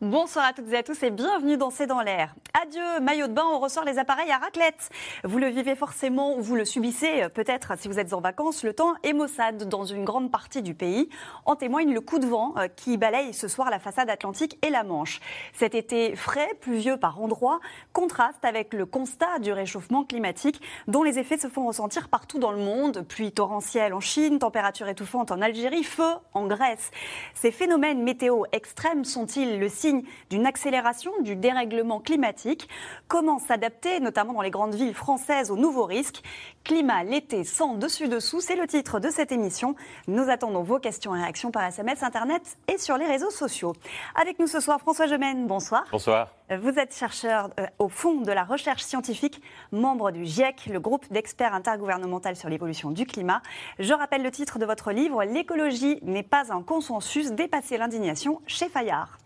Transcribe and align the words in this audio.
Bonsoir 0.00 0.44
à 0.44 0.52
toutes 0.52 0.72
et 0.72 0.76
à 0.76 0.84
tous 0.84 1.02
et 1.02 1.10
bienvenue 1.10 1.56
dans 1.56 1.70
C'est 1.70 1.88
dans 1.88 2.00
l'air. 2.00 2.32
Adieu 2.62 3.00
maillot 3.02 3.26
de 3.26 3.32
bain, 3.32 3.42
on 3.52 3.58
ressort 3.58 3.84
les 3.84 3.98
appareils 3.98 4.30
à 4.30 4.38
raclette. 4.38 4.90
Vous 5.24 5.38
le 5.38 5.48
vivez 5.48 5.74
forcément 5.74 6.36
ou 6.36 6.40
vous 6.40 6.54
le 6.54 6.64
subissez 6.64 7.26
peut-être 7.34 7.76
si 7.76 7.88
vous 7.88 7.98
êtes 7.98 8.12
en 8.12 8.20
vacances. 8.20 8.62
Le 8.62 8.72
temps 8.72 8.94
est 9.02 9.12
maussade 9.12 9.68
dans 9.68 9.84
une 9.84 10.04
grande 10.04 10.30
partie 10.30 10.62
du 10.62 10.72
pays. 10.72 11.08
En 11.46 11.56
témoigne 11.56 11.92
le 11.92 12.00
coup 12.00 12.20
de 12.20 12.26
vent 12.26 12.54
euh, 12.58 12.68
qui 12.68 12.96
balaye 12.96 13.34
ce 13.34 13.48
soir 13.48 13.70
la 13.70 13.80
façade 13.80 14.08
atlantique 14.08 14.56
et 14.62 14.70
la 14.70 14.84
Manche. 14.84 15.18
Cet 15.52 15.74
été 15.74 16.14
frais, 16.14 16.54
pluvieux 16.60 16.96
par 16.96 17.20
endroits, 17.20 17.58
contraste 17.92 18.44
avec 18.44 18.74
le 18.74 18.86
constat 18.86 19.40
du 19.40 19.50
réchauffement 19.50 20.04
climatique 20.04 20.60
dont 20.86 21.02
les 21.02 21.18
effets 21.18 21.38
se 21.38 21.48
font 21.48 21.66
ressentir 21.66 22.08
partout 22.08 22.38
dans 22.38 22.52
le 22.52 22.58
monde. 22.58 23.04
Pluie 23.08 23.32
torrentielle 23.32 23.92
en 23.94 24.00
Chine, 24.00 24.38
température 24.38 24.86
étouffante 24.86 25.32
en 25.32 25.42
Algérie, 25.42 25.82
feu 25.82 26.12
en 26.34 26.46
Grèce. 26.46 26.92
Ces 27.34 27.50
phénomènes 27.50 28.04
météo 28.04 28.44
extrêmes 28.52 29.04
sont-ils 29.04 29.58
le 29.58 29.68
signe 29.68 29.87
d'une 30.30 30.46
accélération 30.46 31.12
du 31.20 31.36
dérèglement 31.36 32.00
climatique. 32.00 32.68
Comment 33.08 33.38
s'adapter, 33.38 34.00
notamment 34.00 34.34
dans 34.34 34.42
les 34.42 34.50
grandes 34.50 34.74
villes 34.74 34.94
françaises, 34.94 35.50
aux 35.50 35.56
nouveaux 35.56 35.84
risques? 35.84 36.22
Climat 36.64 37.04
l'été 37.04 37.44
sans 37.44 37.74
dessus-dessous, 37.74 38.40
c'est 38.40 38.56
le 38.56 38.66
titre 38.66 39.00
de 39.00 39.08
cette 39.08 39.32
émission. 39.32 39.74
Nous 40.06 40.28
attendons 40.28 40.62
vos 40.62 40.78
questions 40.78 41.14
et 41.14 41.20
réactions 41.20 41.50
par 41.50 41.64
SMS, 41.64 42.02
Internet 42.02 42.58
et 42.72 42.78
sur 42.78 42.98
les 42.98 43.06
réseaux 43.06 43.30
sociaux. 43.30 43.72
Avec 44.14 44.38
nous 44.38 44.46
ce 44.46 44.60
soir, 44.60 44.78
François 44.80 45.06
Gemène, 45.06 45.46
bonsoir. 45.46 45.84
Bonsoir. 45.90 46.28
Vous 46.50 46.78
êtes 46.78 46.94
chercheur 46.94 47.50
euh, 47.60 47.66
au 47.78 47.90
fond 47.90 48.22
de 48.22 48.32
la 48.32 48.42
recherche 48.42 48.82
scientifique, 48.82 49.42
membre 49.70 50.10
du 50.10 50.24
GIEC, 50.24 50.66
le 50.72 50.80
groupe 50.80 51.04
d'experts 51.12 51.52
intergouvernemental 51.52 52.36
sur 52.36 52.48
l'évolution 52.48 52.90
du 52.90 53.04
climat. 53.04 53.42
Je 53.78 53.92
rappelle 53.92 54.22
le 54.22 54.30
titre 54.30 54.58
de 54.58 54.64
votre 54.64 54.92
livre, 54.92 55.24
L'écologie 55.24 55.98
n'est 56.02 56.22
pas 56.22 56.52
un 56.52 56.62
consensus, 56.62 57.32
dépasser 57.32 57.76
l'indignation 57.76 58.40
chez 58.46 58.68
Fayard. 58.68 59.18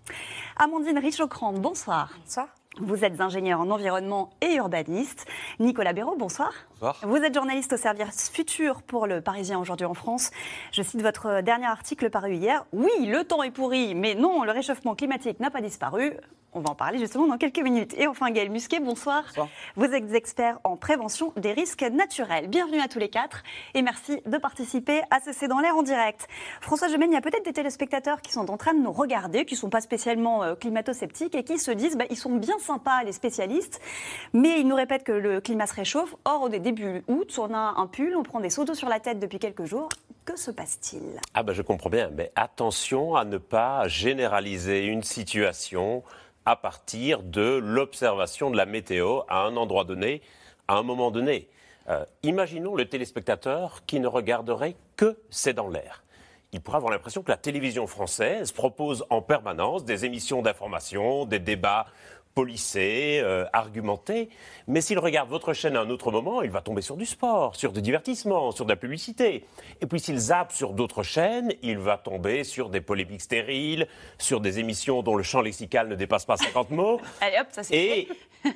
Amandine 0.56 0.98
Richocrande, 0.98 1.60
bonsoir. 1.60 2.10
Bonsoir. 2.24 2.48
Vous 2.80 3.04
êtes 3.04 3.20
ingénieur 3.20 3.60
en 3.60 3.70
environnement 3.70 4.30
et 4.40 4.54
urbaniste. 4.54 5.26
Nicolas 5.60 5.92
Béraud, 5.92 6.16
bonsoir. 6.16 6.52
Bonsoir. 6.70 6.96
Vous 7.02 7.16
êtes 7.16 7.34
journaliste 7.34 7.74
au 7.74 7.76
service 7.76 8.30
futur 8.30 8.82
pour 8.82 9.06
le 9.06 9.20
Parisien 9.20 9.58
aujourd'hui 9.58 9.84
en 9.84 9.94
France. 9.94 10.30
Je 10.72 10.82
cite 10.82 11.02
votre 11.02 11.42
dernier 11.42 11.66
article 11.66 12.08
paru 12.08 12.34
hier. 12.34 12.64
Oui, 12.72 12.90
le 13.00 13.24
temps 13.24 13.42
est 13.42 13.50
pourri, 13.50 13.94
mais 13.94 14.14
non, 14.14 14.42
le 14.44 14.52
réchauffement 14.52 14.94
climatique 14.94 15.38
n'a 15.38 15.50
pas 15.50 15.60
disparu. 15.60 16.14
On 16.54 16.60
va 16.60 16.68
en 16.68 16.74
parler 16.74 16.98
justement 16.98 17.26
dans 17.26 17.38
quelques 17.38 17.60
minutes. 17.60 17.94
Et 17.96 18.06
enfin, 18.06 18.30
Gaël 18.30 18.50
Musquet, 18.50 18.78
bonsoir. 18.78 19.24
Bonsoir. 19.28 19.48
Vous 19.76 19.86
êtes 19.86 20.12
expert 20.12 20.58
en 20.64 20.76
prévention 20.76 21.32
des 21.36 21.52
risques 21.52 21.80
naturels. 21.80 22.48
Bienvenue 22.48 22.78
à 22.78 22.88
tous 22.88 22.98
les 22.98 23.08
quatre 23.08 23.42
et 23.72 23.80
merci 23.80 24.20
de 24.26 24.36
participer 24.36 25.00
à 25.10 25.20
ce 25.20 25.32
C'est 25.32 25.48
dans 25.48 25.60
l'air 25.60 25.74
en 25.74 25.82
direct. 25.82 26.28
François 26.60 26.88
Gemène, 26.88 27.10
il 27.10 27.14
y 27.14 27.16
a 27.16 27.22
peut-être 27.22 27.46
des 27.46 27.54
téléspectateurs 27.54 28.20
qui 28.20 28.32
sont 28.32 28.50
en 28.50 28.58
train 28.58 28.74
de 28.74 28.80
nous 28.80 28.92
regarder, 28.92 29.46
qui 29.46 29.54
ne 29.54 29.60
sont 29.60 29.70
pas 29.70 29.80
spécialement 29.80 30.42
euh, 30.42 30.54
climato-sceptiques 30.54 31.34
et 31.34 31.42
qui 31.42 31.58
se 31.58 31.70
disent 31.70 31.96
bah, 31.96 32.04
ils 32.10 32.18
sont 32.18 32.36
bien 32.36 32.58
sympas, 32.58 33.02
les 33.02 33.12
spécialistes, 33.12 33.80
mais 34.34 34.60
ils 34.60 34.68
nous 34.68 34.76
répètent 34.76 35.04
que 35.04 35.12
le 35.12 35.40
climat 35.40 35.66
se 35.66 35.74
réchauffe. 35.74 36.14
Or, 36.26 36.42
au 36.42 36.48
début 36.50 37.02
août, 37.08 37.34
on 37.38 37.54
a 37.54 37.74
un 37.78 37.86
pull, 37.86 38.14
on 38.14 38.24
prend 38.24 38.40
des 38.40 38.50
seaux 38.50 38.66
d'eau 38.66 38.74
sur 38.74 38.90
la 38.90 39.00
tête 39.00 39.18
depuis 39.18 39.38
quelques 39.38 39.64
jours. 39.64 39.88
Que 40.26 40.38
se 40.38 40.50
passe-t-il? 40.50 41.18
Ah 41.32 41.42
ben 41.42 41.54
je 41.54 41.62
comprends 41.62 41.90
bien, 41.90 42.10
mais 42.14 42.30
attention 42.36 43.16
à 43.16 43.24
ne 43.24 43.38
pas 43.38 43.88
généraliser 43.88 44.84
une 44.84 45.02
situation 45.02 46.04
à 46.44 46.56
partir 46.56 47.22
de 47.22 47.60
l'observation 47.62 48.50
de 48.50 48.56
la 48.56 48.66
météo 48.66 49.20
à 49.28 49.42
un 49.42 49.56
endroit 49.56 49.84
donné, 49.84 50.22
à 50.68 50.76
un 50.76 50.82
moment 50.82 51.10
donné. 51.10 51.48
Euh, 51.88 52.04
imaginons 52.22 52.74
le 52.74 52.88
téléspectateur 52.88 53.84
qui 53.86 54.00
ne 54.00 54.06
regarderait 54.06 54.76
que 54.96 55.18
C'est 55.30 55.54
dans 55.54 55.68
l'air. 55.68 56.02
Il 56.52 56.60
pourrait 56.60 56.76
avoir 56.76 56.92
l'impression 56.92 57.22
que 57.22 57.30
la 57.30 57.38
télévision 57.38 57.86
française 57.86 58.52
propose 58.52 59.04
en 59.08 59.22
permanence 59.22 59.84
des 59.84 60.04
émissions 60.04 60.42
d'information, 60.42 61.24
des 61.24 61.38
débats 61.38 61.86
policés, 62.34 63.20
euh, 63.22 63.44
argumentés. 63.52 64.28
Mais 64.66 64.80
s'il 64.80 64.98
regarde 64.98 65.28
votre 65.28 65.52
chaîne 65.52 65.76
à 65.76 65.80
un 65.80 65.90
autre 65.90 66.10
moment, 66.10 66.42
il 66.42 66.50
va 66.50 66.60
tomber 66.60 66.82
sur 66.82 66.96
du 66.96 67.06
sport, 67.06 67.56
sur 67.56 67.72
du 67.72 67.82
divertissement, 67.82 68.52
sur 68.52 68.64
de 68.64 68.70
la 68.70 68.76
publicité. 68.76 69.44
Et 69.80 69.86
puis 69.86 70.00
s'il 70.00 70.18
zappe 70.18 70.52
sur 70.52 70.72
d'autres 70.72 71.02
chaînes, 71.02 71.52
il 71.62 71.78
va 71.78 71.98
tomber 71.98 72.44
sur 72.44 72.68
des 72.68 72.80
polémiques 72.80 73.22
stériles, 73.22 73.86
sur 74.18 74.40
des 74.40 74.58
émissions 74.58 75.02
dont 75.02 75.16
le 75.16 75.22
champ 75.22 75.40
lexical 75.40 75.88
ne 75.88 75.94
dépasse 75.94 76.24
pas 76.24 76.36
50 76.36 76.70
mots. 76.72 77.00
Allez 77.20 77.38
hop, 77.40 77.48
ça 77.50 77.62
c'est 77.62 77.74
Et 77.74 78.08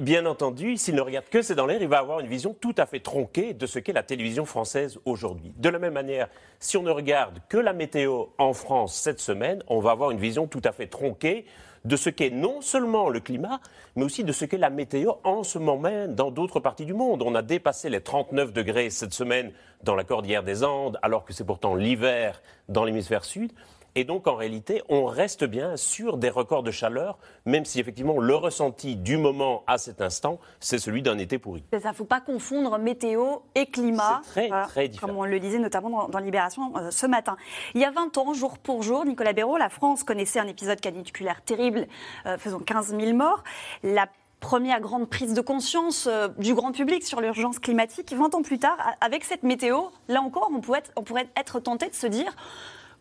bien 0.00 0.26
entendu, 0.26 0.76
s'il 0.76 0.94
ne 0.94 1.00
regarde 1.00 1.26
que 1.30 1.42
C'est 1.42 1.54
dans 1.54 1.66
l'air, 1.66 1.80
il 1.80 1.88
va 1.88 1.98
avoir 1.98 2.20
une 2.20 2.26
vision 2.26 2.54
tout 2.58 2.74
à 2.78 2.86
fait 2.86 3.00
tronquée 3.00 3.54
de 3.54 3.66
ce 3.66 3.78
qu'est 3.78 3.92
la 3.92 4.02
télévision 4.02 4.44
française 4.44 4.98
aujourd'hui. 5.04 5.52
De 5.56 5.68
la 5.68 5.78
même 5.78 5.92
manière, 5.92 6.28
si 6.58 6.76
on 6.76 6.82
ne 6.82 6.90
regarde 6.90 7.40
que 7.48 7.58
la 7.58 7.72
météo 7.72 8.26
en 8.38 8.52
France 8.52 8.94
cette 8.94 9.20
semaine, 9.20 9.62
on 9.68 9.80
va 9.80 9.90
avoir 9.90 10.10
une 10.10 10.18
vision 10.18 10.46
tout 10.46 10.62
à 10.64 10.72
fait 10.72 10.86
tronquée 10.86 11.44
de 11.84 11.96
ce 11.96 12.10
qu'est 12.10 12.30
non 12.30 12.60
seulement 12.60 13.08
le 13.08 13.20
climat, 13.20 13.60
mais 13.96 14.04
aussi 14.04 14.24
de 14.24 14.32
ce 14.32 14.44
qu'est 14.44 14.58
la 14.58 14.70
météo 14.70 15.12
en 15.24 15.42
ce 15.42 15.58
moment 15.58 15.78
même 15.78 16.14
dans 16.14 16.30
d'autres 16.30 16.60
parties 16.60 16.84
du 16.84 16.94
monde. 16.94 17.22
On 17.22 17.34
a 17.34 17.42
dépassé 17.42 17.88
les 17.88 18.00
39 18.00 18.52
degrés 18.52 18.90
cette 18.90 19.14
semaine 19.14 19.52
dans 19.82 19.94
la 19.94 20.04
cordillère 20.04 20.42
des 20.42 20.62
Andes, 20.64 20.98
alors 21.02 21.24
que 21.24 21.32
c'est 21.32 21.44
pourtant 21.44 21.74
l'hiver 21.74 22.42
dans 22.68 22.84
l'hémisphère 22.84 23.24
sud. 23.24 23.52
Et 23.94 24.04
donc, 24.04 24.26
en 24.26 24.34
réalité, 24.34 24.82
on 24.88 25.04
reste 25.06 25.44
bien 25.44 25.76
sur 25.76 26.16
des 26.16 26.30
records 26.30 26.62
de 26.62 26.70
chaleur, 26.70 27.18
même 27.44 27.64
si 27.64 27.80
effectivement 27.80 28.18
le 28.18 28.34
ressenti 28.34 28.96
du 28.96 29.16
moment 29.16 29.64
à 29.66 29.78
cet 29.78 30.00
instant, 30.00 30.38
c'est 30.60 30.78
celui 30.78 31.02
d'un 31.02 31.18
été 31.18 31.38
pourri. 31.38 31.64
Ça 31.80 31.90
ne 31.90 31.94
faut 31.94 32.04
pas 32.04 32.20
confondre 32.20 32.78
météo 32.78 33.38
et 33.54 33.66
climat. 33.66 34.22
C'est 34.24 34.48
très, 34.48 34.62
très 34.66 34.88
différent. 34.88 35.08
Comme 35.08 35.18
on 35.18 35.24
le 35.24 35.40
disait 35.40 35.58
notamment 35.58 35.90
dans, 35.90 36.08
dans 36.08 36.18
Libération 36.18 36.72
euh, 36.76 36.90
ce 36.90 37.06
matin. 37.06 37.36
Il 37.74 37.80
y 37.80 37.84
a 37.84 37.90
20 37.90 38.16
ans, 38.18 38.34
jour 38.34 38.58
pour 38.58 38.82
jour, 38.82 39.04
Nicolas 39.04 39.32
Béraud, 39.32 39.56
la 39.56 39.68
France 39.68 40.04
connaissait 40.04 40.38
un 40.38 40.46
épisode 40.46 40.80
caniculaire 40.80 41.42
terrible, 41.42 41.86
euh, 42.26 42.38
faisant 42.38 42.60
15 42.60 42.96
000 42.96 43.14
morts. 43.14 43.42
La 43.82 44.06
première 44.40 44.80
grande 44.80 45.08
prise 45.08 45.34
de 45.34 45.40
conscience 45.40 46.06
euh, 46.06 46.28
du 46.38 46.54
grand 46.54 46.72
public 46.72 47.04
sur 47.04 47.20
l'urgence 47.20 47.58
climatique, 47.58 48.12
20 48.12 48.34
ans 48.34 48.42
plus 48.42 48.58
tard, 48.58 48.78
avec 49.00 49.24
cette 49.24 49.42
météo, 49.42 49.82
là 50.08 50.22
encore, 50.22 50.50
on 50.54 50.60
pourrait 50.60 50.80
être, 50.80 50.92
on 50.96 51.02
pourrait 51.02 51.28
être 51.36 51.60
tenté 51.60 51.88
de 51.88 51.94
se 51.94 52.06
dire 52.06 52.34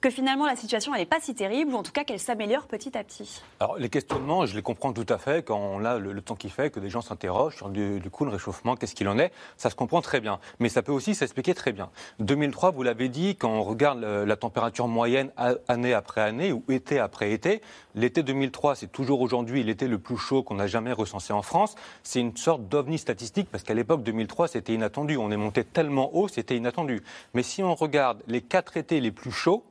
que 0.02 0.10
finalement 0.10 0.46
la 0.46 0.56
situation 0.56 0.94
n'est 0.94 1.06
pas 1.06 1.20
si 1.20 1.36
terrible, 1.36 1.74
ou 1.74 1.78
en 1.78 1.84
tout 1.84 1.92
cas 1.92 2.04
qu'elle 2.04 2.20
s'améliore 2.20 2.68
petit 2.68 2.98
à 2.98 3.04
petit. 3.04 3.42
Alors, 3.60 3.78
les 3.78 3.90
questionnements, 3.90 4.46
je 4.46 4.56
les 4.56 4.62
comprends 4.62 4.94
tout 4.94 5.06
à 5.10 5.18
fait 5.18 5.46
quand 5.46 5.60
on 5.60 5.84
a 5.84 5.98
le, 6.00 6.22
temps 6.22 6.36
qui 6.36 6.50
fait, 6.50 6.70
que 6.70 6.80
des 6.80 6.90
gens 6.90 7.02
s'interrogent 7.02 7.58
sur 7.58 7.70
du, 7.70 8.02
coup 8.12 8.26
le 8.26 8.32
réchauffement, 8.32 8.76
qu'est-ce 8.76 8.96
qu'il 8.96 9.08
en 9.08 9.20
est. 9.20 9.32
Ça 9.58 9.70
se 9.70 9.76
comprend 9.76 10.02
très 10.02 10.22
bien. 10.22 10.40
Mais 10.60 10.70
ça 10.70 10.82
peut 10.82 10.92
aussi 10.92 11.16
s'expliquer 11.16 11.54
très 11.54 11.72
bien. 11.72 11.90
2003, 12.20 12.72
vous 12.72 12.84
l'avez 12.84 13.10
dit, 13.10 13.36
quand 13.36 13.50
on 13.52 13.64
regarde 13.64 14.00
le- 14.02 14.26
la 14.26 14.36
température 14.36 14.88
moyenne 14.88 15.32
année 15.68 15.94
après 15.94 16.22
année 16.22 16.52
ou 16.52 16.64
été 16.70 17.00
après 17.00 17.32
été, 17.32 17.62
l'été 17.96 18.24
2003, 18.24 18.76
c'est 18.76 18.92
toujours 18.92 19.22
aujourd'hui 19.22 19.64
l'été 19.64 19.88
le 19.88 20.00
plus 20.00 20.18
chaud 20.18 20.44
qu'on 20.44 20.60
a 20.60 20.68
jamais 20.68 20.94
recensé 20.94 21.34
en 21.34 21.42
France. 21.42 21.76
C'est 22.04 22.20
une 22.20 22.36
sorte 22.38 22.68
d'ovni 22.68 22.98
statistique 22.98 23.50
parce 23.52 23.64
qu'à 23.64 23.74
l'époque 23.74 24.04
2003, 24.04 24.48
c'était 24.48 24.74
inattendu. 24.74 25.18
On 25.18 25.32
est 25.32 25.38
monté 25.38 25.64
tellement 25.64 26.16
haut, 26.16 26.28
c'était 26.28 26.56
inattendu. 26.56 27.04
Mais 27.34 27.44
si 27.44 27.64
on 27.64 27.76
regarde 27.76 28.22
les 28.28 28.42
quatre 28.42 28.78
étés 28.78 29.02
les 29.02 29.12
plus 29.12 29.32
chauds, 29.32 29.64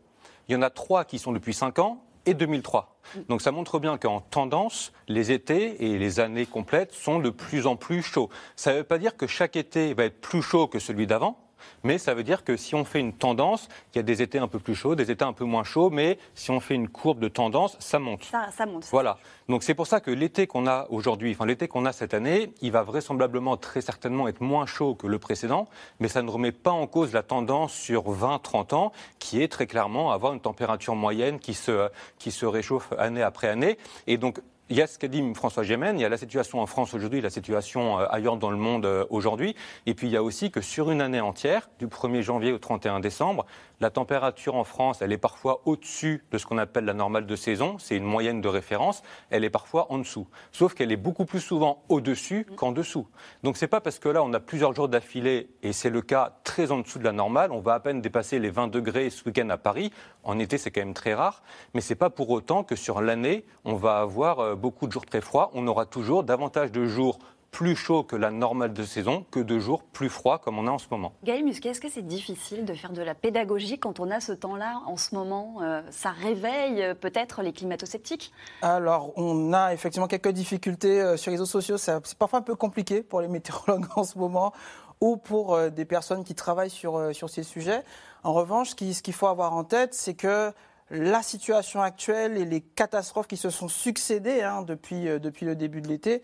il 0.49 0.55
y 0.55 0.57
en 0.57 0.63
a 0.63 0.71
trois 0.71 1.05
qui 1.05 1.19
sont 1.19 1.33
depuis 1.33 1.55
5 1.55 1.79
ans 1.79 2.05
et 2.27 2.35
2003. 2.35 2.99
Donc 3.29 3.41
ça 3.43 3.53
montre 3.53 3.79
bien 3.79 3.97
qu'en 3.99 4.21
tendance, 4.21 4.93
les 5.07 5.33
étés 5.33 5.85
et 5.85 5.99
les 5.99 6.21
années 6.21 6.47
complètes 6.47 6.93
sont 6.93 7.19
de 7.19 7.31
plus 7.31 7.67
en 7.67 7.77
plus 7.77 8.03
chauds. 8.03 8.29
Ça 8.57 8.73
ne 8.73 8.79
veut 8.79 8.85
pas 8.85 8.99
dire 8.99 9.17
que 9.17 9.27
chaque 9.27 9.57
été 9.57 9.95
va 9.95 10.05
être 10.05 10.21
plus 10.21 10.43
chaud 10.43 10.67
que 10.69 10.79
celui 10.79 11.07
d'avant, 11.07 11.39
mais 11.83 11.99
ça 11.99 12.15
veut 12.15 12.23
dire 12.23 12.45
que 12.45 12.57
si 12.57 12.75
on 12.75 12.85
fait 12.85 13.01
une 13.01 13.13
tendance, 13.13 13.69
il 13.95 13.97
y 13.97 14.01
a 14.01 14.03
des 14.03 14.23
étés 14.23 14.39
un 14.39 14.49
peu 14.49 14.59
plus 14.59 14.75
chauds, 14.75 14.95
des 14.95 15.11
étés 15.11 15.25
un 15.25 15.33
peu 15.33 15.45
moins 15.45 15.65
chauds, 15.65 15.91
mais 15.91 16.19
si 16.35 16.51
on 16.51 16.61
fait 16.61 16.75
une 16.75 16.89
courbe 16.89 17.19
de 17.21 17.29
tendance, 17.29 17.77
ça 17.81 17.99
monte. 17.99 18.25
Ça, 18.25 18.49
ça 18.57 18.67
monte. 18.67 18.87
Voilà. 18.91 19.19
Donc 19.49 19.63
c'est 19.63 19.75
pour 19.75 19.87
ça 19.87 20.01
que 20.01 20.11
l'été 20.11 20.47
qu'on 20.47 20.67
a 20.67 20.87
aujourd'hui, 20.91 21.33
enfin 21.33 21.47
l'été 21.47 21.69
qu'on 21.69 21.87
a 21.87 21.93
cette 21.93 22.15
année, 22.15 22.53
il 22.61 22.73
va 22.73 22.83
vraisemblablement 22.83 23.57
très 23.57 23.81
certainement 23.81 24.29
être 24.29 24.41
moins 24.41 24.67
chaud 24.67 24.95
que 24.95 25.07
le 25.07 25.19
précédent, 25.19 25.69
mais 26.01 26.09
ça 26.09 26.23
ne 26.23 26.31
remet 26.31 26.53
pas 26.53 26.71
en 26.71 26.87
cause 26.87 27.13
la 27.13 27.23
tendance 27.23 27.73
sur 27.73 28.05
20-30 28.11 28.75
ans, 28.75 28.93
qui 29.19 29.43
est 29.43 29.49
très 29.49 29.67
clairement 29.67 30.13
avoir 30.13 30.33
une 30.33 30.41
température 30.41 30.95
moyenne 30.95 31.39
qui 31.39 31.55
se, 31.55 31.89
qui 32.19 32.31
se 32.31 32.47
réchauffe 32.47 32.93
année 32.99 33.23
après 33.23 33.49
année. 33.49 33.79
Et 34.07 34.19
donc 34.19 34.41
il 34.71 34.77
y 34.77 34.83
a 34.83 34.87
ce 34.87 34.99
qu'a 34.99 35.09
dit 35.09 35.23
François 35.35 35.63
Gémen, 35.63 35.99
il 35.99 36.03
y 36.03 36.05
a 36.05 36.09
la 36.09 36.19
situation 36.19 36.61
en 36.61 36.67
France 36.67 36.93
aujourd'hui, 36.93 37.21
la 37.21 37.31
situation 37.31 38.01
euh, 38.01 38.07
ailleurs 38.11 38.37
dans 38.37 38.51
le 38.51 38.57
monde 38.57 38.85
euh, 38.85 39.07
aujourd'hui, 39.09 39.55
et 39.87 39.95
puis 39.95 40.09
il 40.09 40.13
y 40.13 40.17
a 40.17 40.23
aussi 40.23 40.51
que 40.51 40.61
sur 40.61 40.91
une 40.91 41.01
année 41.01 41.21
entière, 41.21 41.71
du 41.79 41.87
1er 41.87 42.21
janvier 42.21 42.53
au 42.53 42.59
31 42.59 43.01
décembre, 43.01 43.47
la 43.81 43.91
température 43.91 44.57
en 44.57 44.65
France, 44.65 45.01
elle 45.01 45.13
est 45.13 45.19
parfois 45.19 45.63
au-dessus 45.65 46.25
de 46.31 46.39
ce 46.39 46.45
qu'on 46.45 46.59
appelle 46.59 46.85
la 46.85 46.95
normale 46.95 47.27
de 47.27 47.37
saison, 47.37 47.79
c'est 47.79 47.97
une 47.97 48.05
moyenne 48.05 48.41
de 48.41 48.49
référence, 48.49 49.03
elle 49.31 49.45
est 49.45 49.51
parfois 49.51 49.91
en 49.91 49.99
dessous. 49.99 50.27
Sauf 50.53 50.75
qu'elle 50.75 50.93
est 50.93 50.97
beaucoup 50.97 51.25
plus 51.25 51.41
souvent 51.41 51.85
au-dessus 51.89 52.45
qu'en 52.57 52.73
dessous. 52.73 53.07
Donc 53.45 53.57
c'est 53.57 53.69
pas 53.69 53.81
parce 53.81 53.99
que 53.99 54.09
là 54.09 54.23
on 54.23 54.33
a 54.35 54.41
plusieurs 54.41 54.75
jours 54.75 54.89
d'affilée, 54.89 55.49
et 55.63 55.73
c'est 55.73 55.91
le 55.91 56.03
cas 56.03 56.39
très 56.45 56.73
en 56.73 56.81
dessous 56.81 56.99
de 56.99 57.05
la 57.05 57.13
normale, 57.13 57.53
on 57.53 57.61
va 57.61 57.75
à 57.75 57.81
peine 57.81 58.03
dépasser 58.03 58.39
les 58.39 58.51
20 58.51 58.69
degrés 58.69 59.09
ce 59.09 59.25
week-end 59.25 59.49
à 59.49 59.57
Paris, 59.57 59.93
en 60.25 60.39
été 60.39 60.59
c'est 60.59 60.71
quand 60.71 60.81
même 60.81 60.95
très 60.95 61.15
rare, 61.15 61.43
mais 61.73 61.81
c'est 61.81 61.95
pas 61.95 62.11
pour 62.11 62.29
autant 62.31 62.65
que 62.65 62.77
sur 62.77 63.01
l'année 63.01 63.47
on 63.65 63.75
va 63.75 64.01
avoir 64.01 64.41
euh, 64.41 64.57
beaucoup 64.59 64.87
de 64.87 64.93
jours 64.93 65.07
très 65.07 65.23
froids, 65.23 65.51
on 65.55 65.67
aura 65.67 65.87
toujours 65.87 66.25
davantage 66.25 66.71
de 66.73 66.85
jours 66.85 67.19
plus 67.51 67.77
chauds 67.77 68.03
que 68.03 68.17
la 68.17 68.31
normale 68.31 68.73
de 68.73 68.85
saison 68.85 69.25
que 69.31 69.41
de 69.41 69.59
jours 69.59 69.83
plus 69.83 70.09
froids 70.09 70.39
comme 70.39 70.59
on 70.59 70.67
a 70.67 70.71
en 70.71 70.79
ce 70.79 70.87
moment. 70.91 71.13
Gaël 71.25 71.45
Musquet, 71.45 71.71
est-ce 71.71 71.81
que 71.81 71.89
c'est 71.89 72.07
difficile 72.07 72.65
de 72.65 72.75
faire 72.75 72.93
de 72.93 73.03
la 73.03 73.15
pédagogie 73.15 73.79
quand 73.79 74.01
on 74.01 74.11
a 74.11 74.21
ce 74.21 74.33
temps-là 74.33 74.81
en 74.87 74.97
ce 74.97 75.15
moment 75.15 75.57
euh, 75.63 75.83
Ça 75.91 76.11
réveille 76.11 76.83
euh, 76.83 76.95
peut-être 76.95 77.43
les 77.43 77.53
climato-sceptiques? 77.53 78.33
Alors, 78.63 79.13
on 79.17 79.53
a 79.53 79.73
effectivement 79.73 80.09
quelques 80.09 80.29
difficultés 80.29 81.01
euh, 81.01 81.17
sur 81.17 81.31
les 81.31 81.37
réseaux 81.37 81.47
sociaux. 81.47 81.79
C'est 81.79 82.19
parfois 82.19 82.41
un 82.41 82.43
peu 82.43 82.55
compliqué 82.55 83.03
pour 83.03 83.21
les 83.21 83.29
météorologues 83.39 83.87
en 83.97 84.05
ce 84.05 84.19
moment 84.19 84.53
ou 85.01 85.17
pour 85.17 85.57
des 85.71 85.85
personnes 85.85 86.25
qui 86.25 86.35
travaillent 86.35 86.71
sur, 86.71 87.15
sur 87.15 87.31
ces 87.31 87.45
sujets. 87.45 87.85
En 88.25 88.33
revanche, 88.33 88.71
ce 88.71 88.75
qu'il 88.75 89.15
faut 89.15 89.29
avoir 89.29 89.55
en 89.55 89.63
tête, 89.63 89.95
c'est 89.95 90.15
que 90.15 90.53
la 90.91 91.23
situation 91.23 91.81
actuelle 91.81 92.37
et 92.37 92.45
les 92.45 92.61
catastrophes 92.61 93.29
qui 93.29 93.37
se 93.37 93.51
sont 93.51 93.69
succédées 93.69 94.43
hein, 94.43 94.63
depuis, 94.63 95.09
euh, 95.09 95.19
depuis 95.19 95.47
le 95.47 95.55
début 95.55 95.81
de 95.81 95.89
l'été 95.89 96.23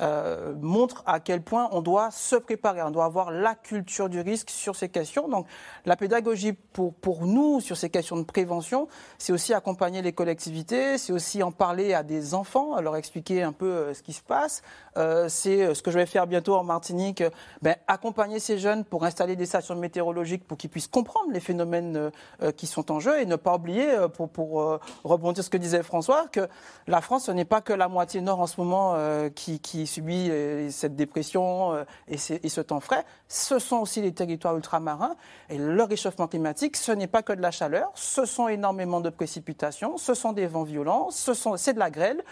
euh, 0.00 0.54
montre 0.60 1.02
à 1.04 1.20
quel 1.20 1.42
point 1.42 1.68
on 1.72 1.82
doit 1.82 2.10
se 2.10 2.36
préparer, 2.36 2.82
on 2.82 2.90
doit 2.90 3.04
avoir 3.04 3.30
la 3.30 3.54
culture 3.54 4.08
du 4.08 4.20
risque 4.20 4.48
sur 4.48 4.74
ces 4.74 4.88
questions. 4.88 5.28
Donc 5.28 5.46
la 5.84 5.94
pédagogie 5.94 6.52
pour, 6.52 6.94
pour 6.94 7.26
nous 7.26 7.60
sur 7.60 7.76
ces 7.76 7.90
questions 7.90 8.16
de 8.16 8.22
prévention, 8.22 8.88
c'est 9.18 9.32
aussi 9.32 9.52
accompagner 9.52 10.00
les 10.00 10.12
collectivités, 10.12 10.96
c'est 10.96 11.12
aussi 11.12 11.42
en 11.42 11.52
parler 11.52 11.92
à 11.92 12.02
des 12.02 12.34
enfants, 12.34 12.80
leur 12.80 12.96
expliquer 12.96 13.42
un 13.42 13.52
peu 13.52 13.66
euh, 13.66 13.94
ce 13.94 14.02
qui 14.02 14.14
se 14.14 14.22
passe. 14.22 14.62
Euh, 14.96 15.28
c'est 15.28 15.74
ce 15.74 15.82
que 15.82 15.90
je 15.90 15.98
vais 15.98 16.06
faire 16.06 16.26
bientôt 16.26 16.54
en 16.54 16.64
Martinique, 16.64 17.22
ben, 17.60 17.76
accompagner 17.86 18.40
ces 18.40 18.58
jeunes 18.58 18.84
pour 18.84 19.04
installer 19.04 19.36
des 19.36 19.46
stations 19.46 19.76
météorologiques 19.76 20.46
pour 20.46 20.56
qu'ils 20.56 20.70
puissent 20.70 20.88
comprendre 20.88 21.30
les 21.32 21.40
phénomènes 21.40 22.10
qui 22.56 22.66
sont 22.66 22.90
en 22.90 23.00
jeu 23.00 23.20
et 23.20 23.26
ne 23.26 23.36
pas 23.36 23.56
oublier, 23.56 23.88
pour, 24.32 24.80
rebondir 25.04 25.44
ce 25.44 25.50
que 25.50 25.56
disait 25.56 25.82
François, 25.82 26.26
que 26.28 26.48
la 26.86 27.00
France, 27.00 27.24
ce 27.24 27.32
n'est 27.32 27.44
pas 27.44 27.60
que 27.60 27.72
la 27.72 27.88
moitié 27.88 28.20
nord 28.20 28.40
en 28.40 28.46
ce 28.46 28.60
moment 28.60 28.96
qui, 29.34 29.60
qui 29.60 29.86
subit 29.90 30.30
euh, 30.30 30.70
cette 30.70 30.96
dépression 30.96 31.72
euh, 31.72 31.84
et, 32.08 32.16
ce 32.16 32.60
temps 32.60 32.80
frais, 32.80 33.04
ce 33.28 33.58
sont 33.58 33.78
aussi 33.78 34.00
les 34.00 34.12
territoires 34.12 34.56
ultramarins. 34.56 35.16
Et 35.48 35.58
le 35.58 35.82
réchauffement 35.82 36.28
climatique, 36.28 36.76
ce 36.76 36.92
n'est 36.92 37.06
pas 37.06 37.22
que 37.22 37.32
de 37.32 37.42
la 37.42 37.50
chaleur, 37.50 37.90
ce 37.94 38.24
sont 38.24 38.48
énormément 38.48 39.00
de 39.00 39.10
précipitations, 39.10 39.98
ce 39.98 40.14
sont 40.14 40.32
des 40.32 40.46
vents 40.46 40.62
violents, 40.62 41.08
c'est 41.10 41.74
de 41.74 41.78
la 41.78 41.90
grêle. 41.90 42.22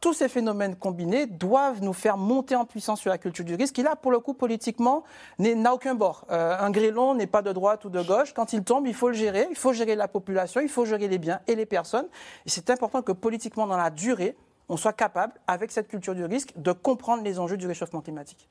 Tous 0.00 0.12
ces 0.12 0.28
phénomènes 0.28 0.76
combinés 0.76 1.26
doivent 1.26 1.82
nous 1.82 1.94
faire 1.94 2.18
monter 2.18 2.54
en 2.54 2.66
puissance 2.66 3.00
sur 3.00 3.10
la 3.10 3.18
culture 3.18 3.44
du 3.44 3.54
risque, 3.54 3.74
qui 3.74 3.82
là, 3.82 3.96
pour 3.96 4.12
le 4.12 4.18
coup, 4.18 4.34
politiquement, 4.34 5.04
n'a 5.38 5.72
aucun 5.72 5.94
bord. 5.94 6.26
Euh, 6.30 6.56
un 6.58 6.70
grêlon 6.70 7.14
n'est 7.14 7.26
pas 7.26 7.42
de 7.42 7.52
droite 7.52 7.84
ou 7.86 7.88
de 7.88 8.02
gauche. 8.02 8.34
Quand 8.34 8.52
il 8.52 8.62
tombe, 8.62 8.86
il 8.86 8.94
faut 8.94 9.08
le 9.08 9.14
gérer, 9.14 9.46
il 9.50 9.56
faut 9.56 9.72
gérer 9.72 9.96
la 9.96 10.08
population, 10.08 10.60
il 10.60 10.68
faut 10.68 10.84
gérer 10.84 11.08
les 11.08 11.18
biens 11.18 11.40
et 11.46 11.54
les 11.54 11.66
personnes. 11.66 12.06
Et 12.44 12.50
c'est 12.50 12.68
important 12.68 13.00
que 13.00 13.12
politiquement, 13.12 13.66
dans 13.66 13.78
la 13.78 13.90
durée, 13.90 14.36
on 14.68 14.76
soit 14.76 14.92
capable, 14.92 15.32
avec 15.46 15.70
cette 15.70 15.88
culture 15.88 16.14
du 16.14 16.24
risque, 16.24 16.52
de 16.56 16.72
comprendre 16.72 17.22
les 17.22 17.38
enjeux 17.38 17.56
du 17.56 17.66
réchauffement 17.66 18.00
climatique. 18.00 18.48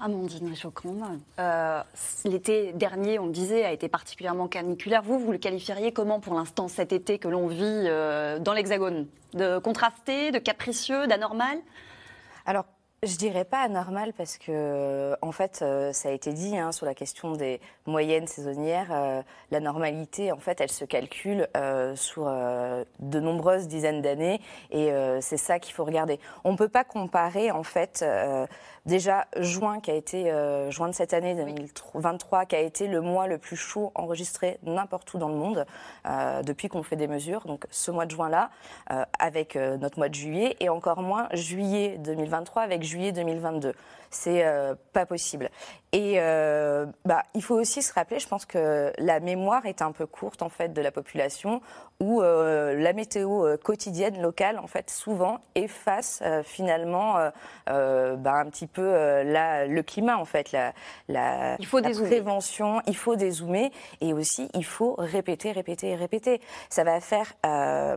Amandine 0.00 0.48
Richaud-Combe, 0.48 1.04
euh, 1.40 1.82
l'été 2.24 2.72
dernier, 2.72 3.18
on 3.18 3.26
le 3.26 3.32
disait, 3.32 3.64
a 3.64 3.72
été 3.72 3.88
particulièrement 3.88 4.46
caniculaire. 4.46 5.02
Vous, 5.02 5.18
vous 5.18 5.32
le 5.32 5.38
qualifieriez 5.38 5.92
comment 5.92 6.20
pour 6.20 6.34
l'instant 6.34 6.68
cet 6.68 6.92
été 6.92 7.18
que 7.18 7.26
l'on 7.26 7.48
vit 7.48 7.64
euh, 7.64 8.38
dans 8.38 8.52
l'Hexagone? 8.52 9.08
De 9.34 9.58
contrasté, 9.58 10.30
de 10.30 10.38
capricieux, 10.38 11.08
d'anormal? 11.08 11.58
Alors, 12.46 12.64
je 13.04 13.16
dirais 13.16 13.44
pas 13.44 13.60
anormal 13.60 14.12
parce 14.12 14.38
que, 14.38 15.16
en 15.22 15.30
fait, 15.30 15.60
euh, 15.62 15.92
ça 15.92 16.08
a 16.08 16.12
été 16.12 16.32
dit 16.32 16.58
hein, 16.58 16.72
sur 16.72 16.84
la 16.84 16.94
question 16.94 17.32
des 17.32 17.60
moyennes 17.86 18.26
saisonnières. 18.26 18.88
Euh, 18.90 19.22
la 19.52 19.60
normalité, 19.60 20.32
en 20.32 20.38
fait, 20.38 20.60
elle 20.60 20.70
se 20.70 20.84
calcule 20.84 21.46
euh, 21.56 21.94
sur 21.94 22.24
de 22.24 23.20
nombreuses 23.20 23.68
dizaines 23.68 24.02
d'années 24.02 24.40
et 24.70 24.90
c'est 25.20 25.36
ça 25.36 25.58
qu'il 25.58 25.74
faut 25.74 25.84
regarder. 25.84 26.18
On 26.44 26.52
ne 26.52 26.56
peut 26.56 26.68
pas 26.68 26.84
comparer, 26.84 27.50
en 27.50 27.62
fait, 27.62 28.04
déjà 28.88 29.26
juin 29.36 29.80
qui 29.80 29.90
a 29.90 29.94
été 29.94 30.32
juin 30.70 30.88
de 30.88 30.92
cette 30.92 31.14
année 31.14 31.34
2023 31.34 32.46
qui 32.46 32.56
a 32.56 32.60
été 32.60 32.88
le 32.88 33.00
mois 33.00 33.26
le 33.26 33.38
plus 33.38 33.56
chaud 33.56 33.92
enregistré 33.94 34.58
n'importe 34.64 35.12
où 35.14 35.18
dans 35.18 35.28
le 35.28 35.36
monde 35.36 35.66
depuis 36.44 36.68
qu'on 36.68 36.82
fait 36.82 36.96
des 36.96 37.06
mesures. 37.06 37.46
Donc 37.46 37.66
ce 37.70 37.90
mois 37.90 38.06
de 38.06 38.10
juin 38.10 38.28
là, 38.28 38.50
avec 39.18 39.56
notre 39.56 39.98
mois 39.98 40.08
de 40.08 40.14
juillet 40.14 40.56
et 40.60 40.68
encore 40.68 41.02
moins 41.02 41.28
juillet 41.32 41.98
2023 41.98 42.62
avec 42.62 42.82
juillet 42.82 43.12
2022. 43.12 43.74
C'est 44.10 44.46
euh, 44.46 44.74
pas 44.92 45.04
possible. 45.04 45.50
Et 45.92 46.14
euh, 46.16 46.86
bah, 47.04 47.24
il 47.34 47.42
faut 47.42 47.54
aussi 47.54 47.82
se 47.82 47.92
rappeler, 47.92 48.18
je 48.18 48.28
pense 48.28 48.46
que 48.46 48.92
la 48.98 49.20
mémoire 49.20 49.66
est 49.66 49.82
un 49.82 49.92
peu 49.92 50.06
courte 50.06 50.42
en 50.42 50.48
fait 50.48 50.72
de 50.72 50.80
la 50.80 50.90
population, 50.90 51.60
où 52.00 52.22
euh, 52.22 52.74
la 52.74 52.92
météo 52.92 53.56
quotidienne 53.58 54.20
locale 54.20 54.58
en 54.58 54.66
fait 54.66 54.90
souvent 54.90 55.40
efface 55.54 56.22
finalement 56.44 57.14
bah, 57.66 58.34
un 58.34 58.46
petit 58.46 58.66
peu 58.66 58.77
la, 58.82 59.66
le 59.66 59.82
climat 59.82 60.18
en 60.18 60.24
fait, 60.24 60.52
la, 60.52 60.72
la, 61.08 61.56
il 61.58 61.66
faut 61.66 61.80
la 61.80 61.90
prévention, 61.90 62.80
il 62.86 62.96
faut 62.96 63.16
dézoomer 63.16 63.70
et 64.00 64.12
aussi 64.12 64.48
il 64.54 64.64
faut 64.64 64.94
répéter, 64.98 65.52
répéter 65.52 65.90
et 65.90 65.96
répéter. 65.96 66.40
Ça 66.70 66.84
va 66.84 67.00
faire 67.00 67.34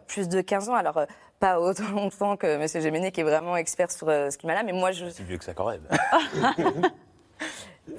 plus 0.07 0.29
de 0.29 0.41
15 0.41 0.69
ans. 0.69 0.75
Alors 0.75 1.05
pas 1.41 1.59
autant 1.59 1.89
longtemps 1.93 2.37
que 2.37 2.47
M. 2.47 2.81
Géméné, 2.81 3.11
qui 3.11 3.19
est 3.19 3.25
vraiment 3.25 3.57
expert 3.57 3.91
sur 3.91 4.07
euh, 4.07 4.29
ce 4.29 4.37
climat-là, 4.37 4.63
mais 4.63 4.71
moi 4.71 4.93
je. 4.93 5.09
C'est 5.09 5.23
vieux 5.23 5.37
que 5.37 5.43
ça 5.43 5.53
quand 5.53 5.69
même. 5.69 5.81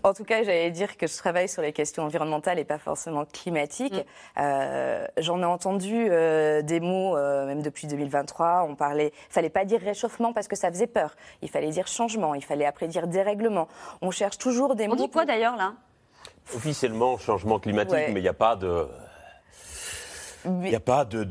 En 0.05 0.15
tout 0.15 0.25
cas, 0.25 0.43
j'allais 0.43 0.71
dire 0.71 0.97
que 0.97 1.07
je 1.07 1.17
travaille 1.17 1.49
sur 1.49 1.61
les 1.63 1.73
questions 1.73 2.05
environnementales 2.05 2.59
et 2.59 2.65
pas 2.65 2.79
forcément 2.79 3.25
climatiques. 3.25 3.95
Mm. 3.95 4.41
Euh, 4.41 5.07
J'en 5.19 5.41
ai 5.43 5.45
entendu 5.45 6.09
euh, 6.11 6.63
des 6.63 6.81
mots, 6.81 7.17
euh, 7.17 7.47
même 7.47 7.63
depuis 7.63 7.87
2023. 7.87 8.67
On 8.69 8.75
parlait, 8.75 9.13
fallait 9.29 9.51
pas 9.51 9.65
dire 9.65 9.81
réchauffement 9.81 10.33
parce 10.33 10.49
que 10.49 10.57
ça 10.57 10.71
faisait 10.71 10.87
peur. 10.87 11.15
Il 11.43 11.51
fallait 11.51 11.71
dire 11.71 11.87
changement. 11.87 12.35
Il 12.35 12.45
fallait 12.45 12.67
après 12.67 12.89
dire 12.89 13.07
dérèglement. 13.07 13.69
On 14.01 14.11
cherche 14.11 14.39
toujours 14.39 14.77
des 14.77 14.87
mots. 14.87 14.95
On 14.95 14.97
dit 14.97 15.11
quoi 15.11 15.25
d'ailleurs 15.25 15.57
là? 15.57 15.75
Officiellement, 16.55 17.19
changement 17.19 17.59
climatique, 17.59 18.09
mais 18.09 18.21
il 18.21 18.23
n'y 18.23 18.29
a 18.29 18.35
pas 18.35 18.57
de. 18.57 18.87
Il 20.45 20.51
n'y 20.53 20.75
a 20.75 20.81
pas 20.81 21.05
de, 21.05 21.25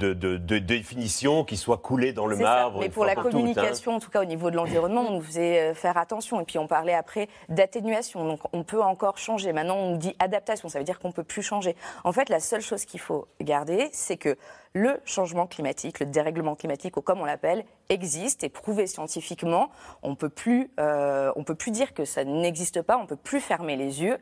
définition 0.60 1.44
qui 1.44 1.58
soit 1.58 1.78
coulée 1.78 2.14
dans 2.14 2.28
le 2.28 2.36
marbre. 2.36 2.80
Mais 2.80 2.90
pour 2.90 3.06
la 3.06 3.14
hein. 3.14 3.22
communication, 3.22 3.96
en 3.96 4.00
tout 4.00 4.10
cas 4.10 4.22
au 4.22 4.26
niveau 4.26 4.52
de 4.52 4.56
l'environnement, 4.56 5.06
on 5.08 5.16
nous 5.16 5.22
faisait 5.22 5.72
euh, 5.72 5.74
faire 5.74 5.98
attention. 5.98 6.40
Et 6.42 6.46
puis 6.46 6.58
on 6.58 6.68
parlait 6.68 6.94
après 6.94 7.28
d'atténuation. 7.50 8.26
Donc 8.26 8.40
on 8.54 8.64
peut 8.64 8.82
encore 8.82 9.18
changer. 9.18 9.54
Maintenant, 9.54 9.78
on 9.78 9.96
dit 9.96 10.16
adaptation. 10.20 10.70
Ça 10.70 10.80
veut 10.80 10.86
dire 10.86 11.00
qu'on 11.00 11.10
ne 11.10 11.14
peut 11.14 11.24
plus 11.24 11.42
changer. 11.42 11.76
En 12.04 12.12
fait, 12.12 12.30
la 12.30 12.40
seule 12.40 12.62
chose 12.62 12.86
qu'il 12.86 13.00
faut 13.00 13.28
garder, 13.42 13.90
c'est 13.92 14.18
que 14.18 14.38
le 14.74 15.02
changement 15.04 15.48
climatique, 15.48 16.00
le 16.00 16.06
dérèglement 16.06 16.56
climatique, 16.56 16.96
ou 16.98 17.02
comme 17.02 17.20
on 17.20 17.26
l'appelle, 17.26 17.66
existe 17.90 18.44
et 18.44 18.50
prouvé 18.50 18.88
scientifiquement. 18.88 19.70
On 20.02 20.16
peut 20.16 20.30
plus, 20.30 20.72
euh, 20.80 21.32
on 21.36 21.44
peut 21.44 21.56
plus 21.56 21.72
dire 21.72 21.94
que 21.94 22.06
ça 22.06 22.24
n'existe 22.24 22.82
pas. 22.82 22.98
On 22.98 23.06
peut 23.06 23.18
plus 23.18 23.42
fermer 23.42 23.76
les 23.76 24.02
yeux 24.02 24.18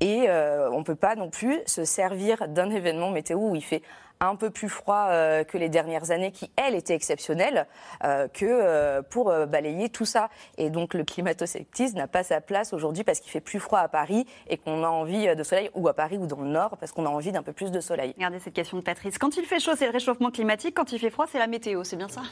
et 0.00 0.26
euh, 0.28 0.70
on 0.70 0.82
peut 0.82 0.94
pas 0.94 1.14
non 1.14 1.30
plus 1.30 1.60
se 1.66 1.84
servir 1.84 2.48
d'un 2.48 2.70
événement 2.70 3.10
météo 3.10 3.38
où 3.38 3.56
il 3.56 3.64
fait 3.64 3.82
un 4.20 4.36
peu 4.36 4.50
plus 4.50 4.68
froid 4.68 5.08
euh, 5.10 5.44
que 5.44 5.58
les 5.58 5.68
dernières 5.68 6.10
années, 6.10 6.32
qui, 6.32 6.50
elles, 6.56 6.74
étaient 6.74 6.94
exceptionnelles, 6.94 7.66
euh, 8.04 8.28
que 8.28 8.44
euh, 8.44 9.02
pour 9.02 9.32
balayer 9.46 9.88
tout 9.88 10.04
ça. 10.04 10.28
Et 10.58 10.70
donc 10.70 10.94
le 10.94 11.04
climato-sceptisme 11.04 11.96
n'a 11.96 12.06
pas 12.06 12.22
sa 12.22 12.40
place 12.40 12.72
aujourd'hui 12.72 13.04
parce 13.04 13.20
qu'il 13.20 13.30
fait 13.30 13.40
plus 13.40 13.60
froid 13.60 13.78
à 13.78 13.88
Paris 13.88 14.26
et 14.48 14.56
qu'on 14.56 14.84
a 14.84 14.88
envie 14.88 15.34
de 15.34 15.42
soleil, 15.42 15.70
ou 15.74 15.88
à 15.88 15.94
Paris 15.94 16.18
ou 16.18 16.26
dans 16.26 16.40
le 16.40 16.48
Nord, 16.48 16.76
parce 16.78 16.92
qu'on 16.92 17.06
a 17.06 17.10
envie 17.10 17.32
d'un 17.32 17.42
peu 17.42 17.52
plus 17.52 17.70
de 17.70 17.80
soleil. 17.80 18.12
Regardez 18.16 18.38
cette 18.38 18.54
question 18.54 18.78
de 18.78 18.82
Patrice. 18.82 19.18
Quand 19.18 19.36
il 19.36 19.44
fait 19.44 19.60
chaud, 19.60 19.72
c'est 19.76 19.86
le 19.86 19.92
réchauffement 19.92 20.30
climatique. 20.30 20.74
Quand 20.74 20.92
il 20.92 20.98
fait 20.98 21.10
froid, 21.10 21.26
c'est 21.30 21.38
la 21.38 21.46
météo. 21.46 21.84
C'est 21.84 21.96
bien 21.96 22.08
ça? 22.08 22.22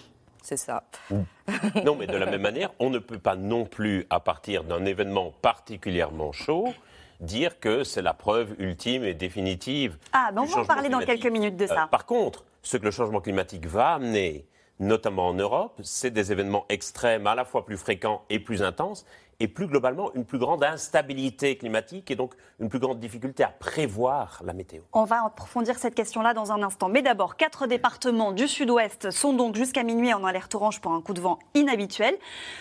C'est 0.43 0.57
ça. 0.57 0.83
non, 1.85 1.95
mais 1.97 2.07
de 2.07 2.17
la 2.17 2.27
même 2.27 2.43
manière, 2.43 2.71
on 2.81 2.91
ne 2.91 2.99
peut 2.99 3.19
pas 3.19 3.37
non 3.37 3.65
plus, 3.65 4.07
à 4.11 4.19
partir 4.19 4.65
d'un 4.65 4.85
événement 4.85 5.33
particulièrement 5.41 6.33
chaud, 6.33 6.69
dire 7.23 7.59
que 7.61 7.85
c'est 7.85 8.03
la 8.03 8.15
preuve 8.15 8.55
ultime 8.59 9.05
et 9.05 9.15
définitive. 9.15 9.97
Ah, 10.13 10.31
ben 10.33 10.43
on 10.43 10.45
va 10.45 10.61
en 10.61 10.65
parler 10.65 10.89
dans 10.89 11.01
quelques 11.01 11.27
minutes 11.27 11.57
de 11.57 11.67
ça. 11.67 11.85
Euh, 11.85 11.87
par 11.87 12.05
contre, 12.05 12.45
ce 12.63 12.77
que 12.77 12.85
le 12.85 12.91
changement 12.91 13.21
climatique 13.21 13.67
va 13.67 13.95
amener, 13.95 14.47
notamment 14.79 15.29
en 15.29 15.35
Europe, 15.35 15.81
c'est 15.83 16.11
des 16.11 16.33
événements 16.33 16.67
extrêmes 16.69 17.27
à 17.27 17.35
la 17.35 17.45
fois 17.45 17.65
plus 17.65 17.77
fréquents 17.77 18.25
et 18.29 18.39
plus 18.39 18.63
intenses. 18.63 19.07
Et 19.41 19.49
plus 19.49 19.67
globalement 19.67 20.13
une 20.15 20.25
plus 20.25 20.39
grande 20.39 20.63
instabilité 20.63 21.57
climatique 21.57 22.11
et 22.11 22.17
donc 22.17 22.35
une 22.61 22.69
plus 22.69 22.79
grande 22.79 23.01
difficulté 23.01 23.43
à 23.43 23.49
prévoir 23.49 24.41
la 24.45 24.53
météo. 24.53 24.83
On 24.93 25.05
va 25.05 25.25
approfondir 25.25 25.79
cette 25.79 25.95
question-là 25.95 26.35
dans 26.35 26.53
un 26.53 26.63
instant. 26.63 26.89
Mais 26.89 27.03
d'abord, 27.03 27.37
quatre 27.37 27.67
départements 27.67 28.33
du 28.33 28.47
sud-ouest 28.47 29.11
sont 29.11 29.33
donc 29.33 29.57
jusqu'à 29.57 29.83
minuit 29.83 30.13
en 30.15 30.25
alerte 30.25 30.55
orange 30.55 30.81
pour 30.81 30.93
un 30.93 31.01
coup 31.01 31.15
de 31.15 31.21
vent 31.21 31.39
inhabituel. 31.55 32.17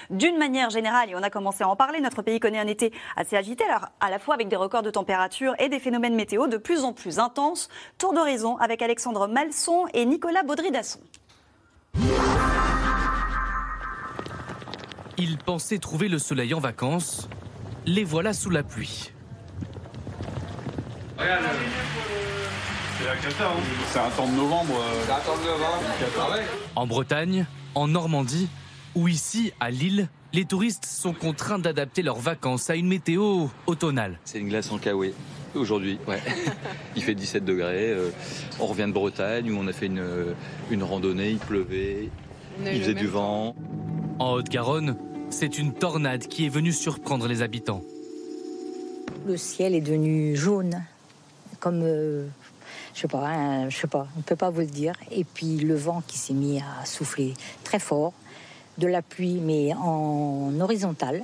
D'une 0.10 0.38
manière 0.38 0.70
générale, 0.70 1.12
et 1.12 1.16
on 1.16 1.24
a 1.24 1.30
commencé 1.30 1.63
à 1.63 1.70
en 1.70 1.75
parler, 1.75 2.00
notre 2.00 2.22
pays 2.22 2.40
connaît 2.40 2.60
un 2.60 2.68
été 2.68 2.92
assez 3.16 3.36
agité, 3.36 3.63
alors 3.63 3.90
à 4.00 4.10
la 4.10 4.20
fois 4.20 4.34
avec 4.34 4.48
des 4.48 4.56
records 4.56 4.84
de 4.84 4.92
température 4.92 5.54
et 5.60 5.70
des 5.70 5.80
phénomènes 5.80 6.16
météo 6.16 6.48
de 6.48 6.58
plus 6.58 6.84
en 6.84 6.94
plus 6.94 7.20
intenses. 7.20 7.70
Tour 7.98 8.13
d'horizon 8.13 8.58
avec 8.58 8.82
Alexandre 8.82 9.28
Malson 9.28 9.86
et 9.94 10.06
Nicolas 10.06 10.44
Baudry-Dasson. 10.44 11.00
Ils 15.24 15.38
pensaient 15.38 15.78
trouver 15.78 16.08
le 16.08 16.18
soleil 16.18 16.51
en 16.56 16.60
vacances. 16.60 17.30
Les 17.86 18.04
voilà 18.04 18.34
sous 18.34 18.50
la 18.50 18.63
pluie. 18.63 19.12
Regarde, 21.16 21.44
c'est 22.98 23.06
la 23.06 23.16
cata, 23.18 23.46
hein. 23.50 23.62
C'est 23.92 24.00
un 24.00 24.10
temps 24.10 24.28
de 24.28 24.36
novembre. 24.36 24.74
euh, 24.80 25.04
C'est 25.06 25.12
un 25.12 25.20
temps 25.20 25.38
de 25.38 25.46
novembre. 25.48 26.40
En 26.75 26.88
Bretagne, 26.88 27.46
en 27.75 27.88
Normandie 27.88 28.50
ou 28.96 29.08
ici, 29.08 29.54
à 29.60 29.70
Lille, 29.70 30.10
les 30.34 30.46
touristes 30.46 30.86
sont 30.88 31.13
contraints 31.13 31.60
d'adapter 31.60 32.01
leurs 32.01 32.18
vacances 32.20 32.72
à 32.72 32.75
une 32.75 32.88
météo 32.88 33.46
automnale. 33.68 34.18
C'est 34.25 34.40
une 34.40 34.50
glace 34.50 34.72
en 34.72 34.80
kawaii. 34.80 35.13
Aujourd'hui, 35.54 36.00
ouais. 36.08 36.20
Il 36.96 37.04
fait 37.04 37.13
17 37.13 37.46
degrés. 37.46 37.92
euh, 37.92 38.10
on 38.60 38.66
revient 38.66 38.88
de 38.88 38.92
Bretagne 38.94 39.51
où 39.51 39.58
on 39.60 39.68
a 39.68 39.74
fait 39.74 39.86
une, 39.86 40.04
une 40.72 40.82
randonnée, 40.82 41.30
il 41.30 41.38
pleuvait, 41.38 42.10
il 42.66 42.82
faisait 42.82 42.96
du 42.96 43.06
vent. 43.08 43.56
En 44.20 44.34
Haute-Garonne, 44.34 44.96
c'est 45.31 45.57
une 45.57 45.73
tornade 45.73 46.27
qui 46.27 46.45
est 46.45 46.50
venue 46.50 46.71
surprendre 46.71 47.27
les 47.27 47.41
habitants. 47.41 47.81
Le 49.25 49.38
ciel 49.38 49.75
est 49.75 49.81
devenu 49.81 50.35
jaune, 50.35 50.83
comme 51.59 51.81
euh, 51.83 52.27
je 52.93 53.01
sais 53.01 53.07
pas, 53.07 53.27
hein, 53.27 53.69
je 53.69 53.77
sais 53.77 53.88
pas, 53.88 54.07
on 54.17 54.21
peut 54.21 54.35
pas 54.35 54.50
vous 54.50 54.61
le 54.61 54.65
dire. 54.65 54.93
Et 55.11 55.23
puis 55.23 55.57
le 55.57 55.75
vent 55.75 56.03
qui 56.05 56.17
s'est 56.17 56.33
mis 56.33 56.59
à 56.59 56.85
souffler 56.85 57.33
très 57.63 57.79
fort, 57.79 58.13
de 58.77 58.88
la 58.88 59.01
pluie 59.01 59.39
mais 59.41 59.73
en 59.73 60.51
horizontale. 60.59 61.23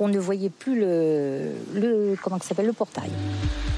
On 0.00 0.06
ne 0.06 0.18
voyait 0.18 0.50
plus 0.50 0.78
le, 0.78 1.50
le 1.74 2.16
comment 2.22 2.38
s'appelle 2.40 2.66
le 2.66 2.72
portail. 2.72 3.10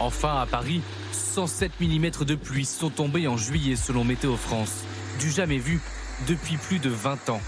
Enfin, 0.01 0.41
à 0.41 0.47
Paris, 0.47 0.83
107 1.13 1.73
mm 1.81 2.25
de 2.27 2.35
pluie 2.35 2.67
sont 2.67 2.91
tombés 2.91 3.27
en 3.27 3.39
juillet 3.39 3.77
selon 3.77 4.05
Météo 4.05 4.37
France. 4.37 4.85
Du 5.19 5.31
jamais 5.31 5.59
vu 5.59 5.81
depuis 6.29 6.57
plus 6.57 6.79
de 6.79 6.91
20 6.91 7.31
ans. 7.31 7.41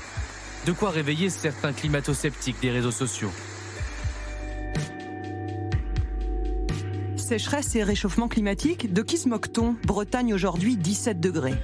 De 0.65 0.73
quoi 0.73 0.91
réveiller 0.91 1.29
certains 1.29 1.73
climato-sceptiques 1.73 2.61
des 2.61 2.71
réseaux 2.71 2.93
sociaux. 2.93 3.33
Sécheresse 7.17 7.75
et 7.75 7.83
réchauffement 7.83 8.29
climatique, 8.29 8.93
de 8.93 9.03
qui 9.03 9.19
se 9.19 9.29
moque-t-on? 9.29 9.75
Bretagne 9.85 10.33
aujourd'hui 10.35 10.77
17 10.77 11.19
degrés. 11.19 11.55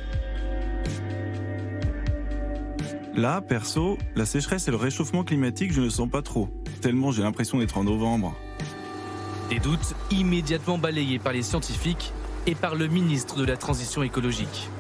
Là, 3.14 3.40
perso, 3.40 3.99
la 4.17 4.26
sécheresse 4.26 4.67
et 4.67 4.71
le 4.71 4.76
réchauffement 4.76 5.25
climatique, 5.25 5.73
je 5.73 5.81
ne 5.81 5.90
sens 5.90 6.09
pas 6.09 6.23
trop. 6.23 6.49
Tellement 6.81 7.12
j'ai 7.12 7.23
l'impression 7.23 7.59
d'être 7.59 7.78
en 7.78 7.85
novembre. 7.85 8.35
Des 9.50 9.61
doutes 9.61 9.95
immédiatement 10.11 10.78
balayés 10.78 11.19
par 11.19 11.33
les 11.33 11.43
scientifiques 11.43 12.12
et 12.47 12.55
par 12.55 12.75
le 12.75 12.88
ministre 12.88 13.37
de 13.37 13.45
la 13.45 13.57
Transition 13.57 14.02
écologique. 14.02 14.71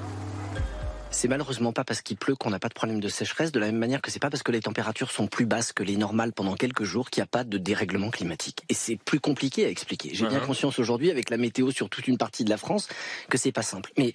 C'est 1.10 1.26
malheureusement 1.28 1.72
pas 1.72 1.84
parce 1.84 2.02
qu'il 2.02 2.16
pleut 2.16 2.36
qu'on 2.36 2.50
n'a 2.50 2.58
pas 2.58 2.68
de 2.68 2.74
problème 2.74 3.00
de 3.00 3.08
sécheresse, 3.08 3.50
de 3.50 3.58
la 3.58 3.66
même 3.66 3.78
manière 3.78 4.02
que 4.02 4.10
c'est 4.10 4.20
pas 4.20 4.30
parce 4.30 4.42
que 4.42 4.52
les 4.52 4.60
températures 4.60 5.10
sont 5.10 5.26
plus 5.26 5.46
basses 5.46 5.72
que 5.72 5.82
les 5.82 5.96
normales 5.96 6.32
pendant 6.32 6.54
quelques 6.54 6.84
jours 6.84 7.10
qu'il 7.10 7.22
n'y 7.22 7.24
a 7.24 7.28
pas 7.28 7.44
de 7.44 7.58
dérèglement 7.58 8.10
climatique. 8.10 8.62
Et 8.68 8.74
c'est 8.74 8.96
plus 8.96 9.18
compliqué 9.18 9.64
à 9.64 9.68
expliquer. 9.68 10.10
J'ai 10.12 10.26
bien 10.26 10.40
conscience 10.40 10.78
aujourd'hui, 10.78 11.10
avec 11.10 11.30
la 11.30 11.38
météo 11.38 11.70
sur 11.70 11.88
toute 11.88 12.06
une 12.08 12.18
partie 12.18 12.44
de 12.44 12.50
la 12.50 12.58
France, 12.58 12.88
que 13.30 13.38
c'est 13.38 13.52
pas 13.52 13.62
simple. 13.62 13.90
Mais 13.96 14.12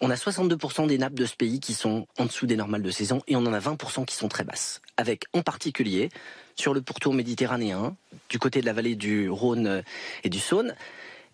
on 0.00 0.10
a 0.10 0.14
62% 0.14 0.86
des 0.86 0.98
nappes 0.98 1.14
de 1.14 1.24
ce 1.24 1.34
pays 1.34 1.60
qui 1.60 1.74
sont 1.74 2.06
en 2.18 2.26
dessous 2.26 2.46
des 2.46 2.56
normales 2.56 2.82
de 2.82 2.90
saison 2.90 3.22
et 3.26 3.34
on 3.34 3.40
en 3.40 3.52
a 3.52 3.58
20% 3.58 4.04
qui 4.04 4.14
sont 4.14 4.28
très 4.28 4.44
basses. 4.44 4.80
Avec 4.96 5.24
en 5.32 5.42
particulier, 5.42 6.10
sur 6.54 6.74
le 6.74 6.82
pourtour 6.82 7.14
méditerranéen, 7.14 7.96
du 8.28 8.38
côté 8.38 8.60
de 8.60 8.66
la 8.66 8.74
vallée 8.74 8.96
du 8.96 9.30
Rhône 9.30 9.82
et 10.22 10.28
du 10.28 10.38
Saône, 10.38 10.74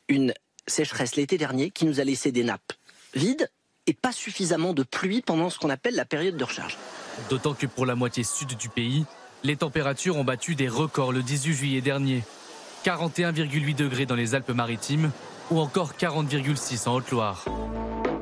une 0.08 0.32
sécheresse 0.66 1.16
l'été 1.16 1.36
dernier 1.36 1.70
qui 1.70 1.84
nous 1.84 2.00
a 2.00 2.04
laissé 2.04 2.32
des 2.32 2.44
nappes 2.44 2.72
vides 3.14 3.50
et 3.86 3.94
pas 3.94 4.12
suffisamment 4.12 4.72
de 4.72 4.82
pluie 4.82 5.20
pendant 5.20 5.50
ce 5.50 5.58
qu'on 5.58 5.70
appelle 5.70 5.94
la 5.94 6.04
période 6.04 6.36
de 6.36 6.44
recharge. 6.44 6.76
D'autant 7.30 7.54
que 7.54 7.66
pour 7.66 7.86
la 7.86 7.94
moitié 7.94 8.24
sud 8.24 8.56
du 8.56 8.68
pays, 8.68 9.04
les 9.42 9.56
températures 9.56 10.16
ont 10.16 10.24
battu 10.24 10.54
des 10.54 10.68
records 10.68 11.12
le 11.12 11.22
18 11.22 11.54
juillet 11.54 11.80
dernier. 11.80 12.22
41,8 12.84 13.74
degrés 13.74 14.06
dans 14.06 14.14
les 14.14 14.34
Alpes-Maritimes 14.34 15.10
ou 15.50 15.60
encore 15.60 15.92
40,6 15.92 16.88
en 16.88 16.94
Haute-Loire. 16.96 17.44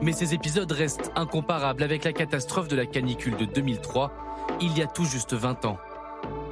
Mais 0.02 0.12
ces 0.12 0.34
épisodes 0.34 0.70
restent 0.70 1.12
incomparables 1.14 1.82
avec 1.82 2.04
la 2.04 2.12
catastrophe 2.12 2.68
de 2.68 2.76
la 2.76 2.86
canicule 2.86 3.36
de 3.36 3.44
2003, 3.44 4.12
il 4.60 4.76
y 4.76 4.82
a 4.82 4.86
tout 4.86 5.04
juste 5.04 5.34
20 5.34 5.64
ans. 5.64 5.78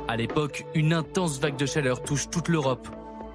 À 0.07 0.17
l'époque, 0.17 0.67
une 0.75 0.93
intense 0.93 1.41
vague 1.41 1.57
de 1.57 1.67
chaleur 1.67 2.03
touche 2.03 2.31
toute 2.31 2.49
l'Europe. 2.49 2.89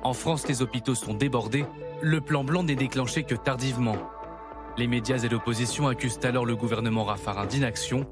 En 0.03 0.13
France, 0.13 0.47
les 0.47 0.61
hôpitaux 0.61 0.95
sont 0.95 1.13
débordés. 1.13 1.65
Le 2.01 2.21
plan 2.21 2.43
blanc 2.43 2.63
n'est 2.63 2.75
déclenché 2.75 3.23
que 3.23 3.35
tardivement. 3.35 3.97
Les 4.77 4.87
médias 4.87 5.19
et 5.19 5.29
l'opposition 5.29 5.87
accusent 5.87 6.19
alors 6.23 6.45
le 6.45 6.57
gouvernement 6.57 7.05
Raffarin 7.05 7.45
d'inaction, 7.45 8.05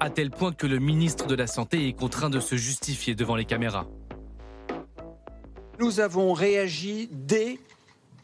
à 0.00 0.10
tel 0.10 0.30
point 0.30 0.52
que 0.52 0.66
le 0.66 0.80
ministre 0.80 1.28
de 1.28 1.36
la 1.36 1.46
Santé 1.46 1.86
est 1.86 1.92
contraint 1.92 2.28
de 2.28 2.40
se 2.40 2.56
justifier 2.56 3.14
devant 3.14 3.36
les 3.36 3.44
caméras. 3.44 3.86
Nous 5.78 6.00
avons 6.00 6.32
réagi 6.32 7.08
dès 7.12 7.60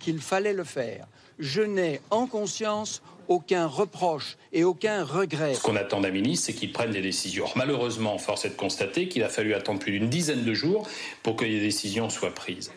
qu'il 0.01 0.19
fallait 0.19 0.55
le 0.55 0.65
faire. 0.65 1.07
Je 1.39 1.63
n'ai 1.63 2.01
en 2.11 2.27
conscience 2.27 3.01
aucun 3.29 3.67
reproche 3.69 4.39
et 4.53 4.65
aucun 4.65 5.05
regret. 5.05 5.55
Ce 5.55 5.63
qu'on 5.63 5.77
attend 5.77 6.01
d'un 6.01 6.11
ministre, 6.11 6.47
c'est 6.47 6.53
qu'il 6.53 6.73
prenne 6.73 6.91
des 6.91 7.01
décisions. 7.01 7.45
Or, 7.45 7.53
malheureusement, 7.55 8.19
force 8.19 8.45
est 8.45 8.51
de 8.51 8.55
constater 8.55 9.07
qu'il 9.09 9.23
a 9.23 9.29
fallu 9.29 9.55
attendre 9.55 9.79
plus 9.79 9.93
d'une 9.93 10.09
dizaine 10.09 10.45
de 10.45 10.53
jours 10.53 10.89
pour 11.23 11.37
que 11.37 11.45
les 11.45 11.61
décisions 11.61 12.11
soient 12.11 12.35
prises. 12.35 12.73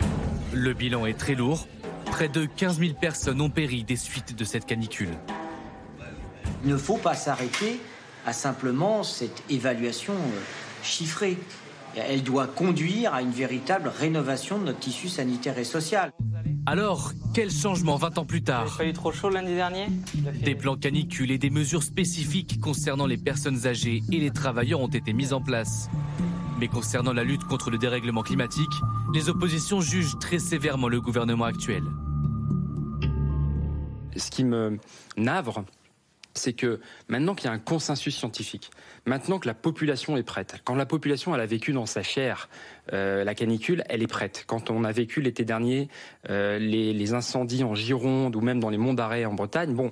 Le 0.53 0.73
bilan 0.73 1.07
est 1.07 1.17
très 1.17 1.33
lourd. 1.33 1.67
Près 2.11 2.29
de 2.29 2.45
15 2.45 2.79
000 2.79 2.93
personnes 2.99 3.41
ont 3.41 3.49
péri 3.49 3.83
des 3.83 3.95
suites 3.95 4.35
de 4.35 4.43
cette 4.43 4.65
canicule. 4.65 5.09
Il 6.63 6.71
ne 6.71 6.77
faut 6.77 6.97
pas 6.97 7.13
s'arrêter 7.13 7.79
à 8.25 8.33
simplement 8.33 9.03
cette 9.03 9.43
évaluation 9.49 10.13
euh, 10.13 10.39
chiffrée. 10.83 11.37
Elle 11.95 12.23
doit 12.23 12.47
conduire 12.47 13.13
à 13.13 13.21
une 13.21 13.31
véritable 13.31 13.89
rénovation 13.89 14.59
de 14.59 14.65
notre 14.65 14.79
tissu 14.79 15.09
sanitaire 15.09 15.57
et 15.57 15.63
social. 15.63 16.11
Alors, 16.65 17.13
quel 17.33 17.49
changement 17.49 17.95
20 17.95 18.17
ans 18.17 18.25
plus 18.25 18.43
tard? 18.43 18.75
Pas 18.77 18.85
eu 18.85 18.93
trop 18.93 19.11
chaud 19.11 19.29
lundi 19.29 19.55
dernier 19.55 19.87
Des 20.43 20.53
plans 20.53 20.75
canicules 20.75 21.31
et 21.31 21.37
des 21.37 21.49
mesures 21.49 21.83
spécifiques 21.83 22.59
concernant 22.59 23.05
les 23.05 23.17
personnes 23.17 23.65
âgées 23.65 24.03
et 24.11 24.19
les 24.19 24.31
travailleurs 24.31 24.81
ont 24.81 24.87
été 24.87 25.13
mis 25.13 25.31
en 25.31 25.41
place. 25.41 25.89
Mais 26.59 26.67
concernant 26.67 27.13
la 27.13 27.23
lutte 27.23 27.43
contre 27.43 27.69
le 27.69 27.77
dérèglement 27.77 28.23
climatique, 28.23 28.71
les 29.13 29.29
oppositions 29.29 29.79
jugent 29.79 30.17
très 30.19 30.39
sévèrement 30.39 30.87
le 30.87 30.99
gouvernement 30.99 31.45
actuel. 31.45 31.83
Ce 34.15 34.31
qui 34.31 34.43
me 34.43 34.79
navre, 35.17 35.63
c'est 36.33 36.53
que 36.53 36.79
maintenant 37.07 37.35
qu'il 37.35 37.45
y 37.45 37.49
a 37.49 37.53
un 37.53 37.59
consensus 37.59 38.15
scientifique, 38.15 38.71
maintenant 39.05 39.37
que 39.37 39.47
la 39.47 39.53
population 39.53 40.17
est 40.17 40.23
prête, 40.23 40.61
quand 40.65 40.73
la 40.75 40.87
population 40.87 41.35
elle 41.35 41.41
a 41.41 41.45
vécu 41.45 41.73
dans 41.73 41.85
sa 41.85 42.01
chair 42.01 42.49
euh, 42.93 43.23
la 43.23 43.35
canicule, 43.35 43.83
elle 43.89 44.01
est 44.01 44.07
prête. 44.07 44.43
Quand 44.47 44.71
on 44.71 44.83
a 44.83 44.91
vécu 44.91 45.21
l'été 45.21 45.45
dernier 45.45 45.89
euh, 46.31 46.57
les, 46.57 46.93
les 46.93 47.13
incendies 47.13 47.63
en 47.63 47.75
Gironde 47.75 48.35
ou 48.35 48.41
même 48.41 48.59
dans 48.59 48.69
les 48.71 48.77
monts 48.79 48.93
d'Arrêt 48.95 49.25
en 49.25 49.33
Bretagne, 49.35 49.75
bon, 49.75 49.91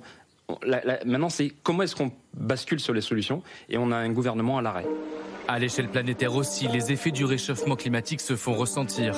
la- 0.62 0.84
la- 0.84 1.04
maintenant 1.04 1.28
c'est 1.28 1.50
comment 1.62 1.82
est-ce 1.82 1.96
qu'on 1.96 2.12
bascule 2.34 2.80
sur 2.80 2.94
les 2.94 3.00
solutions 3.00 3.42
et 3.68 3.78
on 3.78 3.90
a 3.90 3.96
un 3.96 4.10
gouvernement 4.10 4.58
à 4.58 4.62
l'arrêt. 4.62 4.86
À 5.48 5.58
l'échelle 5.58 5.88
planétaire 5.88 6.34
aussi, 6.34 6.66
les 6.68 6.90
effets 6.92 7.12
du 7.12 7.24
réchauffement 7.24 7.76
climatique 7.76 8.20
se 8.20 8.34
font 8.34 8.54
ressentir. 8.54 9.14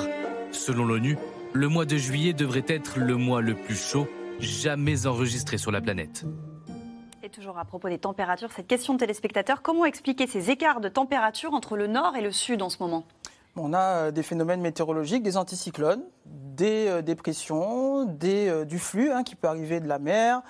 Selon 0.52 0.84
l'ONU, 0.84 1.16
le 1.54 1.68
mois 1.68 1.86
de 1.86 1.96
juillet 1.96 2.32
devrait 2.34 2.64
être 2.68 2.98
le 2.98 3.16
mois 3.16 3.40
le 3.40 3.54
plus 3.54 3.76
chaud 3.76 4.06
jamais 4.40 5.06
enregistré 5.06 5.56
sur 5.58 5.70
la 5.72 5.80
planète. 5.80 6.24
Et 7.22 7.30
toujours 7.30 7.58
à 7.58 7.64
propos 7.64 7.88
des 7.88 7.98
températures, 7.98 8.52
cette 8.52 8.66
question 8.66 8.94
de 8.94 8.98
téléspectateurs, 8.98 9.62
comment 9.62 9.84
expliquer 9.84 10.26
ces 10.26 10.50
écarts 10.50 10.80
de 10.80 10.88
température 10.88 11.52
entre 11.54 11.76
le 11.76 11.86
nord 11.86 12.14
et 12.16 12.22
le 12.22 12.30
sud 12.30 12.62
en 12.62 12.68
ce 12.70 12.78
moment? 12.80 13.04
On 13.58 13.72
a 13.72 13.78
euh, 13.78 14.10
des 14.10 14.22
phénomènes 14.22 14.60
météorologiques, 14.60 15.22
des 15.22 15.36
anticyclones, 15.36 16.02
des 16.24 16.86
euh, 16.88 17.02
dépressions, 17.02 18.06
euh, 18.22 18.64
du 18.64 18.78
flux 18.78 19.10
hein, 19.10 19.24
qui 19.24 19.34
peut 19.34 19.48
arriver 19.48 19.80
de 19.80 19.88
la 19.88 19.98
mer. 19.98 20.42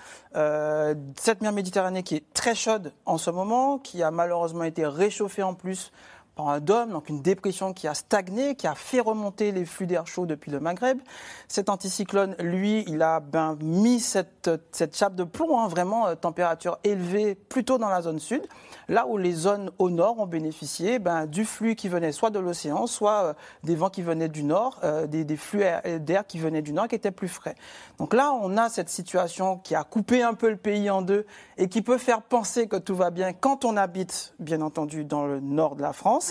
Cette 1.16 1.40
mer 1.40 1.52
Méditerranée 1.52 2.02
qui 2.02 2.14
est 2.14 2.32
très 2.32 2.54
chaude 2.54 2.92
en 3.06 3.18
ce 3.18 3.30
moment, 3.30 3.78
qui 3.78 4.02
a 4.02 4.10
malheureusement 4.10 4.64
été 4.64 4.86
réchauffée 4.86 5.42
en 5.42 5.54
plus 5.54 5.90
par 6.38 6.50
un 6.50 6.60
dôme, 6.60 6.92
donc 6.92 7.08
une 7.08 7.20
dépression 7.20 7.72
qui 7.72 7.88
a 7.88 7.94
stagné, 7.94 8.54
qui 8.54 8.68
a 8.68 8.76
fait 8.76 9.00
remonter 9.00 9.50
les 9.50 9.64
flux 9.64 9.88
d'air 9.88 10.06
chaud 10.06 10.24
depuis 10.24 10.52
le 10.52 10.60
Maghreb. 10.60 11.00
Cet 11.48 11.68
anticyclone, 11.68 12.36
lui, 12.38 12.84
il 12.86 13.02
a 13.02 13.18
ben, 13.18 13.58
mis 13.60 13.98
cette, 13.98 14.48
cette 14.70 14.96
chape 14.96 15.16
de 15.16 15.24
plomb, 15.24 15.58
hein, 15.58 15.66
vraiment 15.66 16.06
euh, 16.06 16.14
température 16.14 16.78
élevée, 16.84 17.34
plutôt 17.34 17.76
dans 17.76 17.88
la 17.88 18.02
zone 18.02 18.20
sud, 18.20 18.46
là 18.86 19.08
où 19.08 19.18
les 19.18 19.32
zones 19.32 19.72
au 19.78 19.90
nord 19.90 20.20
ont 20.20 20.28
bénéficié 20.28 21.00
ben, 21.00 21.26
du 21.26 21.44
flux 21.44 21.74
qui 21.74 21.88
venait 21.88 22.12
soit 22.12 22.30
de 22.30 22.38
l'océan, 22.38 22.86
soit 22.86 23.24
euh, 23.24 23.34
des 23.64 23.74
vents 23.74 23.90
qui 23.90 24.02
venaient 24.02 24.28
du 24.28 24.44
nord, 24.44 24.78
euh, 24.84 25.08
des, 25.08 25.24
des 25.24 25.36
flux 25.36 25.62
air- 25.62 25.82
d'air 25.98 26.24
qui 26.24 26.38
venaient 26.38 26.62
du 26.62 26.72
nord 26.72 26.86
qui 26.86 26.94
étaient 26.94 27.10
plus 27.10 27.26
frais. 27.26 27.56
Donc 27.98 28.14
là, 28.14 28.32
on 28.32 28.56
a 28.56 28.68
cette 28.68 28.90
situation 28.90 29.58
qui 29.58 29.74
a 29.74 29.82
coupé 29.82 30.22
un 30.22 30.34
peu 30.34 30.50
le 30.50 30.56
pays 30.56 30.88
en 30.88 31.02
deux 31.02 31.26
et 31.56 31.68
qui 31.68 31.82
peut 31.82 31.98
faire 31.98 32.22
penser 32.22 32.68
que 32.68 32.76
tout 32.76 32.94
va 32.94 33.10
bien 33.10 33.32
quand 33.32 33.64
on 33.64 33.76
habite, 33.76 34.34
bien 34.38 34.60
entendu, 34.60 35.04
dans 35.04 35.26
le 35.26 35.40
nord 35.40 35.74
de 35.74 35.82
la 35.82 35.92
France. 35.92 36.27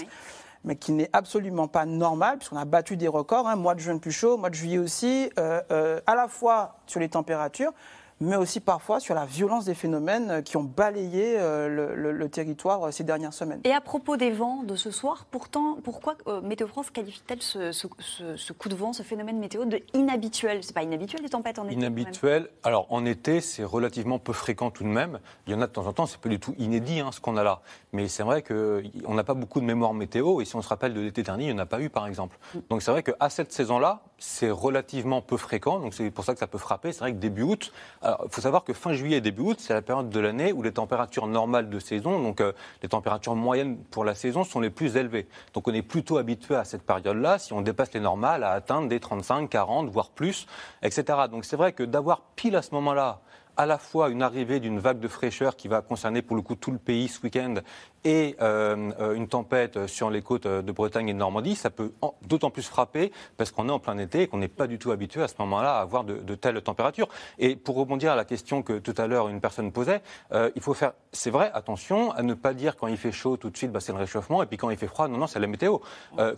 Mais 0.64 0.76
qui 0.76 0.92
n'est 0.92 1.10
absolument 1.14 1.68
pas 1.68 1.86
normal, 1.86 2.38
puisqu'on 2.38 2.58
a 2.58 2.66
battu 2.66 2.98
des 2.98 3.08
records, 3.08 3.48
hein, 3.48 3.56
mois 3.56 3.76
de 3.76 3.80
juin 3.80 3.98
plus 4.00 4.12
chaud, 4.12 4.38
mois 4.38 4.50
de 4.50 4.56
juillet 4.56 4.80
aussi, 4.80 5.30
euh, 5.40 5.62
euh, 5.72 6.02
à 6.08 6.16
la 6.16 6.28
fois 6.28 6.78
sur 6.88 7.00
les 7.00 7.10
températures, 7.10 7.72
mais 8.20 8.36
aussi 8.36 8.60
parfois 8.60 9.00
sur 9.00 9.14
la 9.16 9.26
violence 9.26 9.66
des 9.66 9.74
phénomènes 9.76 10.44
qui 10.44 10.58
ont 10.58 10.64
balayé 10.64 11.36
euh, 11.38 11.68
le, 11.68 11.96
le- 11.96 12.12
le 12.12 12.30
territoire 12.30 12.88
euh, 12.88 12.92
ces 12.92 13.04
dernières 13.04 13.34
semaines. 13.34 13.62
Et 13.64 13.72
à 13.74 13.82
propos 13.82 14.18
des 14.18 14.32
vents 14.32 14.64
de 14.64 14.76
ce 14.76 14.90
soir, 14.92 15.26
pourtant, 15.30 15.78
pourquoi 15.84 16.16
euh, 16.28 16.42
Météo 16.42 16.68
France 16.68 16.90
qualifie-t-elle 16.90 17.42
ce, 17.42 17.72
ce- 17.72 17.88
ce- 18.00 18.36
ce 18.36 18.54
coup 18.54 18.70
de 18.70 18.76
vent, 18.76 18.94
ce 18.94 19.04
phénomène 19.04 19.38
météo 19.40 19.66
de 19.66 19.80
inhabituel? 19.94 20.64
C'est 20.64 20.74
pas 20.74 20.84
inhabituel 20.84 21.22
les 21.22 21.30
tempêtes 21.30 21.60
en 21.60 21.66
été. 21.66 21.76
Inhabituel. 21.76 22.50
Alors 22.64 22.88
en 22.90 23.06
été, 23.06 23.42
c'est 23.42 23.64
relativement 23.64 24.20
peu 24.20 24.34
fréquent 24.34 24.72
tout 24.72 24.84
de 24.84 24.90
même. 24.90 25.20
Il 25.46 25.54
y 25.54 25.56
en 25.56 25.62
a 25.62 25.68
de 25.68 25.72
temps 25.72 25.86
en 25.86 25.94
temps, 25.94 26.06
c'est 26.06 26.20
pas 26.20 26.30
du 26.30 26.40
tout 26.40 26.56
inédit 26.58 27.00
hein, 27.00 27.12
ce 27.12 27.20
qu'on 27.20 27.38
a 27.38 27.44
là. 27.44 27.62
Mais 27.94 28.08
c'est 28.08 28.24
vrai 28.24 28.42
qu'on 28.42 29.14
n'a 29.14 29.24
pas 29.24 29.34
beaucoup 29.36 29.60
de 29.60 29.66
mémoire 29.66 29.94
météo. 29.94 30.42
Et 30.42 30.46
si 30.46 30.56
on 30.56 30.62
se 30.62 30.68
rappelle 30.70 30.94
de 30.94 31.02
l'été 31.02 31.24
dernier, 31.24 31.46
il 31.46 31.54
n'y 31.54 31.60
en 31.60 31.64
a 31.64 31.66
pas 31.66 31.80
eu 31.82 31.90
par 31.90 32.08
exemple. 32.08 32.38
Donc 32.70 32.82
c'est 32.82 32.92
vrai 32.92 33.04
qu'à 33.04 33.30
cette 33.30 33.52
saison-là, 33.52 34.02
c'est 34.20 34.50
relativement 34.50 35.22
peu 35.22 35.38
fréquent. 35.38 35.80
Donc 35.80 35.94
c'est 35.94 36.10
pour 36.12 36.24
ça 36.26 36.34
que 36.34 36.40
ça 36.40 36.48
peut 36.48 36.58
frapper. 36.58 36.92
C'est 36.92 37.00
vrai 37.00 37.12
que 37.14 37.18
début 37.18 37.44
août, 37.44 37.72
il 38.04 38.30
faut 38.30 38.42
savoir 38.42 38.64
que 38.64 38.74
fin 38.74 38.94
juillet 38.94 39.18
et 39.18 39.22
début 39.22 39.42
août, 39.42 39.58
c'est 39.60 39.74
la 39.74 39.82
période 39.82 40.10
de 40.10 40.20
l'année 40.20 40.52
où 40.54 40.64
les 40.64 40.72
températures 40.72 41.28
normales 41.28 41.70
de 41.70 41.80
saison, 41.80 42.20
donc 42.20 42.42
euh, 42.42 42.52
les 42.82 42.90
températures 42.90 43.36
moyennes 43.36 43.78
pour 43.92 44.06
la 44.06 44.16
saison, 44.16 44.44
sont 44.44 44.60
les 44.60 44.70
plus 44.70 44.98
élevées. 44.98 45.28
Donc 45.54 45.68
on 45.68 45.74
est 45.74 45.82
plutôt 45.82 46.18
habitué 46.18 46.56
à 46.56 46.64
cette 46.64 46.84
période-là, 46.84 47.40
si 47.40 47.54
on 47.54 47.62
dépasse 47.62 47.94
les 47.94 48.00
normales, 48.00 48.44
à 48.44 48.52
atteindre 48.52 48.88
des 48.88 49.00
35, 49.00 49.50
40, 49.50 49.90
voire 49.90 50.10
plus, 50.10 50.48
etc. 50.82 51.20
Donc 51.30 51.46
c'est 51.46 51.58
vrai 51.58 51.74
que 51.74 51.84
d'avoir 51.84 52.22
pile 52.36 52.56
à 52.56 52.62
ce 52.62 52.74
moment-là 52.74 53.22
à 53.58 53.66
la 53.66 53.80
fois 53.80 54.10
une 54.10 54.22
arrivée 54.22 54.60
d'une 54.60 54.80
vague 54.80 55.00
de 55.00 55.08
fraîcheur 55.08 55.56
qui 55.56 55.68
va 55.68 55.82
concerner 55.82 56.22
pour 56.22 56.36
le 56.36 56.44
coup 56.44 56.56
tout 56.56 56.72
le 56.72 56.78
pays 56.78 57.08
ce 57.08 57.22
week-end 57.24 57.56
et 58.04 58.36
euh, 58.42 58.92
euh, 59.00 59.16
une 59.16 59.28
tempête 59.28 59.88
sur 59.88 60.10
les 60.10 60.22
côtes 60.22 60.48
de 60.48 60.72
Bretagne 60.72 61.10
et 61.10 61.14
de 61.14 61.18
Normandie, 61.18 61.56
ça 61.56 61.70
peut 61.70 61.92
d'autant 62.24 62.50
plus 62.50 62.68
frapper 62.68 63.12
parce 63.38 63.52
qu'on 63.52 63.70
est 63.70 63.72
en 63.72 63.80
plein 63.80 63.98
été 63.98 64.24
et 64.24 64.28
qu'on 64.28 64.38
n'est 64.38 64.48
pas 64.48 64.68
du 64.68 64.80
tout 64.80 64.92
habitué 64.92 65.22
à 65.22 65.28
ce 65.28 65.36
moment-là 65.40 65.78
à 65.78 65.82
avoir 65.82 66.04
de, 66.04 66.36
telles 66.36 66.62
températures. 66.62 67.08
Et 67.40 67.56
pour 67.56 67.76
rebondir 67.76 68.12
à 68.12 68.16
la 68.16 68.26
question 68.26 68.62
que 68.62 68.80
tout 68.80 68.94
à 68.98 69.08
l'heure 69.08 69.28
une 69.28 69.42
personne 69.42 69.72
posait, 69.72 70.02
euh, 70.32 70.50
il 70.56 70.62
faut 70.62 70.74
faire, 70.74 70.94
c'est 71.12 71.32
vrai, 71.32 71.52
attention 71.54 72.12
à 72.12 72.24
ne 72.24 72.34
pas 72.34 72.54
dire 72.54 72.76
quand 72.76 72.88
il 72.88 72.98
fait 72.98 73.12
chaud 73.12 73.38
tout 73.38 73.50
de 73.50 73.58
suite, 73.58 73.72
bah, 73.72 73.80
c'est 73.80 73.92
le 73.92 73.98
réchauffement, 73.98 74.44
et 74.44 74.46
puis 74.46 74.58
quand 74.58 74.70
il 74.70 74.78
fait 74.78 74.88
froid, 74.88 75.08
non, 75.08 75.18
non, 75.18 75.28
c'est 75.28 75.40
la 75.40 75.48
météo. 75.48 75.80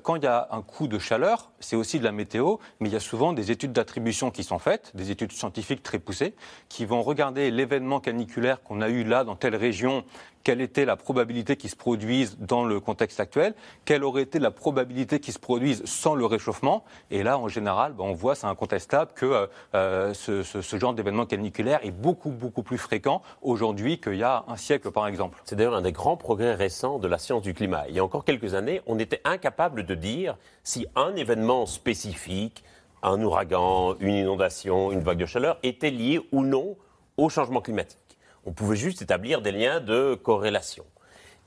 Quand 0.04 0.16
il 0.16 0.24
y 0.24 0.28
a 0.28 0.48
un 0.52 0.62
coup 0.62 0.88
de 0.88 1.00
chaleur, 1.00 1.52
c'est 1.60 1.76
aussi 1.76 2.00
de 2.00 2.04
la 2.04 2.12
météo, 2.12 2.58
mais 2.80 2.90
il 2.90 2.94
y 2.94 2.96
a 2.96 3.00
souvent 3.00 3.34
des 3.34 3.52
études 3.52 3.72
d'attribution 3.72 4.32
qui 4.32 4.44
sont 4.44 4.60
faites, 4.60 4.92
des 4.96 5.12
études 5.12 5.32
scientifiques 5.32 5.84
très 5.84 6.00
poussées, 6.00 6.34
qui 6.68 6.86
vont 6.86 7.02
regarder 7.02 7.52
l'événement 7.52 8.00
caniculaire 8.00 8.62
qu'on 8.64 8.82
a 8.82 8.90
eu 8.90 9.04
là 9.04 9.24
dans 9.24 9.36
telle 9.36 9.56
région, 9.56 10.04
quelle 10.44 10.62
était 10.62 10.86
la 10.86 10.96
probabilité 10.96 11.58
qu'il 11.58 11.70
se 11.70 11.76
produise 11.76 12.38
dans 12.40 12.64
le 12.64 12.80
contexte 12.80 13.20
actuel, 13.20 13.54
quelle 13.86 14.04
aurait 14.04 14.22
été 14.22 14.40
la 14.40 14.52
probabilité 14.52 15.20
qu'il 15.20 15.34
se 15.34 15.40
produise 15.40 15.84
sans 15.86 16.16
le 16.16 16.26
réchauffement. 16.26 16.84
Et 17.12 17.24
là, 17.24 17.38
en 17.38 17.48
général, 17.48 17.94
ben, 17.94 18.06
on 18.06 18.14
voit, 18.14 18.36
c'est 18.36 18.48
incontestable, 18.48 19.12
que 19.16 19.26
euh, 19.26 19.48
euh, 19.76 20.14
ce, 20.14 20.44
ce- 20.44 20.62
ce 20.62 20.78
genre 20.80 20.94
d'événement 20.94 21.26
caniculaire 21.26 21.80
est 21.84 21.92
beaucoup, 21.92 22.32
beaucoup 22.32 22.64
plus 22.64 22.78
fréquent 22.78 23.22
aujourd'hui 23.42 24.00
qu'il 24.00 24.16
y 24.16 24.24
a 24.24 24.46
un 24.48 24.56
siècle, 24.56 24.92
par 24.92 25.08
exemple. 25.08 25.40
C'est 25.46 25.56
d'ailleurs 25.56 25.76
un 25.76 25.82
des 25.82 25.92
grands 25.92 26.18
progrès 26.18 26.56
récents 26.56 27.00
de 27.00 27.08
la 27.08 27.18
science 27.18 27.42
du 27.42 27.54
climat. 27.54 27.84
Il 27.90 27.96
y 27.96 28.00
a 28.00 28.04
encore 28.04 28.24
quelques 28.26 28.54
années, 28.54 28.82
on 28.88 28.98
était 28.98 29.22
incapable 29.26 29.86
de 29.86 29.96
dire 29.96 30.38
si 30.64 30.88
un 30.96 31.16
événement 31.16 31.66
spécifique, 31.66 32.64
un 33.04 33.22
ouragan, 33.22 33.96
une 34.00 34.16
inondation, 34.16 34.92
une 34.92 35.02
vague 35.02 35.18
de 35.20 35.26
chaleur, 35.26 35.58
était 35.64 35.92
lié 35.92 36.22
ou 36.32 36.44
non 36.44 36.78
au 37.18 37.30
changement 37.30 37.62
climatique. 37.62 38.09
On 38.46 38.52
pouvait 38.52 38.76
juste 38.76 39.02
établir 39.02 39.42
des 39.42 39.52
liens 39.52 39.80
de 39.80 40.16
corrélation. 40.16 40.86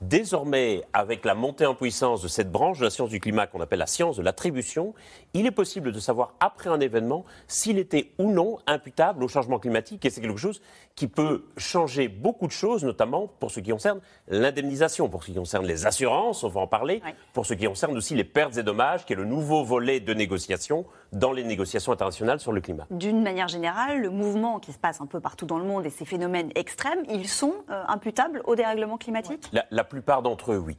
Désormais, 0.01 0.83
avec 0.91 1.23
la 1.23 1.33
montée 1.33 1.65
en 1.65 1.75
puissance 1.75 2.21
de 2.21 2.27
cette 2.27 2.51
branche 2.51 2.79
de 2.79 2.83
la 2.83 2.89
science 2.89 3.09
du 3.09 3.21
climat 3.21 3.47
qu'on 3.47 3.61
appelle 3.61 3.79
la 3.79 3.87
science 3.87 4.17
de 4.17 4.21
l'attribution, 4.21 4.93
il 5.33 5.45
est 5.45 5.51
possible 5.51 5.93
de 5.93 5.99
savoir 6.01 6.33
après 6.41 6.69
un 6.69 6.81
événement 6.81 7.23
s'il 7.47 7.79
était 7.79 8.11
ou 8.17 8.29
non 8.29 8.57
imputable 8.67 9.23
au 9.23 9.29
changement 9.29 9.59
climatique. 9.59 10.03
Et 10.03 10.09
c'est 10.09 10.19
quelque 10.19 10.35
chose 10.35 10.61
qui 10.95 11.07
peut 11.07 11.45
changer 11.55 12.09
beaucoup 12.09 12.47
de 12.47 12.51
choses, 12.51 12.83
notamment 12.83 13.27
pour 13.39 13.49
ce 13.49 13.61
qui 13.61 13.71
concerne 13.71 14.01
l'indemnisation, 14.27 15.07
pour 15.07 15.23
ce 15.23 15.31
qui 15.31 15.37
concerne 15.37 15.65
les 15.65 15.85
assurances, 15.85 16.43
on 16.43 16.49
va 16.49 16.59
en 16.59 16.67
parler, 16.67 17.01
pour 17.31 17.45
ce 17.45 17.53
qui 17.53 17.65
concerne 17.65 17.95
aussi 17.95 18.13
les 18.13 18.25
pertes 18.25 18.57
et 18.57 18.63
dommages, 18.63 19.05
qui 19.05 19.13
est 19.13 19.15
le 19.15 19.23
nouveau 19.23 19.63
volet 19.63 20.01
de 20.01 20.13
négociation 20.13 20.85
dans 21.13 21.31
les 21.31 21.43
négociations 21.43 21.91
internationales 21.91 22.39
sur 22.39 22.51
le 22.51 22.59
climat. 22.59 22.85
D'une 22.91 23.23
manière 23.23 23.47
générale, 23.47 24.01
le 24.01 24.09
mouvement 24.09 24.59
qui 24.59 24.73
se 24.73 24.77
passe 24.77 24.99
un 24.99 25.05
peu 25.05 25.19
partout 25.19 25.45
dans 25.45 25.59
le 25.59 25.65
monde 25.65 25.85
et 25.85 25.89
ces 25.89 26.05
phénomènes 26.05 26.51
extrêmes, 26.55 27.03
ils 27.09 27.29
sont 27.29 27.53
euh, 27.69 27.83
imputables 27.87 28.41
au 28.45 28.55
dérèglement 28.55 28.97
climatique? 28.97 29.49
La, 29.53 29.65
la 29.71 29.83
plupart 29.83 30.21
d'entre 30.21 30.53
eux, 30.53 30.57
oui. 30.57 30.77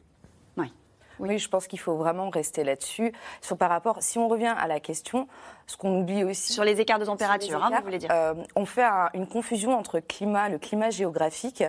Oui, 1.20 1.38
je 1.38 1.48
pense 1.48 1.66
qu'il 1.68 1.78
faut 1.78 1.94
vraiment 1.94 2.28
rester 2.28 2.64
là-dessus. 2.64 3.12
Sur 3.40 3.56
par 3.56 3.70
rapport, 3.70 3.98
si 4.00 4.18
on 4.18 4.28
revient 4.28 4.54
à 4.58 4.66
la 4.66 4.80
question, 4.80 5.28
ce 5.66 5.76
qu'on 5.76 5.98
oublie 6.00 6.24
aussi 6.24 6.52
Sur 6.52 6.64
les 6.64 6.80
écarts 6.80 6.98
de 6.98 7.04
température, 7.06 7.62
hein, 7.62 7.70
vous 7.78 7.84
voulez 7.84 7.98
dire 7.98 8.10
euh, 8.12 8.34
On 8.56 8.66
fait 8.66 8.82
un- 8.84 9.08
une 9.14 9.26
confusion 9.26 9.76
entre 9.78 9.98
climat, 10.00 10.48
le 10.48 10.58
climat 10.58 10.90
géographique 10.90 11.62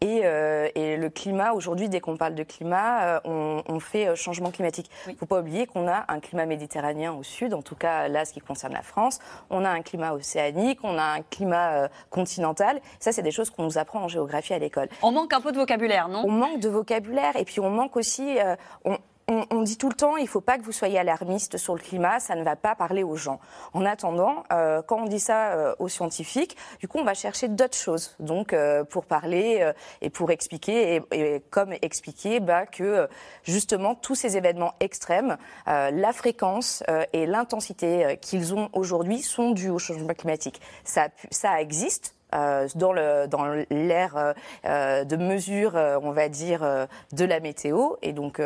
et, 0.00 0.22
euh, 0.24 0.68
et 0.74 0.96
le 0.96 1.10
climat. 1.10 1.52
Aujourd'hui, 1.52 1.88
dès 1.88 2.00
qu'on 2.00 2.16
parle 2.16 2.34
de 2.34 2.42
climat, 2.42 3.02
euh, 3.04 3.20
on, 3.24 3.62
on 3.68 3.78
fait 3.80 4.16
changement 4.16 4.50
climatique. 4.50 4.90
Il 5.06 5.12
ne 5.12 5.16
faut 5.18 5.26
pas 5.26 5.40
oublier 5.40 5.66
qu'on 5.66 5.86
a 5.86 6.04
un 6.08 6.18
climat 6.20 6.46
méditerranéen 6.46 7.12
au 7.12 7.22
sud, 7.22 7.54
en 7.54 7.62
tout 7.62 7.76
cas 7.76 8.08
là, 8.08 8.24
ce 8.24 8.32
qui 8.32 8.40
concerne 8.40 8.72
la 8.72 8.82
France. 8.82 9.18
On 9.50 9.64
a 9.64 9.70
un 9.70 9.82
climat 9.82 10.12
océanique, 10.14 10.80
on 10.82 10.96
a 10.98 11.02
un 11.18 11.22
climat 11.22 11.72
euh, 11.84 11.88
continental. 12.10 12.80
Ça, 13.00 13.12
c'est 13.12 13.22
des 13.22 13.30
choses 13.30 13.50
qu'on 13.50 13.64
nous 13.64 13.78
apprend 13.78 14.00
en 14.02 14.08
géographie 14.08 14.54
à 14.54 14.58
l'école. 14.58 14.88
On 15.02 15.12
manque 15.12 15.32
un 15.34 15.40
peu 15.40 15.52
de 15.52 15.58
vocabulaire, 15.58 16.08
non? 16.08 16.22
On 16.26 16.30
manque 16.30 16.58
de 16.60 16.68
vocabulaire 16.68 17.36
et 17.36 17.44
puis 17.44 17.60
on 17.60 17.70
manque 17.70 17.96
aussi. 17.96 18.38
on, 18.84 18.96
on- 19.32 19.46
on 19.50 19.62
dit 19.62 19.78
tout 19.78 19.88
le 19.88 19.94
temps, 19.94 20.16
il 20.16 20.24
ne 20.24 20.28
faut 20.28 20.40
pas 20.40 20.58
que 20.58 20.62
vous 20.62 20.72
soyez 20.72 20.98
alarmiste 20.98 21.56
sur 21.56 21.74
le 21.74 21.80
climat, 21.80 22.20
ça 22.20 22.34
ne 22.34 22.44
va 22.44 22.56
pas 22.56 22.74
parler 22.74 23.02
aux 23.02 23.16
gens. 23.16 23.40
En 23.72 23.84
attendant, 23.84 24.44
euh, 24.52 24.82
quand 24.82 24.98
on 25.02 25.06
dit 25.06 25.20
ça 25.20 25.52
euh, 25.52 25.74
aux 25.78 25.88
scientifiques, 25.88 26.56
du 26.80 26.88
coup, 26.88 26.98
on 26.98 27.04
va 27.04 27.14
chercher 27.14 27.48
d'autres 27.48 27.76
choses. 27.76 28.14
Donc, 28.20 28.52
euh, 28.52 28.84
pour 28.84 29.04
parler 29.06 29.58
euh, 29.62 29.72
et 30.00 30.10
pour 30.10 30.30
expliquer, 30.30 30.96
et, 30.96 31.02
et 31.36 31.40
comme 31.50 31.72
expliquer 31.82 32.40
bah, 32.40 32.66
que 32.66 32.82
euh, 32.84 33.06
justement 33.44 33.94
tous 33.94 34.14
ces 34.14 34.36
événements 34.36 34.74
extrêmes, 34.80 35.36
euh, 35.68 35.90
la 35.90 36.12
fréquence 36.12 36.82
et 37.12 37.26
l'intensité 37.26 38.18
qu'ils 38.20 38.54
ont 38.54 38.68
aujourd'hui 38.72 39.22
sont 39.22 39.50
dus 39.50 39.70
au 39.70 39.78
changement 39.78 40.14
climatique. 40.14 40.60
Ça, 40.84 41.08
ça 41.30 41.60
existe. 41.60 42.14
Euh, 42.34 42.68
dans 42.76 42.92
l'ère 43.70 44.16
euh, 44.16 44.32
euh, 44.64 45.04
de 45.04 45.16
mesure, 45.16 45.74
on 45.74 46.12
va 46.12 46.28
dire, 46.28 46.86
de 47.12 47.24
la 47.24 47.40
météo 47.40 47.94
et 48.02 48.12
donc 48.12 48.40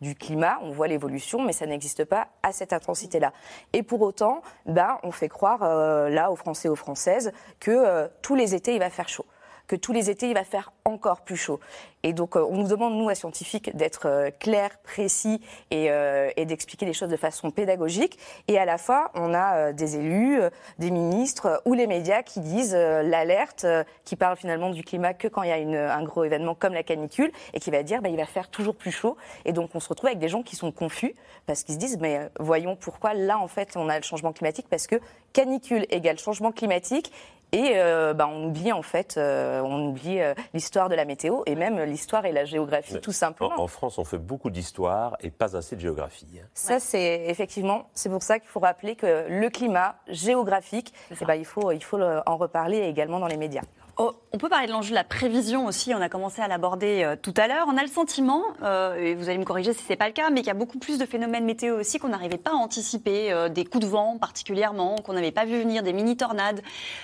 du 0.00 0.14
climat, 0.14 0.58
on 0.62 0.70
voit 0.70 0.88
l'évolution, 0.88 1.42
mais 1.42 1.52
ça 1.52 1.66
n'existe 1.66 2.04
pas 2.04 2.28
à 2.42 2.52
cette 2.52 2.72
intensité-là. 2.72 3.32
Et 3.72 3.82
pour 3.82 4.00
autant, 4.02 4.42
ben, 4.66 4.98
on 5.02 5.10
fait 5.10 5.28
croire 5.28 5.60
là 5.60 6.30
aux 6.30 6.36
Français, 6.36 6.68
aux 6.68 6.76
Françaises, 6.76 7.32
que 7.60 8.08
tous 8.22 8.34
les 8.34 8.54
étés 8.54 8.74
il 8.74 8.78
va 8.78 8.90
faire 8.90 9.08
chaud 9.08 9.26
que 9.66 9.76
tous 9.76 9.92
les 9.92 10.10
étés, 10.10 10.28
il 10.28 10.34
va 10.34 10.44
faire 10.44 10.72
encore 10.84 11.22
plus 11.22 11.36
chaud. 11.36 11.60
Et 12.02 12.12
donc, 12.12 12.36
euh, 12.36 12.46
on 12.48 12.58
nous 12.58 12.68
demande, 12.68 12.94
nous, 12.94 13.08
à 13.08 13.16
scientifiques, 13.16 13.76
d'être 13.76 14.06
euh, 14.06 14.30
clairs, 14.38 14.78
précis 14.84 15.40
et, 15.72 15.90
euh, 15.90 16.30
et 16.36 16.44
d'expliquer 16.44 16.86
les 16.86 16.92
choses 16.92 17.08
de 17.08 17.16
façon 17.16 17.50
pédagogique. 17.50 18.18
Et 18.46 18.58
à 18.58 18.64
la 18.64 18.78
fois, 18.78 19.10
on 19.14 19.34
a 19.34 19.72
des 19.72 19.96
élus, 19.96 20.38
des 20.78 20.90
ministres 20.90 21.60
ou 21.64 21.74
les 21.74 21.86
médias 21.86 22.22
qui 22.22 22.40
disent 22.40 22.74
l'alerte, 22.74 23.66
qui 24.04 24.14
parle 24.14 24.36
finalement 24.36 24.70
du 24.70 24.84
climat 24.84 25.14
que 25.14 25.28
quand 25.28 25.42
il 25.42 25.48
y 25.48 25.76
a 25.76 25.94
un 25.94 26.02
gros 26.04 26.24
événement 26.24 26.54
comme 26.54 26.74
la 26.74 26.82
canicule 26.82 27.32
et 27.54 27.60
qui 27.60 27.70
va 27.70 27.82
dire, 27.82 28.02
bah, 28.02 28.08
il 28.08 28.16
va 28.16 28.26
faire 28.26 28.48
toujours 28.48 28.76
plus 28.76 28.92
chaud. 28.92 29.16
Et 29.44 29.52
donc, 29.52 29.70
on 29.74 29.80
se 29.80 29.88
retrouve 29.88 30.08
avec 30.08 30.18
des 30.18 30.28
gens 30.28 30.42
qui 30.42 30.54
sont 30.56 30.70
confus 30.70 31.14
parce 31.46 31.62
qu'ils 31.62 31.74
se 31.74 31.80
disent, 31.80 31.98
mais 32.00 32.28
voyons 32.38 32.76
pourquoi 32.76 33.14
là, 33.14 33.38
en 33.38 33.48
fait, 33.48 33.76
on 33.76 33.88
a 33.88 33.96
le 33.96 34.04
changement 34.04 34.32
climatique 34.32 34.66
parce 34.70 34.86
que 34.86 34.96
canicule 35.32 35.86
égale 35.90 36.18
changement 36.18 36.52
climatique 36.52 37.12
et 37.56 37.72
euh, 37.76 38.12
bah, 38.14 38.28
on 38.30 38.44
oublie 38.46 38.72
en 38.72 38.82
fait, 38.82 39.16
euh, 39.16 39.60
on 39.62 39.88
oublie 39.88 40.20
euh, 40.20 40.34
l'histoire 40.54 40.88
de 40.88 40.94
la 40.94 41.04
météo 41.04 41.42
et 41.46 41.54
même 41.54 41.80
l'histoire 41.82 42.24
et 42.26 42.32
la 42.32 42.44
géographie 42.44 43.00
tout 43.00 43.12
simplement. 43.12 43.54
En, 43.58 43.62
en 43.62 43.66
France, 43.66 43.98
on 43.98 44.04
fait 44.04 44.18
beaucoup 44.18 44.50
d'histoire 44.50 45.16
et 45.20 45.30
pas 45.30 45.56
assez 45.56 45.74
de 45.76 45.80
géographie. 45.80 46.26
hein. 46.42 46.46
Ça, 46.54 46.78
c'est 46.80 47.24
effectivement, 47.26 47.88
c'est 47.94 48.08
pour 48.10 48.22
ça 48.22 48.38
qu'il 48.38 48.48
faut 48.48 48.60
rappeler 48.60 48.94
que 48.96 49.26
le 49.28 49.48
climat 49.50 49.96
géographique, 50.08 50.92
eh 51.20 51.24
ben, 51.24 51.34
il 51.34 51.44
faut, 51.44 51.72
il 51.72 51.82
faut 51.82 51.96
le- 51.98 52.20
en 52.26 52.36
reparler 52.36 52.78
également 52.80 53.18
dans 53.20 53.26
les 53.28 53.36
médias. 53.36 53.62
Oh, 53.98 54.12
on 54.32 54.36
peut 54.36 54.50
parler 54.50 54.66
de 54.66 54.72
l'enjeu 54.72 54.90
de 54.90 54.94
la 54.94 55.04
prévision 55.04 55.64
aussi, 55.64 55.94
on 55.94 56.02
a 56.02 56.10
commencé 56.10 56.42
à 56.42 56.48
l'aborder 56.48 57.02
euh, 57.02 57.16
tout 57.16 57.32
à 57.38 57.48
l'heure. 57.48 57.66
On 57.66 57.78
a 57.78 57.80
le 57.80 57.88
sentiment, 57.88 58.42
euh, 58.62 58.94
et 58.96 59.14
vous 59.14 59.30
allez 59.30 59.38
me 59.38 59.44
corriger 59.46 59.72
si 59.72 59.82
ce 59.82 59.88
n'est 59.88 59.96
pas 59.96 60.06
le 60.06 60.12
cas, 60.12 60.28
mais 60.28 60.40
qu'il 60.40 60.48
y 60.48 60.50
a 60.50 60.54
beaucoup 60.54 60.78
plus 60.78 60.98
de 60.98 61.06
phénomènes 61.06 61.46
météo 61.46 61.80
aussi 61.80 61.98
qu'on 61.98 62.08
n'arrivait 62.08 62.36
pas 62.36 62.50
à 62.50 62.56
anticiper, 62.56 63.32
euh, 63.32 63.48
des 63.48 63.64
coups 63.64 63.86
de 63.86 63.88
vent 63.88 64.18
particulièrement, 64.18 64.96
qu'on 64.96 65.14
n'avait 65.14 65.30
pas 65.30 65.46
vu 65.46 65.58
venir, 65.58 65.82
des 65.82 65.94
mini-tornades. 65.94 66.60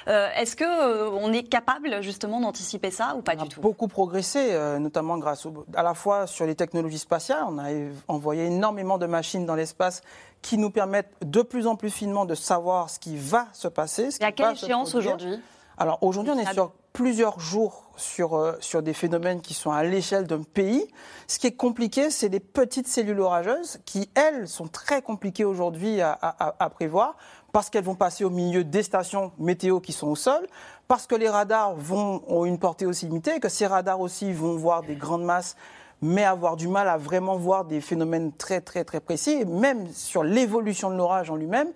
Est-ce 0.07 0.57
qu'on 0.57 1.33
est 1.33 1.45
capable 1.45 2.03
justement 2.03 2.41
d'anticiper 2.41 2.91
ça 2.91 3.15
ou 3.17 3.23
pas 3.23 3.37
du 3.37 3.49
tout? 3.49 3.61
beaucoup 3.63 3.89
progressé, 3.89 4.59
notamment 4.79 5.17
grâce 5.17 5.47
à 5.75 5.83
la 5.83 5.95
fois 5.95 6.27
sur 6.27 6.45
les 6.45 6.55
technologies 6.55 6.99
spatiales. 6.99 7.45
On 7.49 7.59
a 7.59 7.71
envoyé 8.09 8.47
énormément 8.47 8.99
de 8.99 9.07
machines 9.07 9.47
dans 9.47 9.55
l'espace 9.55 10.03
qui 10.43 10.59
nous 10.59 10.71
permettent 10.71 11.13
de 11.23 11.43
plus 11.43 11.67
en 11.67 11.77
plus 11.77 11.91
finement 11.91 12.27
de 12.27 12.35
savoir 12.35 12.91
ce 12.91 12.99
qui 12.99 13.17
va 13.17 13.47
se 13.53 13.69
passer. 13.69 14.11
Ce 14.11 14.21
et 14.21 14.25
à 14.25 14.33
quelle 14.33 14.53
échéance 14.53 14.95
aujourd'hui? 14.95 15.41
Alors 15.79 15.99
aujourd'hui, 16.03 16.33
on 16.35 16.39
est 16.39 16.53
sur 16.53 16.73
plusieurs 16.93 17.41
jours 17.41 17.91
sur, 17.97 18.35
euh, 18.35 18.57
sur 18.61 18.83
des 18.83 18.93
phénomènes 18.93 19.41
qui 19.41 19.55
sont 19.55 19.71
à 19.71 19.83
l'échelle 19.83 20.27
d'un 20.27 20.43
pays. 20.43 20.87
Ce 21.27 21.39
qui 21.39 21.47
est 21.47 21.57
compliqué, 21.57 22.11
c'est 22.11 22.29
les 22.29 22.41
petites 22.41 22.89
cellules 22.89 23.21
orageuses 23.21 23.79
qui, 23.85 24.11
elles, 24.15 24.49
sont 24.49 24.69
très 24.69 25.03
compliquées 25.03 25.45
aujourd'hui 25.45 26.01
à, 26.01 26.13
à, 26.21 26.71
prévoir 26.71 27.17
parce 27.53 27.71
qu'elles 27.71 27.85
vont 27.85 27.95
passer 27.95 28.25
au 28.25 28.31
milieu 28.31 28.65
des 28.65 28.83
stations 28.83 29.33
météo 29.39 29.81
qui 29.81 29.93
sont 29.93 30.09
au 30.09 30.17
sol, 30.17 30.47
parce 30.89 31.07
que 31.07 31.15
les 31.15 31.29
radars 31.29 31.75
vont, 31.75 32.23
ont 32.27 32.47
une 32.47 32.59
portée 32.59 32.87
aussi 32.87 33.07
limitée, 33.07 33.41
que 33.41 33.51
ces 33.51 33.67
radars 33.67 34.01
aussi 34.01 34.33
vont 34.33 34.57
voir 34.57 34.83
des 34.83 34.95
grandes 34.97 35.25
masses 35.25 35.57
mais 36.03 36.25
avoir 36.25 36.57
du 36.57 36.67
mal 36.67 36.89
à 36.89 36.97
vraiment 36.97 37.37
voir 37.37 37.65
des 37.65 37.81
phénomènes 37.81 38.33
très 38.33 38.61
très 38.61 38.85
très 38.85 39.01
précis, 39.01 39.45
même 39.45 39.89
sur 39.93 40.25
l'évolution 40.25 40.91
de 40.91 40.97
l'orage 40.97 41.31
en 41.31 41.37
lui-même, 41.37 41.69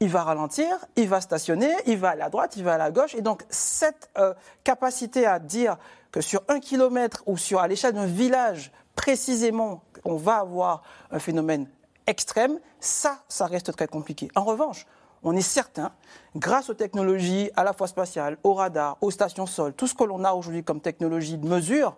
il 0.00 0.08
va 0.08 0.22
ralentir, 0.24 0.76
il 0.96 1.08
va 1.08 1.20
stationner, 1.20 1.72
il 1.86 1.98
va 1.98 2.10
à 2.10 2.14
la 2.16 2.28
droite, 2.28 2.56
il 2.56 2.64
va 2.64 2.74
à 2.74 2.78
la 2.78 2.90
gauche. 2.90 3.14
Et 3.14 3.22
donc, 3.22 3.44
cette 3.48 4.10
euh, 4.18 4.34
capacité 4.62 5.26
à 5.26 5.38
dire 5.38 5.78
que 6.12 6.20
sur 6.20 6.42
un 6.48 6.60
kilomètre 6.60 7.22
ou 7.26 7.36
sur 7.36 7.60
à 7.60 7.68
l'échelle 7.68 7.94
d'un 7.94 8.06
village, 8.06 8.72
précisément, 8.94 9.82
on 10.04 10.16
va 10.16 10.36
avoir 10.36 10.82
un 11.10 11.18
phénomène 11.18 11.66
extrême, 12.06 12.58
ça, 12.78 13.18
ça 13.28 13.46
reste 13.46 13.74
très 13.74 13.86
compliqué. 13.86 14.28
En 14.34 14.44
revanche, 14.44 14.86
on 15.22 15.34
est 15.34 15.42
certain, 15.42 15.92
grâce 16.36 16.70
aux 16.70 16.74
technologies 16.74 17.50
à 17.56 17.64
la 17.64 17.72
fois 17.72 17.88
spatiales, 17.88 18.36
aux 18.44 18.54
radars, 18.54 18.96
aux 19.00 19.10
stations 19.10 19.46
sol, 19.46 19.72
tout 19.72 19.86
ce 19.86 19.94
que 19.94 20.04
l'on 20.04 20.24
a 20.24 20.32
aujourd'hui 20.32 20.62
comme 20.62 20.80
technologie 20.80 21.38
de 21.38 21.48
mesure, 21.48 21.96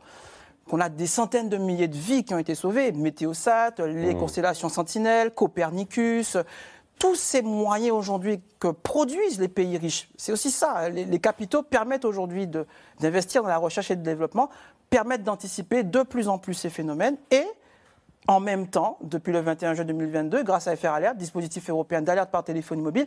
qu'on 0.68 0.80
a 0.80 0.88
des 0.88 1.06
centaines 1.06 1.48
de 1.48 1.56
milliers 1.56 1.88
de 1.88 1.96
vies 1.96 2.24
qui 2.24 2.34
ont 2.34 2.38
été 2.38 2.54
sauvées, 2.54 2.92
Météosat, 2.92 3.70
les 3.78 4.14
mmh. 4.14 4.18
constellations 4.18 4.68
Sentinelle, 4.68 5.32
Copernicus, 5.32 6.36
tous 6.98 7.14
ces 7.14 7.42
moyens 7.42 7.92
aujourd'hui 7.92 8.40
que 8.58 8.68
produisent 8.68 9.40
les 9.40 9.48
pays 9.48 9.76
riches, 9.76 10.10
c'est 10.16 10.32
aussi 10.32 10.50
ça. 10.50 10.74
Hein. 10.76 10.88
Les, 10.90 11.18
capitaux 11.18 11.62
permettent 11.62 12.04
aujourd'hui 12.04 12.48
d'investir 13.00 13.42
dans 13.42 13.48
la 13.48 13.58
recherche 13.58 13.90
et 13.90 13.96
le 13.96 14.02
développement, 14.02 14.50
permettent 14.90 15.22
d'anticiper 15.22 15.82
de 15.82 16.02
plus 16.02 16.28
en 16.28 16.38
plus 16.38 16.54
ces 16.54 16.70
phénomènes 16.70 17.16
et 17.30 17.44
en 18.26 18.40
même 18.40 18.66
temps, 18.66 18.98
depuis 19.02 19.32
le 19.32 19.40
21 19.40 19.74
juin 19.74 19.84
2022, 19.84 20.42
grâce 20.42 20.68
à 20.68 20.76
FR 20.76 21.14
dispositif 21.16 21.70
européen 21.70 22.02
d'alerte 22.02 22.30
par 22.30 22.44
téléphone 22.44 22.80
mobile, 22.80 23.06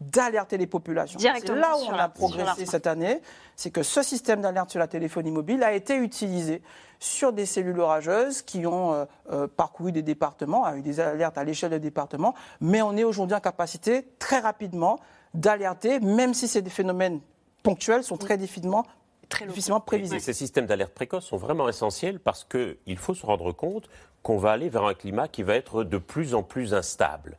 d'alerter 0.00 0.58
les 0.58 0.66
populations. 0.66 1.18
C'est 1.18 1.48
là 1.48 1.76
où 1.76 1.82
on 1.88 1.94
a 1.94 2.08
progressé 2.08 2.66
cette 2.66 2.86
année, 2.86 3.20
c'est 3.54 3.70
que 3.70 3.82
ce 3.82 4.02
système 4.02 4.40
d'alerte 4.40 4.70
sur 4.70 4.78
la 4.78 4.88
téléphonie 4.88 5.30
mobile 5.30 5.62
a 5.62 5.72
été 5.72 5.96
utilisé 5.96 6.62
sur 6.98 7.32
des 7.32 7.46
cellules 7.46 7.80
orageuses 7.80 8.42
qui 8.42 8.66
ont 8.66 8.92
euh, 8.92 9.04
euh, 9.30 9.46
parcouru 9.46 9.92
des 9.92 10.02
départements, 10.02 10.64
a 10.64 10.76
eu 10.76 10.82
des 10.82 11.00
alertes 11.00 11.38
à 11.38 11.44
l'échelle 11.44 11.70
des 11.70 11.78
départements, 11.78 12.34
mais 12.60 12.82
on 12.82 12.96
est 12.96 13.04
aujourd'hui 13.04 13.36
en 13.36 13.40
capacité 13.40 14.06
très 14.18 14.40
rapidement 14.40 14.98
d'alerter, 15.34 16.00
même 16.00 16.34
si 16.34 16.48
ces 16.48 16.62
phénomènes 16.62 17.20
ponctuels 17.62 18.02
sont 18.02 18.16
très 18.16 18.38
difficilement 18.38 18.84
très 19.28 19.46
difficilement 19.46 19.80
prévisibles. 19.80 20.20
Ces 20.20 20.32
systèmes 20.32 20.66
d'alerte 20.66 20.94
précoce 20.94 21.24
sont 21.24 21.36
vraiment 21.36 21.68
essentiels 21.68 22.20
parce 22.20 22.44
qu'il 22.44 22.96
faut 22.96 23.14
se 23.14 23.26
rendre 23.26 23.50
compte 23.50 23.88
qu'on 24.22 24.38
va 24.38 24.52
aller 24.52 24.68
vers 24.68 24.84
un 24.84 24.94
climat 24.94 25.28
qui 25.28 25.42
va 25.42 25.54
être 25.54 25.84
de 25.84 25.98
plus 25.98 26.34
en 26.34 26.42
plus 26.42 26.74
instable. 26.74 27.36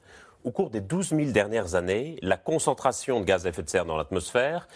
Au 0.47 0.51
cours 0.51 0.69
des 0.69 0.79
12 0.79 1.09
000 1.09 1.31
dernières 1.31 1.75
années, 1.75 2.17
la 2.21 2.37
concentration 2.37 3.19
de 3.19 3.25
gaz 3.25 3.45
à 3.45 3.49
effet 3.49 3.63
de 3.63 3.69
serre 3.69 3.83
dans 3.83 3.97
l'atmosphère 3.97 4.69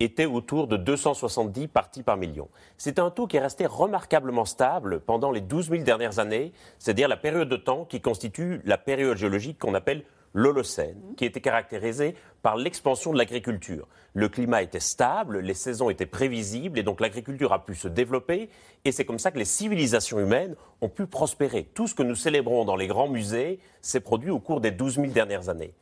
était 0.00 0.26
autour 0.26 0.66
de 0.66 0.76
270 0.76 1.68
parties 1.68 2.02
par 2.02 2.16
million. 2.16 2.48
C'est 2.78 2.98
un 2.98 3.10
taux 3.10 3.28
qui 3.28 3.36
est 3.36 3.40
resté 3.40 3.64
remarquablement 3.64 4.44
stable 4.44 4.98
pendant 4.98 5.30
les 5.30 5.40
12 5.40 5.70
000 5.70 5.84
dernières 5.84 6.18
années, 6.18 6.52
c'est-à-dire 6.80 7.06
la 7.06 7.16
période 7.16 7.48
de 7.48 7.54
temps 7.54 7.84
qui 7.84 8.00
constitue 8.00 8.60
la 8.64 8.76
période 8.76 9.16
géologique 9.16 9.60
qu'on 9.60 9.74
appelle 9.74 10.02
l'Holocène, 10.34 11.00
qui 11.16 11.24
était 11.24 11.40
caractérisée 11.40 12.16
par 12.42 12.56
l'expansion 12.56 13.12
de 13.12 13.18
l'agriculture. 13.18 13.88
Le 14.12 14.28
climat 14.28 14.62
était 14.62 14.80
stable, 14.80 15.38
les 15.38 15.54
saisons 15.54 15.88
étaient 15.88 16.06
prévisibles 16.06 16.78
et 16.78 16.82
donc 16.82 17.00
l'agriculture 17.00 17.52
a 17.52 17.64
pu 17.64 17.74
se 17.74 17.88
développer 17.88 18.50
et 18.84 18.92
c'est 18.92 19.04
comme 19.04 19.18
ça 19.18 19.30
que 19.30 19.38
les 19.38 19.44
civilisations 19.44 20.18
humaines 20.18 20.56
ont 20.80 20.88
pu 20.88 21.06
prospérer. 21.06 21.64
Tout 21.74 21.86
ce 21.86 21.94
que 21.94 22.02
nous 22.02 22.16
célébrons 22.16 22.64
dans 22.64 22.76
les 22.76 22.88
grands 22.88 23.08
musées 23.08 23.60
s'est 23.80 24.00
produit 24.00 24.30
au 24.30 24.40
cours 24.40 24.60
des 24.60 24.72
12 24.72 24.96
000 24.96 25.06
dernières 25.08 25.48
années. 25.48 25.72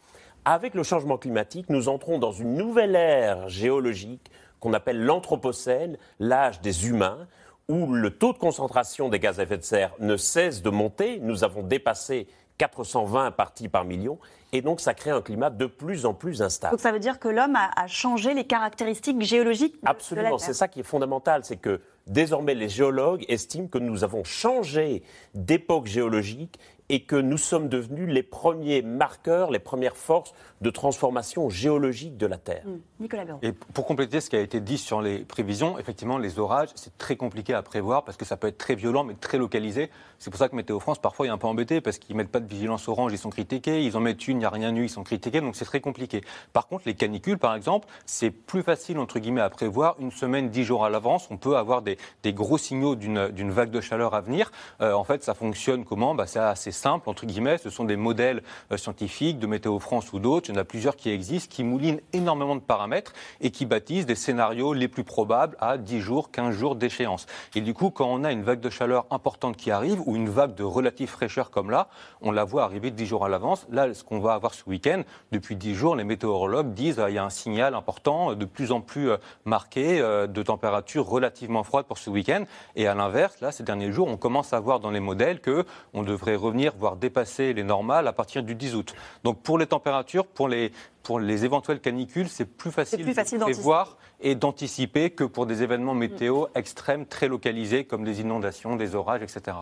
Avec 0.45 0.75
le 0.75 0.83
changement 0.83 1.19
climatique, 1.19 1.71
nous 1.71 1.89
entrons 1.89 2.19
dans 2.19 2.33
une 2.33 2.55
nouvelle 2.55 2.95
ère 2.95 3.49
géologique 3.49 4.31
qu'on 4.61 4.73
appelle 4.75 5.03
l'Anthropocène, 5.03 5.97
l'âge 6.21 6.61
des 6.61 6.89
humains, 6.89 7.27
où 7.69 7.93
le 7.93 8.11
taux 8.11 8.33
de 8.33 8.39
concentration 8.39 9.09
des 9.09 9.19
gaz 9.19 9.41
à 9.41 9.45
effet 9.45 9.57
de 9.57 9.63
serre 9.63 9.95
ne 9.99 10.17
cesse 10.17 10.63
de 10.63 10.71
monter. 10.71 11.21
Nous 11.21 11.45
avons 11.45 11.63
dépassé 11.63 12.27
420 12.59 13.31
parties 13.33 13.69
par 13.69 13.85
million. 13.85 14.19
Et 14.55 14.61
donc, 14.61 14.81
ça 14.81 14.93
crée 14.93 15.11
un 15.11 15.23
climat 15.23 15.49
de 15.49 15.65
plus 15.65 16.05
en 16.05 16.13
plus 16.13 16.43
instable. 16.43 16.73
Donc, 16.73 16.81
ça 16.81 16.93
veut 16.93 16.99
dire 16.99 17.19
que 17.19 17.29
l'homme 17.29 17.57
a, 17.57 17.87
changé 17.87 18.35
les 18.35 18.45
caractéristiques 18.45 19.21
géologiques 19.23 19.77
Absolument, 19.85 20.37
c'est 20.37 20.53
ça 20.53 20.69
qui 20.69 20.81
est 20.81 20.85
fondamental. 20.85 21.43
C'est 21.45 21.57
que 21.57 21.81
désormais, 22.07 22.55
les 22.55 22.69
géologues 22.69 23.25
estiment 23.29 23.67
que 23.67 23.79
nous 23.79 24.05
avons 24.05 24.25
changé 24.25 25.03
d'époque 25.35 25.87
géologique 25.87 26.59
et 26.93 27.01
que 27.01 27.17
nous 27.17 27.39
sommes 27.39 27.71
devenus 27.71 28.07
les 28.07 28.23
premiers 28.23 28.83
marqueurs, 28.83 29.51
les 29.51 29.59
premières 29.59 29.97
forces 29.97 30.35
de 30.61 30.69
transformation 30.69 31.49
géologique 31.49 32.19
de 32.19 32.27
la 32.27 32.37
Terre. 32.37 32.65
Mmh. 32.67 33.03
Nicolas 33.03 33.25
Béraud. 33.25 33.39
Et 33.41 33.53
pour 33.53 33.87
compléter 33.87 34.21
ce 34.21 34.29
qui 34.29 34.37
a 34.37 34.41
été 34.41 34.61
dit 34.61 34.77
sur 34.77 35.01
les 35.01 35.21
prévisions, 35.21 35.79
effectivement, 35.79 36.19
les 36.19 36.39
orages, 36.39 36.69
c'est 36.75 36.97
très 36.99 37.17
compliqué 37.17 37.55
à 37.55 37.63
prévoir 37.63 38.05
parce 38.05 38.19
que 38.19 38.27
ça 38.27 38.37
peut 38.37 38.47
être 38.47 38.59
très 38.59 38.75
violent, 38.75 39.05
mais 39.05 39.15
très 39.15 39.39
localisé. 39.39 39.91
C'est 40.19 40.29
pour 40.29 40.39
ça 40.39 40.51
que 40.51 40.55
Météo 40.55 40.79
France, 40.81 41.01
parfois, 41.01 41.27
est 41.27 41.31
un 41.31 41.39
peu 41.39 41.47
embêté 41.47 41.81
parce 41.81 41.99
qu'ils 41.99 42.15
mettent 42.15 42.31
pas 42.31 42.41
de 42.41 42.47
vigilance 42.47 42.87
orange, 42.89 43.13
ils 43.13 43.19
sont 43.19 43.31
critiqués. 43.31 43.83
Ils 43.83 43.97
en 43.97 44.01
mettent 44.01 44.29
une, 44.29 44.37
il 44.37 44.41
n'y 44.41 44.45
a 44.45 44.51
rien 44.51 44.77
eu, 44.77 44.85
ils 44.85 44.91
sont 44.91 45.03
critiqués. 45.03 45.41
Donc 45.41 45.57
c'est 45.57 45.65
très 45.65 45.81
compliqué. 45.81 46.21
Par 46.53 46.69
contre, 46.69 46.85
les 46.85 46.95
canicules, 46.95 47.39
par 47.39 47.55
exemple, 47.55 47.89
c'est 48.05 48.31
plus 48.31 48.63
facile, 48.63 48.99
entre 48.99 49.19
guillemets, 49.19 49.41
à 49.41 49.49
prévoir. 49.49 49.97
Une 49.99 50.13
semaine, 50.13 50.51
dix 50.51 50.65
jours 50.65 50.85
à 50.85 50.91
l'avance, 50.91 51.27
on 51.31 51.39
peut 51.39 51.57
avoir 51.57 51.81
des, 51.81 51.97
gros 52.27 52.59
signaux 52.59 52.97
d'une 52.97 53.51
vague 53.51 53.71
de 53.71 53.81
chaleur 53.81 54.15
à 54.15 54.21
venir. 54.21 54.53
Euh, 54.83 54.93
en 54.93 55.05
fait, 55.05 55.25
ça 55.25 55.33
fonctionne 55.33 55.87
comment? 55.87 56.15
Bah, 56.15 56.27
C'est 56.27 56.39
assez 56.39 56.71
simple, 56.83 57.09
entre 57.09 57.27
guillemets. 57.27 57.59
Ce 57.59 57.71
sont 57.71 57.85
des 57.85 57.97
modèles 57.97 58.43
euh, 58.73 58.77
scientifiques 58.77 59.39
de 59.39 59.47
Météo 59.47 59.79
France 59.79 60.13
ou 60.13 60.19
d'autres. 60.19 60.51
Il 60.51 60.55
y 60.55 60.59
en 60.59 60.61
a 60.61 60.65
plusieurs 60.65 60.97
qui 60.97 61.11
existent, 61.11 61.55
qui 61.55 61.63
moulinent 61.63 62.01
énormément 62.13 62.57
de 62.57 62.61
paramètres 62.61 63.13
et 63.41 63.51
qui 63.51 63.67
baptisent 63.67 64.07
des 64.07 64.17
scénarios 64.17 64.73
les 64.73 64.89
plus 64.89 65.05
probables 65.05 65.57
à 65.61 65.79
10 65.79 66.01
jours, 66.01 66.31
15 66.33 66.55
jours 66.55 66.75
d'échéance. 66.75 67.27
Et 67.55 67.61
du 67.61 67.73
coup, 67.73 67.91
quand 67.91 68.07
on 68.07 68.25
a 68.25 68.33
une 68.33 68.43
vague 68.43 68.61
de 68.61 68.71
chaleur 68.71 69.07
importante 69.11 69.57
qui 69.57 69.71
arrive 69.71 70.01
ou 70.07 70.17
une 70.17 70.29
vague 70.29 70.55
de 70.55 70.65
relative 70.65 71.09
fraîcheur 71.09 71.51
comme 71.51 71.71
là, 71.71 71.89
on 72.21 72.33
la 72.33 72.45
voit 72.45 72.65
arriver 72.65 72.91
10 72.91 73.07
jours 73.07 73.25
à 73.25 73.29
l'avance. 73.29 73.67
Là, 73.71 73.95
ce 73.95 74.03
qu'on 74.03 74.19
va 74.19 74.35
avoir 74.35 74.53
ce 74.53 74.69
week-end, 74.69 75.03
depuis 75.31 75.55
10 75.55 75.75
jours, 75.75 75.95
les 75.95 76.05
météorologues 76.05 76.75
disent 76.75 76.97
qu'il 76.97 77.05
euh, 77.05 77.11
y 77.11 77.19
a 77.19 77.25
un 77.25 77.31
signal 77.31 77.75
important, 77.75 78.35
de 78.35 78.45
plus 78.45 78.73
en 78.73 78.81
plus 78.81 79.11
euh, 79.11 79.17
marqué, 79.45 80.01
de 80.03 80.43
température 80.43 81.07
relativement 81.07 81.63
froide 81.63 81.87
pour 81.87 81.99
ce 81.99 82.11
week-end. 82.11 82.45
Et 82.75 82.89
à 82.89 82.95
l'inverse, 82.95 83.41
là, 83.41 83.53
ces 83.53 83.63
derniers 83.63 83.93
jours, 83.93 84.09
on 84.09 84.17
commence 84.17 84.53
à 84.53 84.61
voir 84.61 84.81
dans 84.81 84.91
les 84.91 85.01
modèles 85.01 85.41
que 85.41 85.65
on 85.95 86.03
devrait 86.03 86.37
revenir, 86.37 86.72
voire 86.79 86.97
dépasser 86.97 87.53
les 87.53 87.63
normales 87.63 88.09
à 88.09 88.13
partir 88.13 88.43
du 88.43 88.55
10 88.55 88.75
août. 88.75 88.95
Donc 89.25 89.41
pour 89.43 89.59
les 89.59 89.67
températures, 89.67 90.27
pour 90.27 90.49
les, 90.49 90.73
pour 91.03 91.21
les 91.21 91.45
éventuelles 91.45 91.81
canicules, 91.81 92.29
c'est 92.29 92.45
plus 92.45 92.71
facile, 92.71 93.03
plus 93.03 93.15
facile 93.15 93.39
de 93.39 93.45
prévoir 93.45 93.97
et 94.21 94.35
d'anticiper 94.35 95.11
que 95.11 95.25
pour 95.25 95.47
des 95.47 95.63
événements 95.63 95.95
météo 95.95 96.47
extrêmes, 96.55 97.07
très 97.07 97.29
localisés, 97.29 97.85
comme 97.85 98.05
des 98.05 98.21
inondations, 98.21 98.77
des 98.77 98.95
orages, 98.95 99.23
etc. 99.23 99.57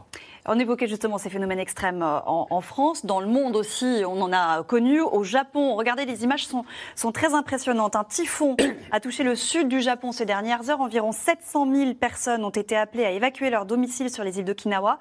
On 0.47 0.59
évoquait 0.59 0.87
justement 0.87 1.19
ces 1.19 1.31
phénomènes 1.31 1.59
extrêmes 1.59 2.03
euh, 2.03 2.21
en, 2.25 2.61
France, 2.61 3.07
dans 3.07 3.21
le 3.21 3.27
monde 3.27 3.57
aussi, 3.57 4.03
on 4.07 4.21
en 4.21 4.33
a 4.33 4.63
connu. 4.63 5.01
Au 5.01 5.25
Japon, 5.25 5.75
regardez, 5.77 6.05
les 6.05 6.25
images 6.25 6.47
sont, 6.47 6.65
sont 6.95 7.13
très 7.13 7.35
impressionnantes. 7.35 7.97
Un 7.97 8.05
typhon 8.05 8.57
a 8.93 9.01
touché 9.01 9.25
le 9.25 9.35
sud 9.35 9.69
du 9.69 9.81
Japon 9.81 10.13
ces 10.13 10.27
dernières 10.27 10.69
heures. 10.69 10.81
Environ 10.81 11.13
700 11.13 11.73
000 11.73 11.95
personnes 11.95 12.45
ont 12.45 12.51
été 12.51 12.77
appelées 12.77 13.05
à 13.05 13.11
évacuer 13.11 13.51
leur 13.51 13.65
domicile 13.65 14.11
sur 14.11 14.25
les 14.25 14.39
îles 14.39 14.45
d'Okinawa. 14.45 14.99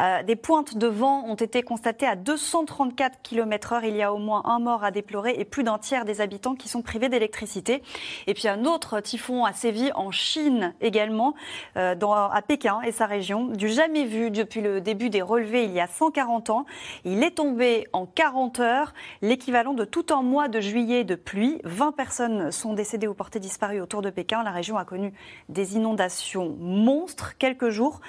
Euh, 0.00 0.22
des 0.24 0.36
pointes 0.36 0.76
de 0.76 0.86
vent 0.88 1.24
ont 1.26 1.34
été 1.36 1.62
constatées 1.62 2.06
à 2.06 2.16
234 2.16 3.22
km/h. 3.22 3.80
Il 3.84 3.96
y 3.96 4.02
a 4.02 4.12
au 4.12 4.18
moins 4.18 4.42
un 4.46 4.58
mort 4.58 4.82
à 4.82 4.90
déplorer 4.90 5.34
et 5.38 5.44
plus 5.44 5.62
d'un 5.62 5.75
d'un 5.76 5.78
tiers 5.78 6.04
des 6.04 6.20
habitants 6.20 6.54
qui 6.54 6.68
sont 6.68 6.82
privés 6.82 7.08
d'électricité. 7.08 7.82
Et 8.26 8.34
puis 8.34 8.48
un 8.48 8.64
autre 8.64 9.00
typhon 9.00 9.44
a 9.44 9.52
sévi 9.52 9.90
en 9.94 10.10
Chine 10.10 10.74
également, 10.80 11.34
euh, 11.76 11.94
à 12.00 12.42
Pékin 12.42 12.80
et 12.82 12.92
sa 12.92 13.06
région, 13.06 13.46
du 13.48 13.68
jamais 13.68 14.04
vu 14.04 14.30
depuis 14.30 14.60
le 14.60 14.80
début 14.80 15.10
des 15.10 15.22
relevés 15.22 15.64
il 15.64 15.72
y 15.72 15.80
a 15.80 15.86
140 15.86 16.50
ans. 16.50 16.66
Il 17.04 17.22
est 17.22 17.32
tombé 17.32 17.86
en 17.92 18.06
40 18.06 18.60
heures, 18.60 18.94
l'équivalent 19.22 19.74
de 19.74 19.84
tout 19.84 20.06
un 20.10 20.22
mois 20.22 20.48
de 20.48 20.60
juillet 20.60 21.04
de 21.04 21.14
pluie. 21.14 21.60
20 21.64 21.92
personnes 21.92 22.50
sont 22.52 22.72
décédées 22.72 23.08
ou 23.08 23.14
portées 23.14 23.40
disparues 23.40 23.80
autour 23.80 24.02
de 24.02 24.10
Pékin. 24.10 24.42
La 24.42 24.52
région 24.52 24.78
a 24.78 24.84
connu 24.84 25.12
des 25.48 25.76
inondations 25.76 26.56
monstres 26.58 27.36
quelques 27.38 27.70
jours 27.70 28.00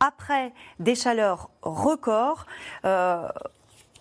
après 0.00 0.52
des 0.80 0.96
chaleurs 0.96 1.50
records. 1.62 2.46
Euh, 2.84 3.28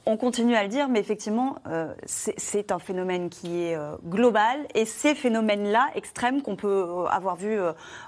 on 0.06 0.18
continue 0.18 0.56
à 0.56 0.64
le 0.64 0.70
dire, 0.70 0.88
mais 0.90 1.00
effectivement, 1.00 1.58
euh, 1.68 1.94
c'est 2.06 2.72
un 2.72 2.80
phénomène 2.80 3.30
qui 3.30 3.64
est 3.64 3.76
euh, 3.76 3.96
global. 4.06 4.66
Et 4.74 4.86
ces 4.86 5.16
phénomènes-là, 5.16 5.90
extrêmes, 5.96 6.42
qu'on 6.42 6.56
peut 6.56 7.06
avoir 7.10 7.36
vus 7.36 7.60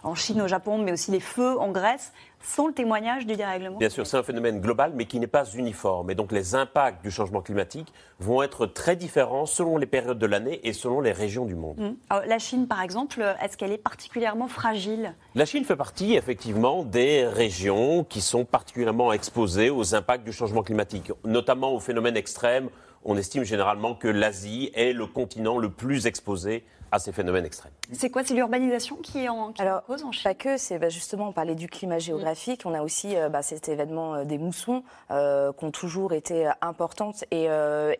en 0.03 0.15
Chine, 0.15 0.41
au 0.41 0.47
Japon, 0.47 0.77
mais 0.79 0.91
aussi 0.91 1.11
les 1.11 1.19
feux 1.19 1.59
en 1.59 1.71
Grèce, 1.71 2.11
sans 2.43 2.67
le 2.67 2.73
témoignage 2.73 3.25
du 3.25 3.35
dérèglement 3.35 3.77
Bien 3.77 3.89
sûr, 3.89 4.05
c'est 4.05 4.17
un 4.17 4.23
phénomène 4.23 4.59
global, 4.59 4.91
mais 4.95 5.05
qui 5.05 5.19
n'est 5.19 5.27
pas 5.27 5.45
uniforme. 5.45 6.11
Et 6.11 6.15
donc 6.15 6.31
les 6.31 6.55
impacts 6.55 7.03
du 7.03 7.09
changement 7.09 7.41
climatique 7.41 7.91
vont 8.19 8.43
être 8.43 8.65
très 8.65 8.95
différents 8.95 9.45
selon 9.45 9.77
les 9.77 9.85
périodes 9.85 10.19
de 10.19 10.25
l'année 10.25 10.59
et 10.63 10.73
selon 10.73 11.01
les 11.01 11.11
régions 11.11 11.45
du 11.45 11.55
monde. 11.55 11.77
Mmh. 11.77 12.15
la 12.27 12.39
Chine, 12.39 12.67
par 12.67 12.81
exemple, 12.81 13.23
est-ce 13.41 13.57
qu'elle 13.57 13.71
est 13.71 13.77
particulièrement 13.77 14.47
fragile? 14.47 15.15
La 15.35 15.45
Chine 15.45 15.63
fait 15.63 15.75
partie, 15.75 16.15
effectivement, 16.15 16.83
des 16.83 17.25
régions 17.25 18.03
qui 18.03 18.21
sont 18.21 18.45
particulièrement 18.45 19.13
exposées 19.13 19.69
aux 19.69 19.95
impacts 19.95 20.25
du 20.25 20.33
changement 20.33 20.63
climatique, 20.63 21.11
notamment 21.23 21.73
aux 21.73 21.79
phénomènes 21.79 22.17
extrêmes. 22.17 22.69
On 23.05 23.17
estime 23.17 23.43
généralement 23.43 23.95
que 23.95 24.07
l'Asie 24.07 24.71
est 24.75 24.93
le 24.93 25.07
continent 25.07 25.57
le 25.57 25.69
plus 25.69 26.07
exposé 26.07 26.63
à 26.93 26.99
ces 26.99 27.11
phénomènes 27.11 27.45
extrêmes. 27.45 27.71
C'est 27.91 28.11
quoi? 28.11 28.23
C'est 28.23 28.35
l'urbanisation 28.35 28.97
qui 28.97 29.23
est 29.23 29.29
en, 29.29 29.51
cause 29.87 30.03
en 30.03 30.11
Chine 30.11 30.23
Pas 30.23 30.35
que, 30.35 30.57
c'est 30.57 30.77
bah, 30.77 30.89
justement, 30.89 31.29
on 31.29 31.31
parlait 31.31 31.55
du 31.55 31.67
climat 31.67 31.97
géographique, 31.97 32.61
on 32.65 32.73
a 32.75 32.83
aussi 32.83 33.15
euh, 33.15 33.29
bah, 33.29 33.41
cet 33.41 33.67
événement 33.67 34.13
euh, 34.13 34.25
des 34.25 34.37
moussons 34.37 34.83
euh, 35.09 35.51
qui 35.53 35.65
ont 35.65 35.71
toujours 35.71 36.13
été 36.13 36.51
importantes 36.61 37.25
et, 37.31 37.47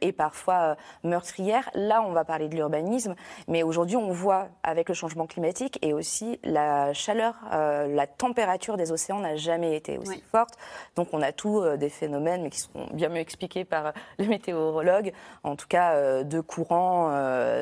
et 0.02 0.12
parfois 0.12 0.78
meurtrières. 1.04 1.72
Là, 1.74 2.04
on 2.06 2.12
va 2.12 2.24
parler 2.24 2.50
de 2.50 2.56
l'urbanisme, 2.56 3.16
mais 3.48 3.64
aujourd'hui, 3.64 3.98
on 3.98 4.12
voit 4.12 4.50
avec 4.62 4.90
le 4.90 4.96
changement 4.96 5.26
climatique 5.26 5.80
et 5.82 5.92
aussi 5.92 6.40
la 6.44 6.94
chaleur, 6.94 7.36
la 7.52 8.08
température 8.08 8.78
des 8.78 8.92
océans 8.92 9.20
n'a 9.20 9.36
jamais 9.36 9.76
été 9.76 9.98
aussi 9.98 10.22
forte. 10.32 10.54
Donc, 10.96 11.10
on 11.14 11.22
a 11.22 11.32
tous 11.32 11.64
des 11.78 11.90
phénomènes, 11.90 12.44
mais 12.44 12.50
qui 12.52 12.60
seront 12.60 12.88
bien 12.94 13.10
mieux 13.10 13.18
expliqués 13.18 13.66
par 13.66 13.94
les 14.20 14.28
météorologues, 14.28 15.14
en 15.44 15.56
tout 15.56 15.68
cas 15.68 16.24
de 16.24 16.40
courants 16.42 17.10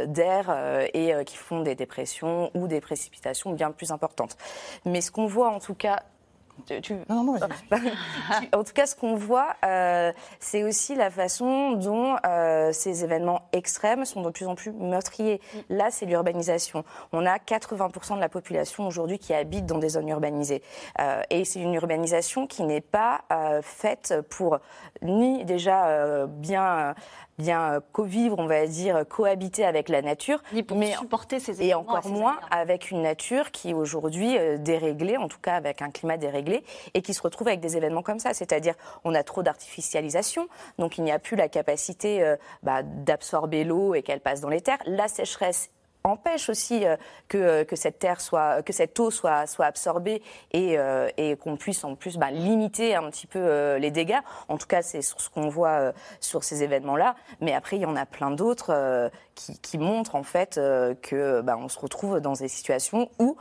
d'air 0.06 0.90
et 0.94 1.21
qui 1.24 1.38
font 1.38 1.62
des 1.62 1.76
dépressions 1.76 2.52
ou 2.54 2.68
des 2.68 2.82
précipitations 2.82 3.54
bien 3.54 3.72
plus 3.72 3.92
importantes. 3.92 4.38
Mais 4.86 5.02
ce 5.02 5.12
qu'on 5.12 5.28
voit 5.28 5.50
en 5.50 5.60
tout 5.60 5.76
cas 5.76 6.04
non, 7.10 7.24
non, 7.24 7.36
en 8.54 8.64
tout 8.64 8.74
cas, 8.74 8.86
ce 8.86 8.96
qu'on 8.96 9.16
voit, 9.16 9.56
euh, 9.66 10.12
c'est 10.40 10.64
aussi 10.64 10.96
la 10.96 11.10
façon 11.10 11.74
dont 11.74 12.16
euh, 12.26 12.72
ces 12.72 13.04
événements 13.04 13.42
extrêmes 13.52 14.06
sont 14.06 14.22
de 14.22 14.30
plus 14.30 14.48
en 14.48 14.56
plus 14.56 14.72
meurtriers. 14.72 15.42
Mm. 15.54 15.76
Là, 15.76 15.92
c'est 15.92 16.06
l'urbanisation. 16.06 16.84
On 17.12 17.26
a 17.26 17.38
80% 17.38 18.16
de 18.16 18.20
la 18.20 18.30
population 18.30 18.88
aujourd'hui 18.88 19.20
qui 19.20 19.34
habite 19.34 19.66
dans 19.66 19.78
des 19.78 19.90
zones 19.90 20.10
urbanisées. 20.10 20.62
Euh, 21.00 21.22
et 21.30 21.46
c'est 21.46 21.60
une 21.60 21.74
urbanisation 21.74 22.48
qui 22.48 22.64
n'est 22.64 22.82
pas 22.82 23.22
faite 23.62 24.14
pour 24.30 24.60
ni 25.02 25.46
déjà 25.46 26.26
bien 26.28 26.96
bien 27.38 27.82
co-vivre, 27.92 28.38
on 28.38 28.46
va 28.46 28.68
dire, 28.68 29.04
cohabiter 29.10 29.66
avec 29.66 29.90
la 29.90 30.02
nature. 30.02 30.44
mais 30.76 30.92
supporter 30.94 31.40
ces 31.40 31.64
Et 31.64 31.74
encore 31.74 32.08
moins 32.08 32.38
avec 32.52 32.92
une 32.92 33.02
nature 33.02 33.50
qui 33.52 33.72
est 33.72 33.74
aujourd'hui 33.74 34.38
déréglée, 34.60 35.18
en 35.18 35.28
tout 35.28 35.40
cas 35.42 35.56
avec 35.56 35.82
un 35.82 35.90
climat 35.90 36.18
déréglé, 36.18 36.41
et 36.94 37.02
qui 37.02 37.14
se 37.14 37.22
retrouve 37.22 37.48
avec 37.48 37.60
des 37.60 37.78
événements 37.78 38.04
comme 38.04 38.20
ça. 38.20 38.34
C'est-à-dire, 38.34 38.76
on 39.04 39.14
a 39.14 39.24
trop 39.24 39.44
d'artificialisation, 39.44 40.48
donc 40.78 40.98
il 40.98 41.04
n'y 41.04 41.12
a 41.12 41.20
plus 41.20 41.36
la 41.36 41.50
capacité 41.50 42.24
euh, 42.24 42.36
bah, 42.64 42.84
d'absorber 42.84 43.64
l'eau 43.64 43.96
et 43.96 44.02
qu'elle 44.02 44.22
passe 44.22 44.42
dans 44.42 44.50
les 44.50 44.62
terres. 44.62 44.82
La 44.86 45.08
sécheresse 45.08 45.70
empêche 46.04 46.50
aussi 46.50 46.86
euh, 46.86 46.96
que, 47.28 47.64
que, 47.64 47.76
cette 47.76 49.00
eau 49.00 49.12
soit, 49.12 49.46
absorbée 49.60 50.22
et, 50.52 50.78
euh, 50.78 51.10
qu'on 51.40 51.58
puisse 51.58 51.84
en 51.84 51.96
plus 51.96 52.18
bah, 52.18 52.32
limiter 52.32 52.96
un 52.96 53.10
petit 53.10 53.28
peu 53.28 53.40
euh, 53.40 53.78
les 53.78 53.92
dégâts. 53.92 54.20
En 54.48 54.58
tout 54.58 54.68
cas, 54.68 54.82
c'est 54.82 55.02
ce 55.02 55.30
qu'on 55.30 55.50
voit 55.50 55.94
sur 56.20 56.44
ces 56.44 56.64
événements-là. 56.64 57.16
Mais 57.40 57.54
après, 57.54 57.78
il 57.78 57.82
y 57.82 57.86
en 57.86 57.96
a 57.96 58.06
plein 58.06 58.32
d'autres 58.32 59.12
qui, 59.36 59.58
qui, 59.60 59.78
montrent 59.78 60.16
en 60.16 60.24
fait 60.24 60.56
que 61.02 61.42
bah, 61.42 61.58
on 61.58 61.70
se 61.70 61.80
retrouve 61.80 62.20
dans 62.20 62.34
des 62.34 62.48
situations 62.48 63.10
où 63.20 63.38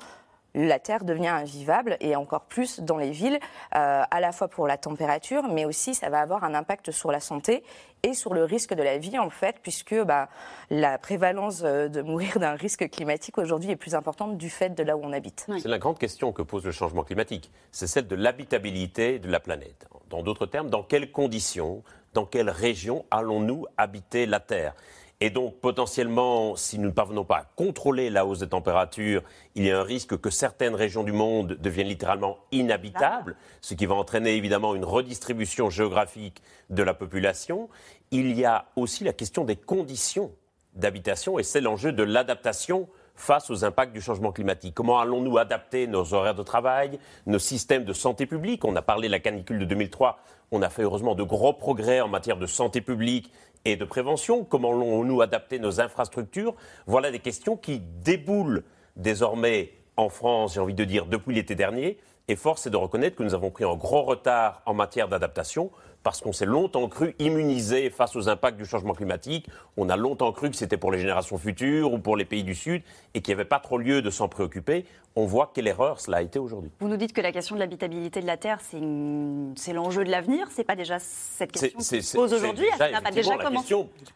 la 0.54 0.78
terre 0.78 1.04
devient 1.04 1.28
invivable 1.28 1.96
et 2.00 2.16
encore 2.16 2.42
plus 2.42 2.80
dans 2.80 2.96
les 2.96 3.10
villes, 3.10 3.38
euh, 3.76 4.02
à 4.10 4.20
la 4.20 4.32
fois 4.32 4.48
pour 4.48 4.66
la 4.66 4.76
température, 4.76 5.44
mais 5.44 5.64
aussi 5.64 5.94
ça 5.94 6.10
va 6.10 6.20
avoir 6.20 6.44
un 6.44 6.54
impact 6.54 6.90
sur 6.90 7.12
la 7.12 7.20
santé 7.20 7.62
et 8.02 8.14
sur 8.14 8.34
le 8.34 8.44
risque 8.44 8.74
de 8.74 8.82
la 8.82 8.98
vie 8.98 9.18
en 9.18 9.30
fait, 9.30 9.56
puisque 9.62 9.94
bah, 9.94 10.28
la 10.70 10.98
prévalence 10.98 11.62
euh, 11.64 11.88
de 11.88 12.02
mourir 12.02 12.38
d'un 12.38 12.54
risque 12.54 12.88
climatique 12.90 13.38
aujourd'hui 13.38 13.70
est 13.70 13.76
plus 13.76 13.94
importante 13.94 14.36
du 14.38 14.50
fait 14.50 14.70
de 14.70 14.82
là 14.82 14.96
où 14.96 15.00
on 15.02 15.12
habite. 15.12 15.46
C'est 15.60 15.68
la 15.68 15.78
grande 15.78 15.98
question 15.98 16.32
que 16.32 16.42
pose 16.42 16.64
le 16.64 16.72
changement 16.72 17.04
climatique, 17.04 17.50
c'est 17.70 17.86
celle 17.86 18.06
de 18.06 18.16
l'habitabilité 18.16 19.18
de 19.18 19.30
la 19.30 19.40
planète. 19.40 19.86
Dans 20.08 20.22
d'autres 20.22 20.46
termes, 20.46 20.70
dans 20.70 20.82
quelles 20.82 21.12
conditions, 21.12 21.82
dans 22.14 22.26
quelles 22.26 22.50
régions 22.50 23.04
allons-nous 23.10 23.66
habiter 23.76 24.26
la 24.26 24.40
Terre? 24.40 24.74
Et 25.22 25.28
donc, 25.28 25.60
potentiellement, 25.60 26.56
si 26.56 26.78
nous 26.78 26.88
ne 26.88 26.94
parvenons 26.94 27.24
pas 27.24 27.36
à 27.36 27.44
contrôler 27.54 28.08
la 28.08 28.24
hausse 28.24 28.38
des 28.38 28.48
températures, 28.48 29.22
il 29.54 29.66
y 29.66 29.70
a 29.70 29.78
un 29.78 29.82
risque 29.82 30.18
que 30.18 30.30
certaines 30.30 30.74
régions 30.74 31.04
du 31.04 31.12
monde 31.12 31.58
deviennent 31.60 31.88
littéralement 31.88 32.38
inhabitables, 32.52 33.36
ce 33.60 33.74
qui 33.74 33.84
va 33.84 33.96
entraîner 33.96 34.36
évidemment 34.36 34.74
une 34.74 34.84
redistribution 34.84 35.68
géographique 35.68 36.42
de 36.70 36.82
la 36.82 36.94
population. 36.94 37.68
Il 38.10 38.34
y 38.38 38.46
a 38.46 38.64
aussi 38.76 39.04
la 39.04 39.12
question 39.12 39.44
des 39.44 39.56
conditions 39.56 40.32
d'habitation, 40.74 41.38
et 41.38 41.42
c'est 41.42 41.60
l'enjeu 41.60 41.92
de 41.92 42.02
l'adaptation 42.02 42.88
face 43.14 43.50
aux 43.50 43.64
impacts 43.64 43.92
du 43.92 44.00
changement 44.00 44.32
climatique. 44.32 44.74
Comment 44.74 44.98
allons-nous 44.98 45.36
adapter 45.36 45.86
nos 45.86 46.14
horaires 46.14 46.34
de 46.34 46.42
travail, 46.42 46.98
nos 47.26 47.38
systèmes 47.38 47.84
de 47.84 47.92
santé 47.92 48.24
publique? 48.24 48.64
On 48.64 48.74
a 48.74 48.82
parlé 48.82 49.08
de 49.08 49.12
la 49.12 49.20
canicule 49.20 49.58
de 49.58 49.66
2003. 49.66 50.18
On 50.52 50.62
a 50.62 50.70
fait 50.70 50.82
heureusement 50.82 51.14
de 51.14 51.22
gros 51.22 51.52
progrès 51.52 52.00
en 52.00 52.08
matière 52.08 52.38
de 52.38 52.46
santé 52.46 52.80
publique 52.80 53.30
et 53.64 53.76
de 53.76 53.84
prévention. 53.84 54.44
Comment 54.44 54.70
allons-nous 54.70 55.22
adapter 55.22 55.58
nos 55.58 55.80
infrastructures? 55.80 56.54
Voilà 56.86 57.10
des 57.10 57.18
questions 57.18 57.56
qui 57.56 57.80
déboulent 57.80 58.64
désormais 58.96 59.72
en 59.96 60.08
France, 60.08 60.54
j'ai 60.54 60.60
envie 60.60 60.74
de 60.74 60.84
dire, 60.84 61.06
depuis 61.06 61.34
l'été 61.34 61.54
dernier. 61.54 61.98
Et 62.28 62.36
force 62.36 62.66
est 62.66 62.70
de 62.70 62.76
reconnaître 62.76 63.16
que 63.16 63.22
nous 63.22 63.34
avons 63.34 63.50
pris 63.50 63.64
un 63.64 63.74
gros 63.74 64.02
retard 64.02 64.62
en 64.64 64.72
matière 64.72 65.08
d'adaptation 65.08 65.70
parce 66.02 66.20
qu'on 66.20 66.32
s'est 66.32 66.46
longtemps 66.46 66.88
cru 66.88 67.14
immunisé 67.18 67.90
face 67.90 68.16
aux 68.16 68.28
impacts 68.28 68.56
du 68.56 68.64
changement 68.64 68.94
climatique. 68.94 69.46
On 69.76 69.88
a 69.88 69.96
longtemps 69.96 70.32
cru 70.32 70.50
que 70.50 70.56
c'était 70.56 70.76
pour 70.76 70.92
les 70.92 70.98
générations 70.98 71.38
futures 71.38 71.92
ou 71.92 71.98
pour 71.98 72.16
les 72.16 72.24
pays 72.24 72.44
du 72.44 72.54
Sud 72.54 72.82
et 73.14 73.20
qu'il 73.20 73.34
n'y 73.34 73.40
avait 73.40 73.48
pas 73.48 73.58
trop 73.58 73.78
lieu 73.78 74.02
de 74.02 74.10
s'en 74.10 74.28
préoccuper. 74.28 74.86
On 75.16 75.26
voit 75.26 75.50
quelle 75.52 75.66
erreur 75.66 76.00
cela 76.00 76.18
a 76.18 76.22
été 76.22 76.38
aujourd'hui. 76.38 76.70
Vous 76.80 76.88
nous 76.88 76.96
dites 76.96 77.12
que 77.12 77.20
la 77.20 77.32
question 77.32 77.54
de 77.56 77.60
l'habitabilité 77.60 78.20
de 78.20 78.26
la 78.26 78.36
Terre, 78.36 78.60
c'est 78.60 79.72
l'enjeu 79.72 80.04
de 80.04 80.10
l'avenir. 80.10 80.46
C'est 80.50 80.64
pas 80.64 80.76
déjà 80.76 80.98
cette 80.98 81.52
question 81.52 81.78
qui 81.78 82.02
se 82.02 82.16
pose 82.16 82.32
aujourd'hui 82.32 82.66
Elle 82.78 82.92
n'a 82.92 83.02
pas 83.02 83.10
déjà 83.10 83.36
commencé 83.36 83.74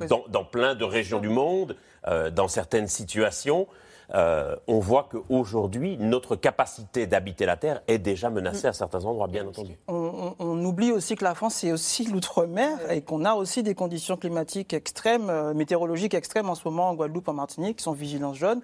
dans, 0.09 0.25
dans, 0.29 0.45
plein 0.45 0.75
de 0.75 0.85
régions 0.85 1.19
du 1.19 1.29
monde, 1.29 1.77
euh, 2.07 2.31
dans 2.31 2.49
certaines 2.49 2.89
situations. 2.89 3.67
Euh, 4.13 4.57
on 4.67 4.79
voit 4.79 5.09
qu'aujourd'hui, 5.11 5.97
notre 5.99 6.37
capacité 6.37 7.07
d'habiter 7.07 7.47
la 7.47 7.57
Terre 7.57 7.83
est 7.89 7.99
déjà 7.99 8.31
menacée 8.31 8.67
à 8.67 8.73
certains 8.73 9.05
endroits, 9.05 9.29
bien 9.29 9.47
entendu. 9.47 9.79
On, 9.89 10.65
oublie 10.65 10.93
aussi 10.93 11.15
que 11.15 11.25
la 11.25 11.35
France, 11.35 11.57
c'est 11.57 11.73
aussi 11.73 12.07
l'outre-mer 12.07 12.91
et 12.91 13.03
qu'on 13.03 13.25
a 13.25 13.35
aussi 13.35 13.63
des 13.63 13.75
conditions 13.75 14.17
climatiques 14.17 14.73
extrêmes, 14.73 15.29
euh, 15.29 15.55
météorologiques 15.55 16.15
extrêmes 16.15 16.49
en 16.49 16.55
ce 16.55 16.67
moment 16.67 16.89
en 16.89 16.95
Guadeloupe, 16.95 17.29
en 17.29 17.35
Martinique, 17.35 17.79
qui 17.79 17.83
sont 17.83 17.93
vigilance 17.93 18.37
jaune, 18.37 18.61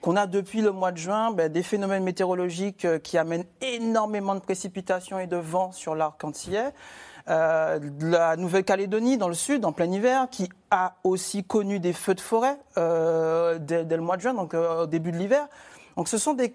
qu'on 0.00 0.16
a 0.16 0.26
depuis 0.26 0.62
le 0.62 0.72
mois 0.72 0.92
de 0.92 0.98
juin 0.98 1.30
ben, 1.30 1.50
des 1.50 1.62
phénomènes 1.62 2.04
météorologiques 2.04 2.84
euh, 2.84 2.98
qui 2.98 3.18
amènent 3.18 3.44
énormément 3.60 4.34
de 4.34 4.40
précipitations 4.40 5.18
et 5.18 5.26
de 5.26 5.36
vent 5.36 5.72
sur 5.72 5.94
l'arc 5.94 6.22
antillais. 6.24 6.72
Euh, 7.28 7.78
la 8.00 8.36
Nouvelle-Calédonie 8.36 9.16
dans 9.16 9.28
le 9.28 9.34
sud, 9.34 9.64
en 9.64 9.72
plein 9.72 9.90
hiver, 9.90 10.26
qui 10.30 10.48
a 10.70 10.96
aussi 11.04 11.44
connu 11.44 11.78
des 11.78 11.92
feux 11.92 12.14
de 12.14 12.20
forêt 12.20 12.58
euh, 12.78 13.58
dès, 13.60 13.84
le 13.84 14.02
mois 14.02 14.16
de 14.16 14.22
juin, 14.22 14.34
donc 14.34 14.54
euh, 14.54 14.82
au 14.82 14.86
début 14.86 15.12
de 15.12 15.18
l'hiver. 15.18 15.48
Donc 15.96 16.08
ce 16.08 16.16
sont 16.16 16.32
des, 16.32 16.48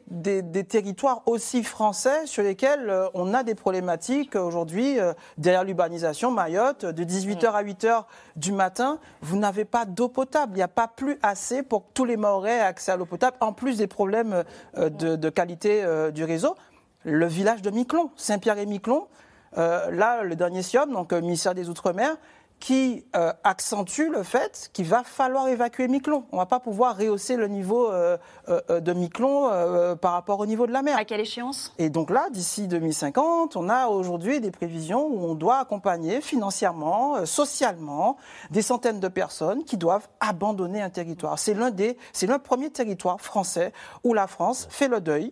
territoires 0.66 1.22
aussi 1.28 1.64
français 1.64 2.26
sur 2.26 2.42
lesquels 2.42 2.92
on 3.14 3.36
a 3.36 3.44
des 3.44 3.54
problématiques 3.54 4.36
aujourd'hui. 4.36 4.98
derrière 5.38 5.64
l'urbanisation, 5.64 6.32
Mayotte, 6.32 6.86
de 6.86 7.04
18h 7.04 7.52
à 7.52 7.64
8h 7.64 8.06
du 8.36 8.52
matin, 8.52 8.98
vous 9.22 9.38
n'avez 9.38 9.64
pas 9.64 9.86
d'eau 9.86 10.10
potable. 10.10 10.54
Il 10.54 10.56
n'y 10.56 10.64
a 10.64 10.68
pas 10.68 10.88
plus 10.88 11.20
assez 11.22 11.62
pour 11.62 11.82
que 11.82 11.92
tous 11.94 12.06
les 12.06 12.18
Maorais 12.18 12.58
aient 12.58 12.62
accès 12.62 12.92
à 12.92 12.98
l'eau 12.98 13.06
potable, 13.06 13.38
en 13.40 13.54
plus 13.54 13.78
des 13.78 13.86
problèmes 13.86 14.44
de, 14.76 15.16
de, 15.16 15.30
qualité 15.30 15.86
du 16.12 16.24
réseau. 16.24 16.56
Le 17.04 17.28
village 17.28 17.62
de 17.62 17.70
Miquelon, 17.70 18.10
Saint-Pierre 18.16 18.58
et 18.58 18.66
Miquelon, 18.66 19.06
euh, 19.58 19.92
là, 19.92 20.24
le 20.24 20.36
dernier 20.36 20.62
SIOM, 20.62 20.92
donc 20.92 21.14
euh, 21.14 21.22
ministère 21.22 21.56
des 21.56 21.70
Outre-mer, 21.70 22.16
qui 22.60 23.06
euh, 23.16 23.32
accentue 23.44 24.10
le 24.12 24.24
fait 24.24 24.72
qu'il 24.74 24.88
va 24.88 25.04
falloir 25.04 25.48
évacuer 25.48 25.88
Miquelon. 25.88 26.26
On 26.32 26.38
ne 26.38 26.42
va 26.42 26.48
pas 26.48 26.60
pouvoir 26.60 26.98
rehausser 26.98 27.36
le 27.36 27.48
niveau 27.48 27.92
euh, 27.92 28.18
de 28.48 28.94
Miquelon 28.94 29.96
par 30.02 30.14
rapport 30.14 30.40
au 30.40 30.48
niveau 30.48 30.66
de 30.66 30.72
la 30.72 30.82
mer. 30.82 30.98
À 30.98 31.06
quelle 31.06 31.20
échéance? 31.20 31.72
Et 31.78 31.92
donc 31.92 32.10
là, 32.10 32.30
d'ici 32.32 32.68
2050, 32.68 33.56
on 33.56 33.70
a 33.70 33.90
aujourd'hui 33.90 34.42
des 34.42 34.50
prévisions 34.50 35.06
où 35.06 35.24
on 35.24 35.36
doit 35.36 35.60
accompagner 35.60 36.20
financièrement, 36.20 37.24
socialement, 37.28 38.18
des 38.50 38.64
centaines 38.64 39.00
de 39.00 39.08
personnes 39.08 39.64
qui 39.64 39.78
doivent 39.78 40.08
abandonner 40.20 40.82
un 40.82 40.90
territoire. 40.90 41.38
C'est 41.38 41.54
l'un 41.54 41.70
des, 41.70 41.96
c'est 42.12 42.26
le 42.26 42.40
premier 42.40 42.72
territoire 42.72 43.22
français 43.22 43.72
où 44.04 44.16
la 44.16 44.26
France 44.26 44.68
fait 44.72 44.88
le 44.88 45.00
deuil 45.00 45.32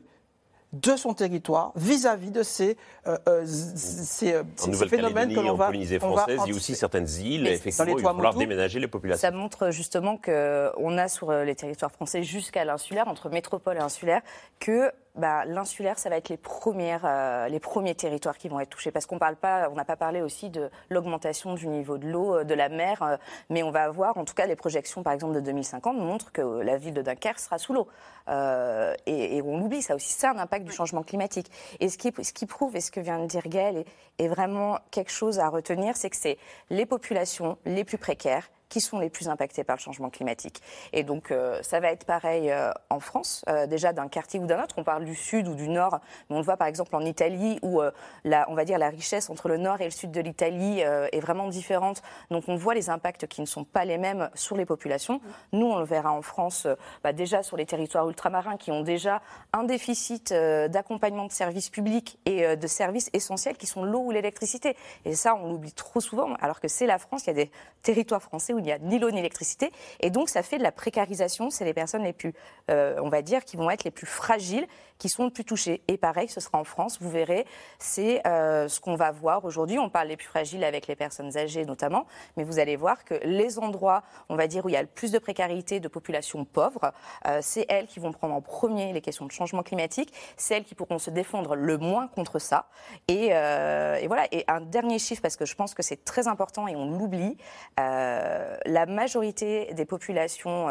de 0.81 0.95
son 0.95 1.13
territoire 1.13 1.71
vis-à-vis 1.75 2.31
de 2.31 2.43
ces, 2.43 2.77
euh, 3.07 3.17
euh, 3.27 3.43
ces, 3.45 4.33
euh, 4.33 4.41
En 4.41 4.45
ces 4.55 4.71
Nouvelle-Calédonie, 4.71 5.13
phénomènes 5.13 5.35
que 5.35 5.39
l'on 5.39 5.53
en 5.53 5.55
va, 5.55 5.67
Polynésie 5.67 5.97
va 5.97 6.07
française, 6.07 6.39
il 6.45 6.49
y 6.49 6.53
a 6.53 6.55
aussi 6.55 6.75
certaines 6.75 7.09
îles, 7.21 7.43
Mais 7.43 7.53
effectivement, 7.53 7.97
il 7.97 8.03
va 8.03 8.13
falloir 8.13 8.35
déménager 8.35 8.79
les 8.79 8.87
populations. 8.87 9.21
Ça 9.21 9.31
montre 9.31 9.71
justement 9.71 10.17
qu'on 10.17 10.97
a 10.97 11.07
sur 11.07 11.29
euh, 11.29 11.43
les 11.45 11.55
territoires 11.55 11.91
français 11.91 12.23
jusqu'à 12.23 12.65
l'insulaire, 12.65 13.07
entre 13.07 13.29
métropole 13.29 13.77
et 13.77 13.81
insulaire, 13.81 14.21
que 14.59 14.91
bah, 15.15 15.45
l'insulaire, 15.45 15.97
ça 15.97 16.09
va 16.09 16.17
être 16.17 16.29
les, 16.29 16.37
premières, 16.37 17.03
euh, 17.05 17.47
les 17.47 17.59
premiers 17.59 17.95
territoires 17.95 18.37
qui 18.37 18.49
vont 18.49 18.59
être 18.59 18.69
touchés. 18.69 18.91
Parce 18.91 19.05
qu'on 19.05 19.19
parle 19.19 19.35
pas, 19.35 19.69
on 19.69 19.75
n'a 19.75 19.85
pas 19.85 19.95
parlé 19.95 20.21
aussi 20.21 20.49
de 20.49 20.69
l'augmentation 20.89 21.53
du 21.53 21.67
niveau 21.67 21.97
de 21.97 22.07
l'eau, 22.07 22.37
euh, 22.37 22.43
de 22.43 22.53
la 22.53 22.69
mer, 22.69 23.01
euh, 23.01 23.17
mais 23.49 23.63
on 23.63 23.71
va 23.71 23.83
avoir, 23.83 24.17
en 24.17 24.25
tout 24.25 24.33
cas, 24.33 24.45
les 24.45 24.55
projections, 24.55 25.03
par 25.03 25.13
exemple, 25.13 25.33
de 25.33 25.39
2050 25.39 25.97
montrent 25.97 26.31
que 26.31 26.41
la 26.41 26.77
ville 26.77 26.93
de 26.93 27.01
Dunkerque 27.01 27.39
sera 27.39 27.57
sous 27.57 27.73
l'eau. 27.73 27.87
Euh, 28.27 28.93
et, 29.05 29.37
et 29.37 29.41
on 29.41 29.57
l'oublie, 29.57 29.81
ça 29.81 29.95
aussi, 29.95 30.11
c'est 30.11 30.27
un 30.27 30.37
impact 30.37 30.65
du 30.65 30.71
changement 30.71 31.03
climatique. 31.03 31.49
Et 31.79 31.89
ce 31.89 31.97
qui, 31.97 32.11
ce 32.21 32.33
qui 32.33 32.45
prouve, 32.45 32.75
et 32.75 32.81
ce 32.81 32.91
que 32.91 32.99
vient 32.99 33.19
de 33.19 33.25
dire 33.25 33.47
Gaël, 33.47 33.77
est, 33.77 34.23
est 34.23 34.27
vraiment 34.27 34.79
quelque 34.91 35.11
chose 35.11 35.39
à 35.39 35.47
retenir, 35.47 35.95
c'est 35.95 36.09
que 36.09 36.17
c'est 36.17 36.37
les 36.69 36.85
populations 36.85 37.57
les 37.65 37.83
plus 37.83 37.97
précaires 37.97 38.49
qui 38.69 38.81
sont 38.81 38.99
les 38.99 39.09
plus 39.09 39.29
impactés 39.29 39.63
par 39.63 39.75
le 39.75 39.81
changement 39.81 40.09
climatique. 40.09 40.61
Et 40.93 41.03
donc, 41.03 41.31
euh, 41.31 41.59
ça 41.61 41.79
va 41.79 41.91
être 41.91 42.05
pareil 42.05 42.51
euh, 42.51 42.71
en 42.89 42.99
France, 42.99 43.43
euh, 43.49 43.67
déjà 43.67 43.93
d'un 43.93 44.07
quartier 44.07 44.39
ou 44.39 44.45
d'un 44.45 44.63
autre. 44.63 44.75
On 44.77 44.83
parle 44.83 45.05
du 45.05 45.15
sud 45.15 45.47
ou 45.47 45.55
du 45.55 45.69
nord, 45.69 45.99
mais 46.29 46.35
on 46.35 46.39
le 46.39 46.45
voit 46.45 46.57
par 46.57 46.67
exemple 46.67 46.95
en 46.95 47.01
Italie, 47.01 47.59
où 47.61 47.81
la, 48.23 48.49
on 48.49 48.55
va 48.55 48.65
dire 48.65 48.77
la 48.77 48.89
richesse 48.89 49.29
entre 49.29 49.47
le 49.47 49.57
nord 49.57 49.81
et 49.81 49.85
le 49.85 49.91
sud 49.91 50.11
de 50.11 50.21
l'Italie 50.21 50.79
est 50.79 51.19
vraiment 51.19 51.47
différente. 51.47 52.01
Donc, 52.31 52.45
on 52.47 52.55
voit 52.55 52.73
les 52.73 52.89
impacts 52.89 53.27
qui 53.27 53.41
ne 53.41 53.45
sont 53.45 53.63
pas 53.63 53.85
les 53.85 53.97
mêmes 53.97 54.29
sur 54.33 54.55
les 54.55 54.65
populations. 54.65 55.21
Nous, 55.51 55.65
on 55.65 55.79
le 55.79 55.85
verra 55.85 56.11
en 56.11 56.21
France, 56.21 56.67
bah, 57.03 57.13
déjà 57.13 57.43
sur 57.43 57.57
les 57.57 57.65
territoires 57.65 58.07
ultramarins 58.07 58.57
qui 58.57 58.71
ont 58.71 58.81
déjà 58.81 59.21
un 59.53 59.63
déficit 59.63 60.33
d'accompagnement 60.33 61.25
de 61.25 61.31
services 61.31 61.69
publics 61.69 62.19
et 62.25 62.55
de 62.55 62.67
services 62.67 63.09
essentiels 63.13 63.57
qui 63.57 63.67
sont 63.67 63.83
l'eau 63.83 63.99
ou 63.99 64.11
l'électricité. 64.11 64.75
Et 65.05 65.15
ça, 65.15 65.35
on 65.35 65.49
l'oublie 65.49 65.73
trop 65.73 65.99
souvent, 65.99 66.33
alors 66.41 66.59
que 66.59 66.67
c'est 66.67 66.87
la 66.87 66.97
France. 66.97 67.23
Il 67.25 67.27
y 67.27 67.31
a 67.31 67.45
des 67.45 67.51
territoires 67.81 68.21
français 68.21 68.53
il 68.59 68.63
n'y 68.63 68.71
a 68.71 68.79
ni 68.79 68.99
l'eau 68.99 69.09
ni 69.09 69.17
l'électricité. 69.17 69.71
Et 69.99 70.09
donc, 70.09 70.29
ça 70.29 70.43
fait 70.43 70.57
de 70.57 70.63
la 70.63 70.71
précarisation. 70.71 71.49
C'est 71.49 71.65
les 71.65 71.73
personnes 71.73 72.03
les 72.03 72.13
plus, 72.13 72.33
euh, 72.69 72.99
on 73.01 73.09
va 73.09 73.21
dire, 73.21 73.45
qui 73.45 73.57
vont 73.57 73.69
être 73.69 73.83
les 73.83 73.91
plus 73.91 74.07
fragiles, 74.07 74.67
qui 74.97 75.09
sont 75.09 75.25
le 75.25 75.29
plus 75.29 75.43
touchées. 75.43 75.81
Et 75.87 75.97
pareil, 75.97 76.27
ce 76.27 76.39
sera 76.39 76.57
en 76.57 76.63
France. 76.63 76.99
Vous 77.01 77.09
verrez, 77.09 77.45
c'est 77.79 78.25
euh, 78.27 78.67
ce 78.67 78.79
qu'on 78.79 78.95
va 78.95 79.11
voir 79.11 79.45
aujourd'hui. 79.45 79.79
On 79.79 79.89
parle 79.89 80.07
des 80.07 80.17
plus 80.17 80.27
fragiles 80.27 80.63
avec 80.63 80.87
les 80.87 80.95
personnes 80.95 81.37
âgées 81.37 81.65
notamment. 81.65 82.05
Mais 82.37 82.43
vous 82.43 82.59
allez 82.59 82.75
voir 82.75 83.03
que 83.03 83.15
les 83.23 83.59
endroits, 83.59 84.03
on 84.29 84.35
va 84.35 84.47
dire, 84.47 84.65
où 84.65 84.69
il 84.69 84.73
y 84.73 84.77
a 84.77 84.81
le 84.81 84.87
plus 84.87 85.11
de 85.11 85.19
précarité, 85.19 85.79
de 85.79 85.87
populations 85.87 86.45
pauvres, 86.45 86.93
euh, 87.27 87.39
c'est 87.41 87.65
elles 87.69 87.87
qui 87.87 87.99
vont 87.99 88.11
prendre 88.11 88.33
en 88.33 88.41
premier 88.41 88.93
les 88.93 89.01
questions 89.01 89.25
de 89.25 89.31
changement 89.31 89.63
climatique. 89.63 90.13
C'est 90.37 90.55
elles 90.55 90.65
qui 90.65 90.75
pourront 90.75 90.99
se 90.99 91.09
défendre 91.09 91.55
le 91.55 91.77
moins 91.77 92.07
contre 92.07 92.39
ça. 92.39 92.67
Et, 93.07 93.29
euh, 93.31 93.95
et 93.95 94.07
voilà. 94.07 94.27
Et 94.31 94.45
un 94.47 94.61
dernier 94.61 94.99
chiffre, 94.99 95.21
parce 95.21 95.35
que 95.35 95.45
je 95.45 95.55
pense 95.55 95.73
que 95.73 95.83
c'est 95.83 96.05
très 96.05 96.27
important 96.27 96.67
et 96.67 96.75
on 96.75 96.89
l'oublie. 96.89 97.37
la 97.77 98.85
majorité 98.87 99.73
des 99.73 99.85
populations 99.85 100.67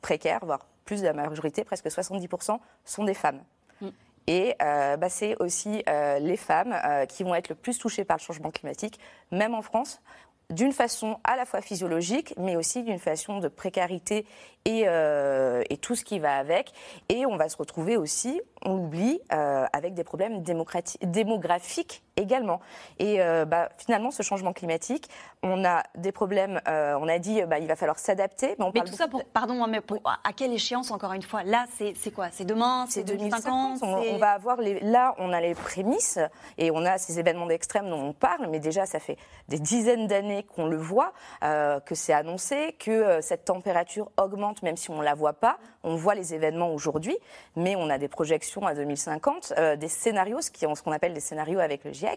précaires, 0.00 0.40
voire 0.44 0.66
plus 0.88 1.02
de 1.02 1.06
la 1.06 1.12
majorité, 1.12 1.64
presque 1.64 1.86
70%, 1.86 2.58
sont 2.86 3.04
des 3.04 3.12
femmes. 3.12 3.42
Et 4.26 4.54
euh, 4.62 4.96
bah, 4.96 5.08
c'est 5.08 5.36
aussi 5.40 5.82
euh, 5.88 6.18
les 6.18 6.36
femmes 6.36 6.74
euh, 6.84 7.06
qui 7.06 7.24
vont 7.24 7.34
être 7.34 7.48
le 7.50 7.54
plus 7.54 7.78
touchées 7.78 8.04
par 8.04 8.16
le 8.18 8.22
changement 8.22 8.50
climatique, 8.50 8.98
même 9.30 9.54
en 9.54 9.62
France, 9.62 10.02
d'une 10.50 10.72
façon 10.72 11.18
à 11.24 11.36
la 11.36 11.44
fois 11.44 11.60
physiologique, 11.60 12.34
mais 12.38 12.56
aussi 12.56 12.82
d'une 12.82 12.98
façon 12.98 13.38
de 13.38 13.48
précarité 13.48 14.26
et, 14.64 14.86
et 15.70 15.76
tout 15.76 15.94
ce 15.94 16.04
qui 16.04 16.18
va 16.18 16.38
avec. 16.38 16.72
Et 17.10 17.26
on 17.26 17.36
va 17.36 17.50
se 17.50 17.56
retrouver 17.58 17.98
aussi, 17.98 18.40
on 18.64 18.76
l'oublie, 18.76 19.20
avec 19.28 19.92
des 19.92 20.04
problèmes 20.04 20.42
démographiques 20.42 22.02
également. 22.18 22.60
Et 22.98 23.20
euh, 23.20 23.44
bah, 23.44 23.68
finalement, 23.78 24.10
ce 24.10 24.22
changement 24.22 24.52
climatique, 24.52 25.08
on 25.42 25.64
a 25.64 25.82
des 25.96 26.12
problèmes, 26.12 26.60
euh, 26.68 26.98
on 27.00 27.08
a 27.08 27.18
dit 27.18 27.42
bah, 27.42 27.58
il 27.58 27.66
va 27.66 27.76
falloir 27.76 27.98
s'adapter. 27.98 28.54
Mais, 28.58 28.64
on 28.64 28.72
Mais 28.74 28.80
parle 28.80 28.90
tout 28.90 28.96
ça, 28.96 29.08
pour, 29.08 29.24
pardon, 29.24 29.62
hein, 29.62 29.68
mais 29.68 29.80
pour- 29.80 30.00
à 30.04 30.32
quelle 30.32 30.52
échéance, 30.52 30.90
encore 30.90 31.12
une 31.12 31.22
fois? 31.22 31.42
Là, 31.44 31.66
c'est 31.76 32.10
quoi? 32.10 32.28
C'est 32.32 32.44
demain? 32.44 32.86
C'est 32.88 33.04
2050 33.04 33.80
2050. 33.80 34.14
On, 34.14 34.18
va 34.18 34.30
avoir 34.30 34.56
les, 34.56 34.80
là, 34.80 35.14
on 35.18 35.32
a 35.32 35.40
les 35.40 35.54
prémices 35.54 36.18
et 36.58 36.70
on 36.70 36.84
a 36.84 36.98
ces 36.98 37.18
événements 37.18 37.46
d'extrême 37.46 37.88
dont 37.88 38.00
on 38.00 38.12
parle, 38.12 38.48
mais 38.50 38.58
déjà, 38.58 38.86
ça 38.86 38.98
fait 38.98 39.16
des 39.48 39.58
dizaines 39.58 40.06
d'années 40.06 40.42
qu'on 40.42 40.66
le 40.66 40.76
voit, 40.76 41.12
euh, 41.44 41.80
que 41.80 41.94
c'est 41.94 42.12
annoncé, 42.12 42.74
que 42.78 43.20
cette 43.20 43.44
température 43.44 44.10
augmente, 44.16 44.62
même 44.62 44.76
si 44.76 44.90
on 44.90 44.98
ne 44.98 45.04
la 45.04 45.14
voit 45.14 45.34
pas. 45.34 45.58
On 45.84 45.96
voit 45.96 46.14
les 46.14 46.34
événements 46.34 46.72
aujourd'hui, 46.72 47.16
mais 47.56 47.76
on 47.76 47.88
a 47.88 47.98
des 47.98 48.08
projections 48.08 48.66
à 48.66 48.74
2050, 48.74 49.52
euh, 49.56 49.76
des 49.76 49.88
scénarios, 49.88 50.40
ce 50.40 50.82
qu'on 50.82 50.92
appelle 50.92 51.14
des 51.14 51.20
scénarios 51.20 51.60
avec 51.60 51.84
le 51.84 51.92
GIEC, 51.92 52.07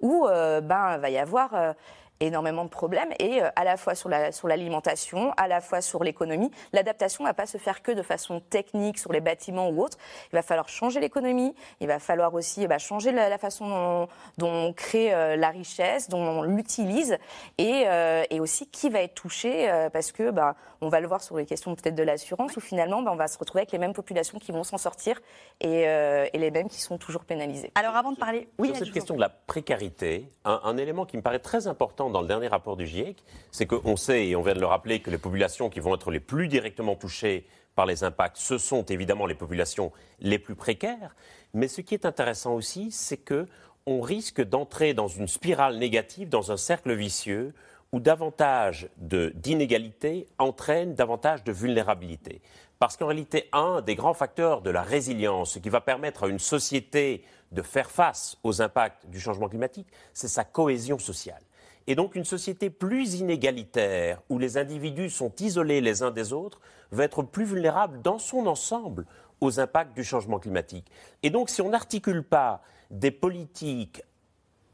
où 0.00 0.26
euh, 0.26 0.60
ben, 0.60 0.98
va 0.98 1.10
y 1.10 1.18
avoir. 1.18 1.74
Énormément 2.20 2.64
de 2.64 2.68
problèmes 2.70 3.10
et 3.18 3.42
euh, 3.42 3.48
à 3.56 3.64
la 3.64 3.76
fois 3.76 3.94
sur 3.94 4.08
la- 4.08 4.30
sur 4.32 4.46
l'alimentation, 4.48 5.32
à 5.36 5.48
la 5.48 5.60
fois 5.60 5.80
sur 5.80 6.04
l'économie. 6.04 6.50
L'adaptation 6.72 7.24
ne 7.24 7.28
va 7.28 7.34
pas 7.34 7.46
se 7.46 7.58
faire 7.58 7.82
que 7.82 7.92
de 7.92 8.02
façon 8.02 8.40
technique 8.40 8.98
sur 8.98 9.12
les 9.12 9.20
bâtiments 9.20 9.68
ou 9.70 9.82
autres. 9.82 9.96
Il 10.32 10.36
va 10.36 10.42
falloir 10.42 10.68
changer 10.68 11.00
l'économie, 11.00 11.54
il 11.80 11.86
va 11.86 11.98
falloir 11.98 12.32
aussi 12.34 12.62
eh 12.64 12.66
ben, 12.68 12.78
changer 12.78 13.10
la, 13.12 13.28
la 13.28 13.38
façon 13.38 13.68
dont, 13.68 14.08
dont 14.38 14.52
on 14.68 14.72
crée 14.72 15.12
euh, 15.14 15.36
la 15.36 15.48
richesse, 15.50 16.08
dont 16.08 16.20
on 16.20 16.42
l'utilise 16.42 17.16
et, 17.58 17.84
euh, 17.86 18.24
et 18.30 18.40
aussi 18.40 18.66
qui 18.66 18.90
va 18.90 19.00
être 19.00 19.14
touché 19.14 19.70
euh, 19.70 19.88
parce 19.90 20.12
que 20.12 20.30
ben, 20.30 20.54
on 20.82 20.88
va 20.88 21.00
le 21.00 21.06
voir 21.08 21.22
sur 21.22 21.36
les 21.36 21.46
questions 21.46 21.74
peut-être 21.74 21.94
de 21.94 22.02
l'assurance 22.02 22.56
où 22.56 22.60
finalement 22.60 23.02
ben, 23.02 23.12
on 23.12 23.16
va 23.16 23.28
se 23.28 23.38
retrouver 23.38 23.60
avec 23.60 23.72
les 23.72 23.78
mêmes 23.78 23.94
populations 23.94 24.38
qui 24.38 24.52
vont 24.52 24.64
s'en 24.64 24.78
sortir 24.78 25.20
et, 25.60 25.88
euh, 25.88 26.26
et 26.32 26.38
les 26.38 26.50
mêmes 26.50 26.68
qui 26.68 26.80
sont 26.80 26.98
toujours 26.98 27.24
pénalisées. 27.24 27.72
Alors 27.74 27.96
avant 27.96 28.12
de 28.12 28.18
parler, 28.18 28.48
oui, 28.58 28.68
Sur 28.68 28.76
cette 28.84 28.92
question 28.92 29.14
de 29.14 29.20
la 29.20 29.28
précarité, 29.30 30.30
un, 30.44 30.60
un 30.64 30.76
élément 30.76 31.04
qui 31.06 31.16
me 31.16 31.22
paraît 31.22 31.38
très 31.38 31.66
important 31.66 32.09
dans 32.10 32.20
le 32.20 32.28
dernier 32.28 32.48
rapport 32.48 32.76
du 32.76 32.86
GIEC, 32.86 33.22
c'est 33.50 33.66
qu'on 33.66 33.96
sait, 33.96 34.28
et 34.28 34.36
on 34.36 34.42
vient 34.42 34.54
de 34.54 34.60
le 34.60 34.66
rappeler, 34.66 35.00
que 35.00 35.10
les 35.10 35.18
populations 35.18 35.70
qui 35.70 35.80
vont 35.80 35.94
être 35.94 36.10
les 36.10 36.20
plus 36.20 36.48
directement 36.48 36.94
touchées 36.94 37.46
par 37.74 37.86
les 37.86 38.04
impacts, 38.04 38.36
ce 38.36 38.58
sont 38.58 38.84
évidemment 38.84 39.26
les 39.26 39.34
populations 39.34 39.92
les 40.20 40.38
plus 40.38 40.54
précaires. 40.54 41.14
Mais 41.54 41.68
ce 41.68 41.80
qui 41.80 41.94
est 41.94 42.04
intéressant 42.04 42.54
aussi, 42.54 42.90
c'est 42.90 43.16
que 43.16 43.46
on 43.86 44.00
risque 44.00 44.42
d'entrer 44.42 44.94
dans 44.94 45.08
une 45.08 45.28
spirale 45.28 45.78
négative, 45.78 46.28
dans 46.28 46.52
un 46.52 46.56
cercle 46.56 46.94
vicieux, 46.94 47.54
où 47.92 47.98
davantage 47.98 48.88
d'inégalités 48.98 50.28
entraînent 50.38 50.94
davantage 50.94 51.42
de 51.42 51.52
vulnérabilité. 51.52 52.40
Parce 52.78 52.96
qu'en 52.96 53.06
réalité, 53.06 53.48
un 53.52 53.82
des 53.82 53.94
grands 53.94 54.14
facteurs 54.14 54.62
de 54.62 54.70
la 54.70 54.82
résilience, 54.82 55.52
ce 55.52 55.58
qui 55.58 55.68
va 55.68 55.80
permettre 55.80 56.24
à 56.24 56.28
une 56.28 56.38
société 56.38 57.24
de 57.52 57.62
faire 57.62 57.90
face 57.90 58.36
aux 58.44 58.62
impacts 58.62 59.06
du 59.06 59.18
changement 59.18 59.48
climatique, 59.48 59.88
c'est 60.14 60.28
sa 60.28 60.44
cohésion 60.44 60.98
sociale. 60.98 61.42
Et 61.86 61.94
donc 61.94 62.14
une 62.14 62.24
société 62.24 62.70
plus 62.70 63.14
inégalitaire, 63.14 64.22
où 64.28 64.38
les 64.38 64.56
individus 64.58 65.10
sont 65.10 65.32
isolés 65.40 65.80
les 65.80 66.02
uns 66.02 66.10
des 66.10 66.32
autres, 66.32 66.60
va 66.90 67.04
être 67.04 67.22
plus 67.22 67.44
vulnérable 67.44 68.02
dans 68.02 68.18
son 68.18 68.46
ensemble 68.46 69.06
aux 69.40 69.58
impacts 69.60 69.94
du 69.96 70.04
changement 70.04 70.38
climatique. 70.38 70.90
Et 71.22 71.30
donc 71.30 71.50
si 71.50 71.62
on 71.62 71.70
n'articule 71.70 72.22
pas 72.22 72.62
des 72.90 73.10
politiques 73.10 74.02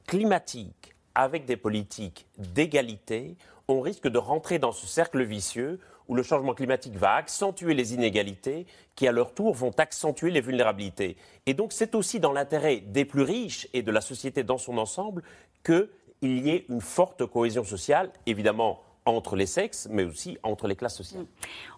climatiques 0.07 0.95
avec 1.15 1.45
des 1.47 1.57
politiques 1.57 2.27
d'égalité, 2.39 3.37
on 3.69 3.81
risque 3.81 4.09
de 4.09 4.19
rentrer 4.19 4.59
dans 4.59 4.73
ce 4.73 4.87
cercle 4.87 5.23
vicieux 5.23 5.81
où 6.09 6.15
le 6.15 6.23
changement 6.23 6.55
climatique 6.55 6.97
va 6.97 7.15
accentuer 7.15 7.75
les 7.75 7.95
inégalités 7.95 8.67
qui, 8.95 9.09
à 9.09 9.13
leur 9.13 9.35
tour, 9.35 9.55
vont 9.55 9.73
accentuer 9.77 10.31
les 10.31 10.41
vulnérabilités. 10.41 11.17
Et 11.47 11.55
donc, 11.55 11.73
c'est 11.73 11.95
aussi 11.95 12.21
dans 12.21 12.33
l'intérêt 12.33 12.77
des 12.79 13.05
plus 13.05 13.23
riches 13.23 13.69
et 13.73 13.83
de 13.83 13.91
la 13.91 14.01
société 14.01 14.45
dans 14.45 14.59
son 14.59 14.79
ensemble 14.79 15.23
qu'il 16.27 16.47
y 16.47 16.51
ait 16.51 16.67
une 16.69 16.81
forte 16.81 17.25
cohésion 17.27 17.65
sociale, 17.65 18.11
évidemment 18.27 18.81
entre 19.07 19.37
les 19.37 19.47
sexes, 19.47 19.89
mais 19.91 20.05
aussi 20.05 20.37
entre 20.43 20.67
les 20.67 20.75
classes 20.75 20.97
sociales. 20.97 21.27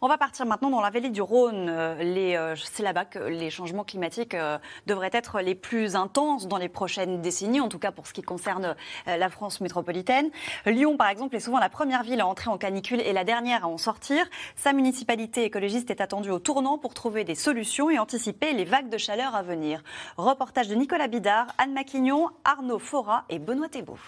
On 0.01 0.09
va 0.09 0.17
partir 0.17 0.47
maintenant 0.47 0.71
dans 0.71 0.81
la 0.81 0.91
vallée 0.91 1.11
du 1.11 1.21
Rhône. 1.21 1.69
Euh, 1.69 1.95
euh, 2.01 2.57
C'est 2.57 2.83
là-bas 2.83 3.05
que 3.05 3.19
les 3.19 3.51
changements 3.51 3.85
climatiques 3.85 4.35
euh, 4.35 4.59
devraient 4.87 5.11
être 5.13 5.41
les 5.41 5.55
plus 5.55 5.95
intenses 5.95 6.49
dans 6.49 6.57
les 6.57 6.71
prochaines 6.71 7.21
décennies, 7.21 7.61
en 7.61 7.69
tout 7.69 7.79
cas 7.79 7.93
pour 7.93 8.07
ce 8.07 8.15
qui 8.15 8.23
concerne 8.23 8.75
la 9.07 9.29
France 9.29 9.61
métropolitaine. 9.61 10.31
Lyon, 10.65 10.97
par 10.97 11.09
exemple, 11.09 11.37
est 11.37 11.41
souvent 11.41 11.59
la 11.59 11.69
première 11.69 12.03
ville 12.03 12.21
à 12.21 12.27
entrer 12.27 12.49
en 12.49 12.57
canicule 12.57 13.01
et 13.01 13.13
la 13.13 13.25
dernière 13.25 13.65
à 13.65 13.69
en 13.69 13.79
sortir. 13.79 14.25
Sa 14.57 14.73
municipalité 14.73 15.45
écologiste 15.45 15.91
est 15.91 16.01
attendue 16.01 16.31
au 16.31 16.39
tournant 16.39 16.79
pour 16.79 16.95
trouver 16.95 17.25
des 17.25 17.35
solutions 17.35 17.91
et 17.91 17.99
anticiper 17.99 18.55
les 18.55 18.65
vagues 18.65 18.89
de 18.89 18.99
chaleur 18.99 19.35
à 19.35 19.43
venir. 19.43 19.83
Reportage 20.17 20.69
de 20.69 20.75
Nicolas 20.75 21.09
Bidard, 21.09 21.49
Anne 21.59 21.75
Maquignon, 21.75 22.31
Arnaud 22.45 22.79
Fora 22.79 23.25
et 23.29 23.39
Benoît 23.39 23.69
Thébault. 23.69 23.99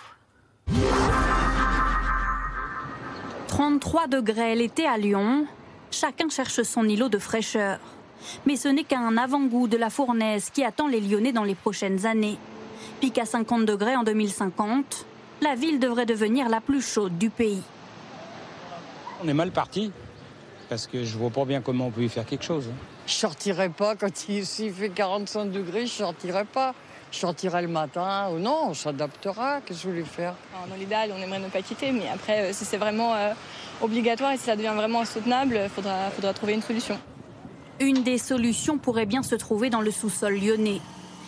33 3.48 4.06
degrés 4.06 4.54
l'été 4.54 4.87
à 4.87 4.96
Lyon, 4.96 5.46
chacun 5.90 6.28
cherche 6.28 6.62
son 6.62 6.88
îlot 6.88 7.09
de 7.09 7.18
fraîcheur. 7.18 7.78
Mais 8.46 8.56
ce 8.56 8.68
n'est 8.68 8.85
qu'un 8.85 9.16
avant-goût 9.16 9.66
de 9.66 9.76
la 9.76 9.90
fournaise 9.90 10.50
qui 10.50 10.64
attend 10.64 10.87
les 10.87 11.00
Lyonnais 11.00 11.33
dans 11.33 11.44
les 11.44 11.54
prochaines 11.54 12.06
années. 12.06 12.38
Pic 13.00 13.18
à 13.18 13.24
50 13.24 13.64
degrés 13.64 13.96
en 13.96 14.02
2050, 14.02 15.06
la 15.40 15.54
ville 15.54 15.78
devrait 15.80 16.06
devenir 16.06 16.48
la 16.48 16.61
plus 16.61 16.83
chaude 16.83 17.16
du 17.18 17.30
pays. 17.30 17.62
On 19.24 19.28
est 19.28 19.35
mal 19.35 19.50
parti, 19.50 19.90
parce 20.68 20.87
que 20.87 21.04
je 21.04 21.16
vois 21.18 21.30
pas 21.30 21.44
bien 21.44 21.61
comment 21.61 21.87
on 21.87 21.90
peut 21.90 22.02
y 22.02 22.09
faire 22.09 22.26
quelque 22.26 22.44
chose. 22.44 22.66
hein. 22.68 22.76
Je 23.06 23.14
sortirai 23.14 23.70
pas 23.70 23.96
quand 23.96 24.28
il, 24.28 24.46
s'il 24.46 24.72
fait 24.72 24.90
45 24.90 25.46
degrés, 25.50 25.87
je 25.87 25.92
sortirai 25.92 26.44
pas. 26.44 26.74
Je 27.11 27.18
sortirai 27.18 27.62
le 27.62 27.68
matin 27.68 28.29
ou 28.33 28.38
non, 28.38 28.68
on 28.68 28.75
s'adaptera. 28.75 29.61
Qu'est-ce 29.61 29.83
que 29.83 29.85
vous 29.88 29.92
voulez 29.94 30.05
faire? 30.05 30.35
Dans 30.68 30.77
l'idéal, 30.77 31.11
on 31.16 31.20
aimerait 31.20 31.40
ne 31.40 31.49
pas 31.49 31.62
quitter, 31.62 31.90
mais 31.90 32.09
après, 32.09 32.51
euh, 32.51 32.53
si 32.53 32.64
c'est 32.64 32.77
vraiment 32.77 33.14
euh, 33.14 33.33
obligatoire 33.83 34.33
et 34.33 34.37
si 34.37 34.44
ça 34.44 34.55
devient 34.55 34.73
vraiment 34.77 35.01
insoutenable, 35.01 35.61
il 35.64 35.68
faudra, 35.70 36.11
faudra 36.11 36.33
trouver 36.33 36.55
une 36.55 36.62
solution. 36.62 36.99
Une 37.80 38.03
des 38.03 38.18
solutions 38.18 38.78
pourrait 38.78 39.07
bien 39.07 39.22
se 39.22 39.34
trouver 39.34 39.70
dans 39.70 39.80
le 39.80 39.91
sous-sol 39.91 40.34
lyonnais. 40.34 40.80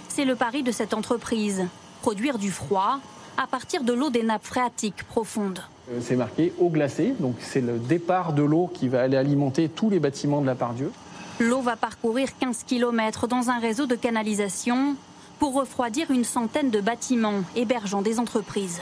C'est 0.08 0.24
le 0.24 0.36
pari 0.36 0.62
de 0.62 0.70
cette 0.70 0.94
entreprise, 0.94 1.66
produire 2.00 2.38
du 2.38 2.50
froid 2.50 3.00
à 3.42 3.46
partir 3.46 3.82
de 3.82 3.92
l'eau 3.92 4.10
des 4.10 4.22
nappes 4.22 4.44
phréatiques 4.44 5.02
profondes. 5.04 5.60
Euh, 5.90 5.98
C'est 6.00 6.16
marqué 6.16 6.52
eau 6.60 6.68
glacée, 6.68 7.14
donc 7.18 7.36
c'est 7.40 7.60
le 7.60 7.78
départ 7.78 8.34
de 8.34 8.42
l'eau 8.42 8.70
qui 8.72 8.88
va 8.88 9.02
aller 9.02 9.16
alimenter 9.16 9.68
tous 9.68 9.90
les 9.90 9.98
bâtiments 9.98 10.40
de 10.40 10.46
la 10.46 10.54
Pardieu. 10.54 10.92
L'eau 11.40 11.60
va 11.60 11.74
parcourir 11.74 12.28
15 12.38 12.62
km 12.64 13.26
dans 13.26 13.50
un 13.50 13.58
réseau 13.58 13.86
de 13.86 13.96
canalisation 13.96 14.94
pour 15.42 15.54
refroidir 15.54 16.12
une 16.12 16.22
centaine 16.22 16.70
de 16.70 16.80
bâtiments 16.80 17.42
hébergeant 17.56 18.00
des 18.00 18.20
entreprises. 18.20 18.80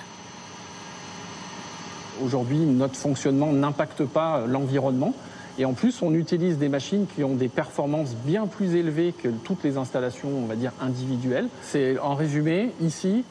Aujourd'hui, 2.22 2.58
notre 2.58 2.96
fonctionnement 2.96 3.50
n'impacte 3.50 4.04
pas 4.04 4.44
l'environnement. 4.46 5.14
Et 5.58 5.64
en 5.64 5.72
plus, 5.72 6.02
on 6.02 6.12
utilise 6.12 6.58
des 6.58 6.68
machines 6.68 7.06
qui 7.06 7.24
ont 7.24 7.34
des 7.34 7.48
performances 7.48 8.14
bien 8.26 8.46
plus 8.46 8.74
élevées 8.74 9.14
que 9.14 9.28
toutes 9.28 9.64
les 9.64 9.78
installations, 9.78 10.28
on 10.28 10.44
va 10.44 10.54
dire, 10.54 10.72
individuelles. 10.82 11.48
C'est 11.62 11.98
en 11.98 12.14
résumé, 12.14 12.72
ici, 12.82 13.24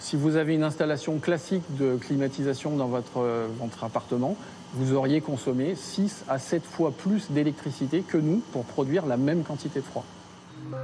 si 0.00 0.16
vous 0.16 0.34
avez 0.34 0.56
une 0.56 0.64
installation 0.64 1.20
classique 1.20 1.62
de 1.78 1.96
climatisation 2.00 2.74
dans 2.74 2.88
votre, 2.88 3.18
euh, 3.18 3.46
votre 3.60 3.84
appartement, 3.84 4.36
vous 4.74 4.92
auriez 4.92 5.20
consommé 5.20 5.76
6 5.76 6.24
à 6.28 6.40
7 6.40 6.64
fois 6.64 6.90
plus 6.90 7.30
d'électricité 7.30 8.00
que 8.00 8.18
nous 8.18 8.42
pour 8.50 8.64
produire 8.64 9.06
la 9.06 9.16
même 9.16 9.44
quantité 9.44 9.78
de 9.78 9.84
froid. 9.84 10.04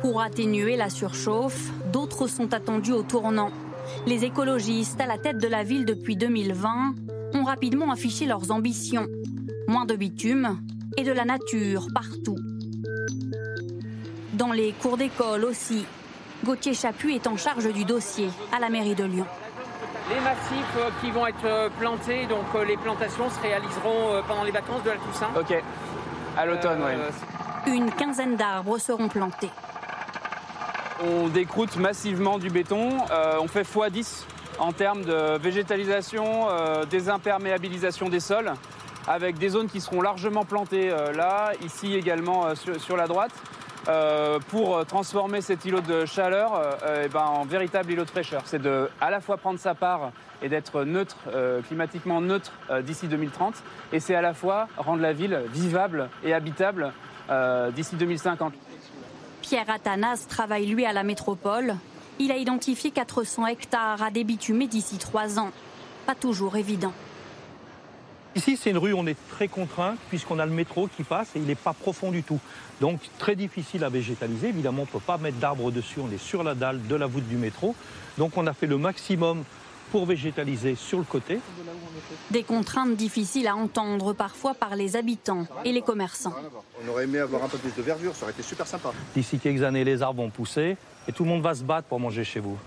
Pour 0.02 0.20
atténuer 0.20 0.76
la 0.76 0.90
surchauffe, 0.90 1.70
d'autres 1.92 2.26
sont 2.26 2.54
attendus 2.54 2.92
au 2.92 3.02
tournant. 3.02 3.50
Les 4.06 4.24
écologistes 4.24 5.00
à 5.00 5.06
la 5.06 5.18
tête 5.18 5.38
de 5.38 5.48
la 5.48 5.64
ville 5.64 5.84
depuis 5.84 6.16
2020 6.16 6.94
ont 7.34 7.44
rapidement 7.44 7.90
affiché 7.90 8.26
leurs 8.26 8.50
ambitions. 8.50 9.06
Moins 9.66 9.86
de 9.86 9.96
bitume 9.96 10.60
et 10.96 11.04
de 11.04 11.12
la 11.12 11.24
nature 11.24 11.86
partout. 11.94 12.36
Dans 14.34 14.52
les 14.52 14.72
cours 14.72 14.96
d'école 14.96 15.44
aussi. 15.44 15.84
Gauthier 16.44 16.74
Chaput 16.74 17.12
est 17.12 17.26
en 17.26 17.36
charge 17.36 17.72
du 17.72 17.84
dossier 17.84 18.28
à 18.52 18.60
la 18.60 18.68
mairie 18.68 18.94
de 18.94 19.04
Lyon. 19.04 19.26
Les 20.08 20.20
massifs 20.20 20.76
euh, 20.78 20.88
qui 21.00 21.10
vont 21.10 21.26
être 21.26 21.44
euh, 21.44 21.68
plantés, 21.78 22.26
donc 22.26 22.46
euh, 22.54 22.64
les 22.64 22.76
plantations 22.76 23.28
se 23.28 23.38
réaliseront 23.40 24.22
pendant 24.26 24.42
les 24.42 24.52
vacances 24.52 24.82
de 24.82 24.90
la 24.90 24.96
Toussaint. 24.96 25.28
Ok, 25.38 25.62
à 26.36 26.46
l'automne, 26.46 26.80
oui. 26.82 26.92
Une 27.74 27.90
quinzaine 27.90 28.36
d'arbres 28.36 28.78
seront 28.78 29.08
plantés. 29.08 29.50
On 31.04 31.28
décroute 31.28 31.76
massivement 31.76 32.38
du 32.38 32.48
béton. 32.48 32.96
Euh, 33.10 33.36
on 33.40 33.46
fait 33.46 33.62
x10 33.62 34.24
en 34.58 34.72
termes 34.72 35.04
de 35.04 35.36
végétalisation, 35.38 36.48
euh, 36.48 36.86
désimperméabilisation 36.86 38.08
des 38.08 38.20
sols, 38.20 38.52
avec 39.06 39.36
des 39.36 39.50
zones 39.50 39.68
qui 39.68 39.82
seront 39.82 40.00
largement 40.00 40.46
plantées 40.46 40.90
euh, 40.90 41.12
là, 41.12 41.52
ici 41.62 41.94
également 41.94 42.54
sur, 42.54 42.96
la 42.96 43.06
droite, 43.06 43.32
pour 44.48 44.84
transformer 44.86 45.40
cet 45.40 45.64
îlot 45.64 45.80
de 45.80 46.04
chaleur 46.04 46.60
eh 47.02 47.08
ben, 47.08 47.24
en 47.24 47.44
véritable 47.44 47.92
îlot 47.92 48.04
de 48.04 48.10
fraîcheur. 48.10 48.42
C'est 48.44 48.60
de 48.60 48.90
à 49.00 49.10
la 49.10 49.20
fois 49.20 49.36
prendre 49.36 49.58
sa 49.58 49.74
part 49.74 50.10
et 50.42 50.48
d'être 50.50 50.84
neutre, 50.84 51.16
climatiquement 51.66 52.20
neutre 52.20 52.52
d'ici 52.82 53.08
2030, 53.08 53.54
et 53.92 54.00
c'est 54.00 54.14
à 54.14 54.20
la 54.20 54.34
fois 54.34 54.68
rendre 54.76 55.00
la 55.00 55.14
ville 55.14 55.42
vivable 55.52 56.10
et 56.22 56.34
habitable 56.34 56.92
euh, 57.30 57.70
d'ici 57.70 57.96
2050. 57.96 58.52
Pierre 59.42 59.70
Athanas 59.70 60.26
travaille 60.28 60.66
lui 60.66 60.84
à 60.84 60.92
la 60.92 61.02
métropole. 61.02 61.76
Il 62.18 62.32
a 62.32 62.36
identifié 62.36 62.90
400 62.90 63.46
hectares 63.46 64.02
à 64.02 64.10
débitumer 64.10 64.66
d'ici 64.66 64.98
trois 64.98 65.38
ans. 65.38 65.50
Pas 66.06 66.14
toujours 66.14 66.56
évident. 66.56 66.92
Ici, 68.34 68.56
c'est 68.56 68.70
une 68.70 68.78
rue 68.78 68.92
où 68.92 68.98
on 68.98 69.06
est 69.06 69.16
très 69.30 69.48
contraint 69.48 69.96
puisqu'on 70.10 70.38
a 70.38 70.46
le 70.46 70.52
métro 70.52 70.88
qui 70.96 71.02
passe 71.02 71.34
et 71.34 71.38
il 71.38 71.44
n'est 71.44 71.54
pas 71.54 71.72
profond 71.72 72.10
du 72.10 72.22
tout. 72.22 72.38
Donc 72.80 73.00
très 73.18 73.34
difficile 73.36 73.84
à 73.84 73.88
végétaliser. 73.88 74.48
Évidemment, 74.48 74.82
on 74.82 74.86
ne 74.86 74.90
peut 74.90 75.04
pas 75.04 75.18
mettre 75.18 75.38
d'arbres 75.38 75.70
dessus. 75.70 76.00
On 76.00 76.10
est 76.12 76.22
sur 76.22 76.42
la 76.42 76.54
dalle 76.54 76.86
de 76.86 76.94
la 76.94 77.06
voûte 77.06 77.26
du 77.26 77.36
métro. 77.36 77.74
Donc 78.16 78.36
on 78.36 78.46
a 78.46 78.52
fait 78.52 78.66
le 78.66 78.78
maximum 78.78 79.44
pour 79.90 80.06
végétaliser 80.06 80.74
sur 80.74 80.98
le 80.98 81.04
côté. 81.04 81.38
Des 82.30 82.42
contraintes 82.42 82.94
difficiles 82.96 83.46
à 83.48 83.56
entendre 83.56 84.12
parfois 84.12 84.54
par 84.54 84.76
les 84.76 84.96
habitants 84.96 85.46
et 85.64 85.72
les 85.72 85.82
commerçants. 85.82 86.34
On 86.84 86.88
aurait 86.90 87.04
aimé 87.04 87.18
avoir 87.18 87.44
un 87.44 87.48
peu 87.48 87.58
plus 87.58 87.74
de 87.74 87.82
verdure, 87.82 88.14
ça 88.14 88.24
aurait 88.24 88.32
été 88.32 88.42
super 88.42 88.66
sympa. 88.66 88.92
D'ici 89.14 89.38
quelques 89.38 89.62
années, 89.62 89.84
les 89.84 90.02
arbres 90.02 90.22
vont 90.22 90.30
pousser 90.30 90.76
et 91.06 91.12
tout 91.12 91.24
le 91.24 91.30
monde 91.30 91.42
va 91.42 91.54
se 91.54 91.62
battre 91.62 91.88
pour 91.88 92.00
manger 92.00 92.24
chez 92.24 92.40
vous. 92.40 92.58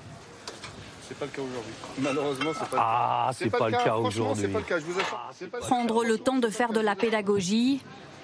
C'est 1.08 1.18
pas 1.18 1.26
le 1.26 1.32
cas 1.32 1.42
aujourd'hui. 1.42 1.74
Malheureusement, 2.00 2.52
c'est 2.54 2.70
pas 2.70 2.78
Ah, 2.80 3.26
le 3.28 3.32
cas. 3.32 3.38
c'est 3.38 3.58
pas 3.58 3.70
le 3.70 3.78
cas 3.84 3.96
aujourd'hui. 3.98 4.44
C'est 4.44 4.48
pas 4.48 4.60
le 4.60 4.66
cas, 4.66 4.80
cas. 4.80 5.58
Prendre 5.60 6.04
le 6.06 6.18
temps 6.18 6.38
de 6.38 6.48
faire 6.48 6.72
de 6.72 6.80
la 6.80 6.96
pédagogie, 6.96 7.82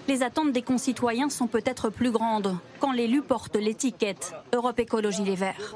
les 0.07 0.23
attentes 0.23 0.53
des 0.53 0.61
concitoyens 0.61 1.29
sont 1.29 1.47
peut-être 1.47 1.89
plus 1.89 2.11
grandes 2.11 2.55
quand 2.79 2.91
l'élu 2.91 3.21
porte 3.21 3.55
l'étiquette 3.55 4.33
Europe 4.53 4.79
Écologie 4.79 5.23
Les 5.23 5.35
Verts. 5.35 5.75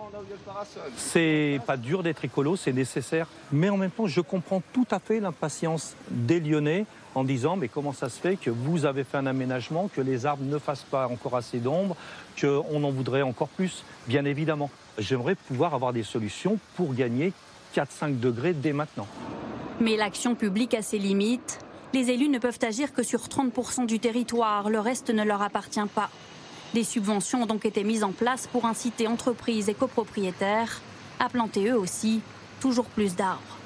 C'est 0.96 1.60
pas 1.66 1.78
dur 1.78 2.04
d'être 2.04 2.24
écolo, 2.24 2.56
c'est 2.56 2.74
nécessaire. 2.74 3.28
Mais 3.52 3.70
en 3.70 3.78
même 3.78 3.92
temps, 3.92 4.08
je 4.08 4.22
comprends 4.22 4.62
tout 4.74 4.88
à 4.92 5.00
fait 5.00 5.20
l'impatience 5.20 5.96
des 6.10 6.40
Lyonnais 6.40 6.86
en 7.14 7.24
disant 7.24 7.58
mais 7.58 7.68
comment 7.68 7.94
ça 7.94 8.10
se 8.10 8.20
fait 8.20 8.38
que 8.38 8.50
vous 8.50 8.86
avez 8.86 9.04
fait 9.04 9.18
un 9.18 9.26
aménagement, 9.26 9.90
que 9.94 10.02
les 10.02 10.26
arbres 10.26 10.46
ne 10.46 10.58
fassent 10.58 10.86
pas 10.90 11.08
encore 11.08 11.36
assez 11.36 11.60
d'ombre, 11.60 11.96
qu'on 12.40 12.84
en 12.84 12.92
voudrait 12.92 13.22
encore 13.22 13.50
plus, 13.50 13.84
bien 14.08 14.24
évidemment. 14.26 14.70
J'aimerais 14.98 15.36
pouvoir 15.36 15.74
avoir 15.74 15.94
des 15.94 16.04
solutions 16.04 16.58
pour 16.76 16.94
gagner 16.94 17.34
4-5 17.76 18.20
degrés 18.20 18.54
dès 18.54 18.74
maintenant. 18.74 19.08
Mais 19.82 19.98
l'action 19.98 20.36
publique 20.36 20.74
a 20.74 20.82
ses 20.82 21.00
limites. 21.00 21.60
Les 21.94 22.10
élus 22.10 22.30
ne 22.30 22.40
peuvent 22.40 22.60
agir 22.62 22.94
que 22.94 23.04
sur 23.04 23.28
30% 23.28 23.86
du 23.86 24.00
territoire, 24.00 24.70
le 24.70 24.80
reste 24.80 25.10
ne 25.10 25.24
leur 25.24 25.42
appartient 25.42 25.80
pas. 25.94 26.10
Des 26.74 26.86
subventions 26.86 27.44
ont 27.44 27.46
donc 27.46 27.66
été 27.66 27.84
mises 27.84 28.06
en 28.06 28.14
place 28.14 28.48
pour 28.48 28.66
inciter 28.66 29.08
entreprises 29.08 29.68
et 29.68 29.74
copropriétaires 29.74 30.82
à 31.20 31.28
planter 31.28 31.68
eux 31.68 31.78
aussi 31.78 32.22
toujours 32.62 32.86
plus 32.86 33.16
d'arbres. 33.16 33.61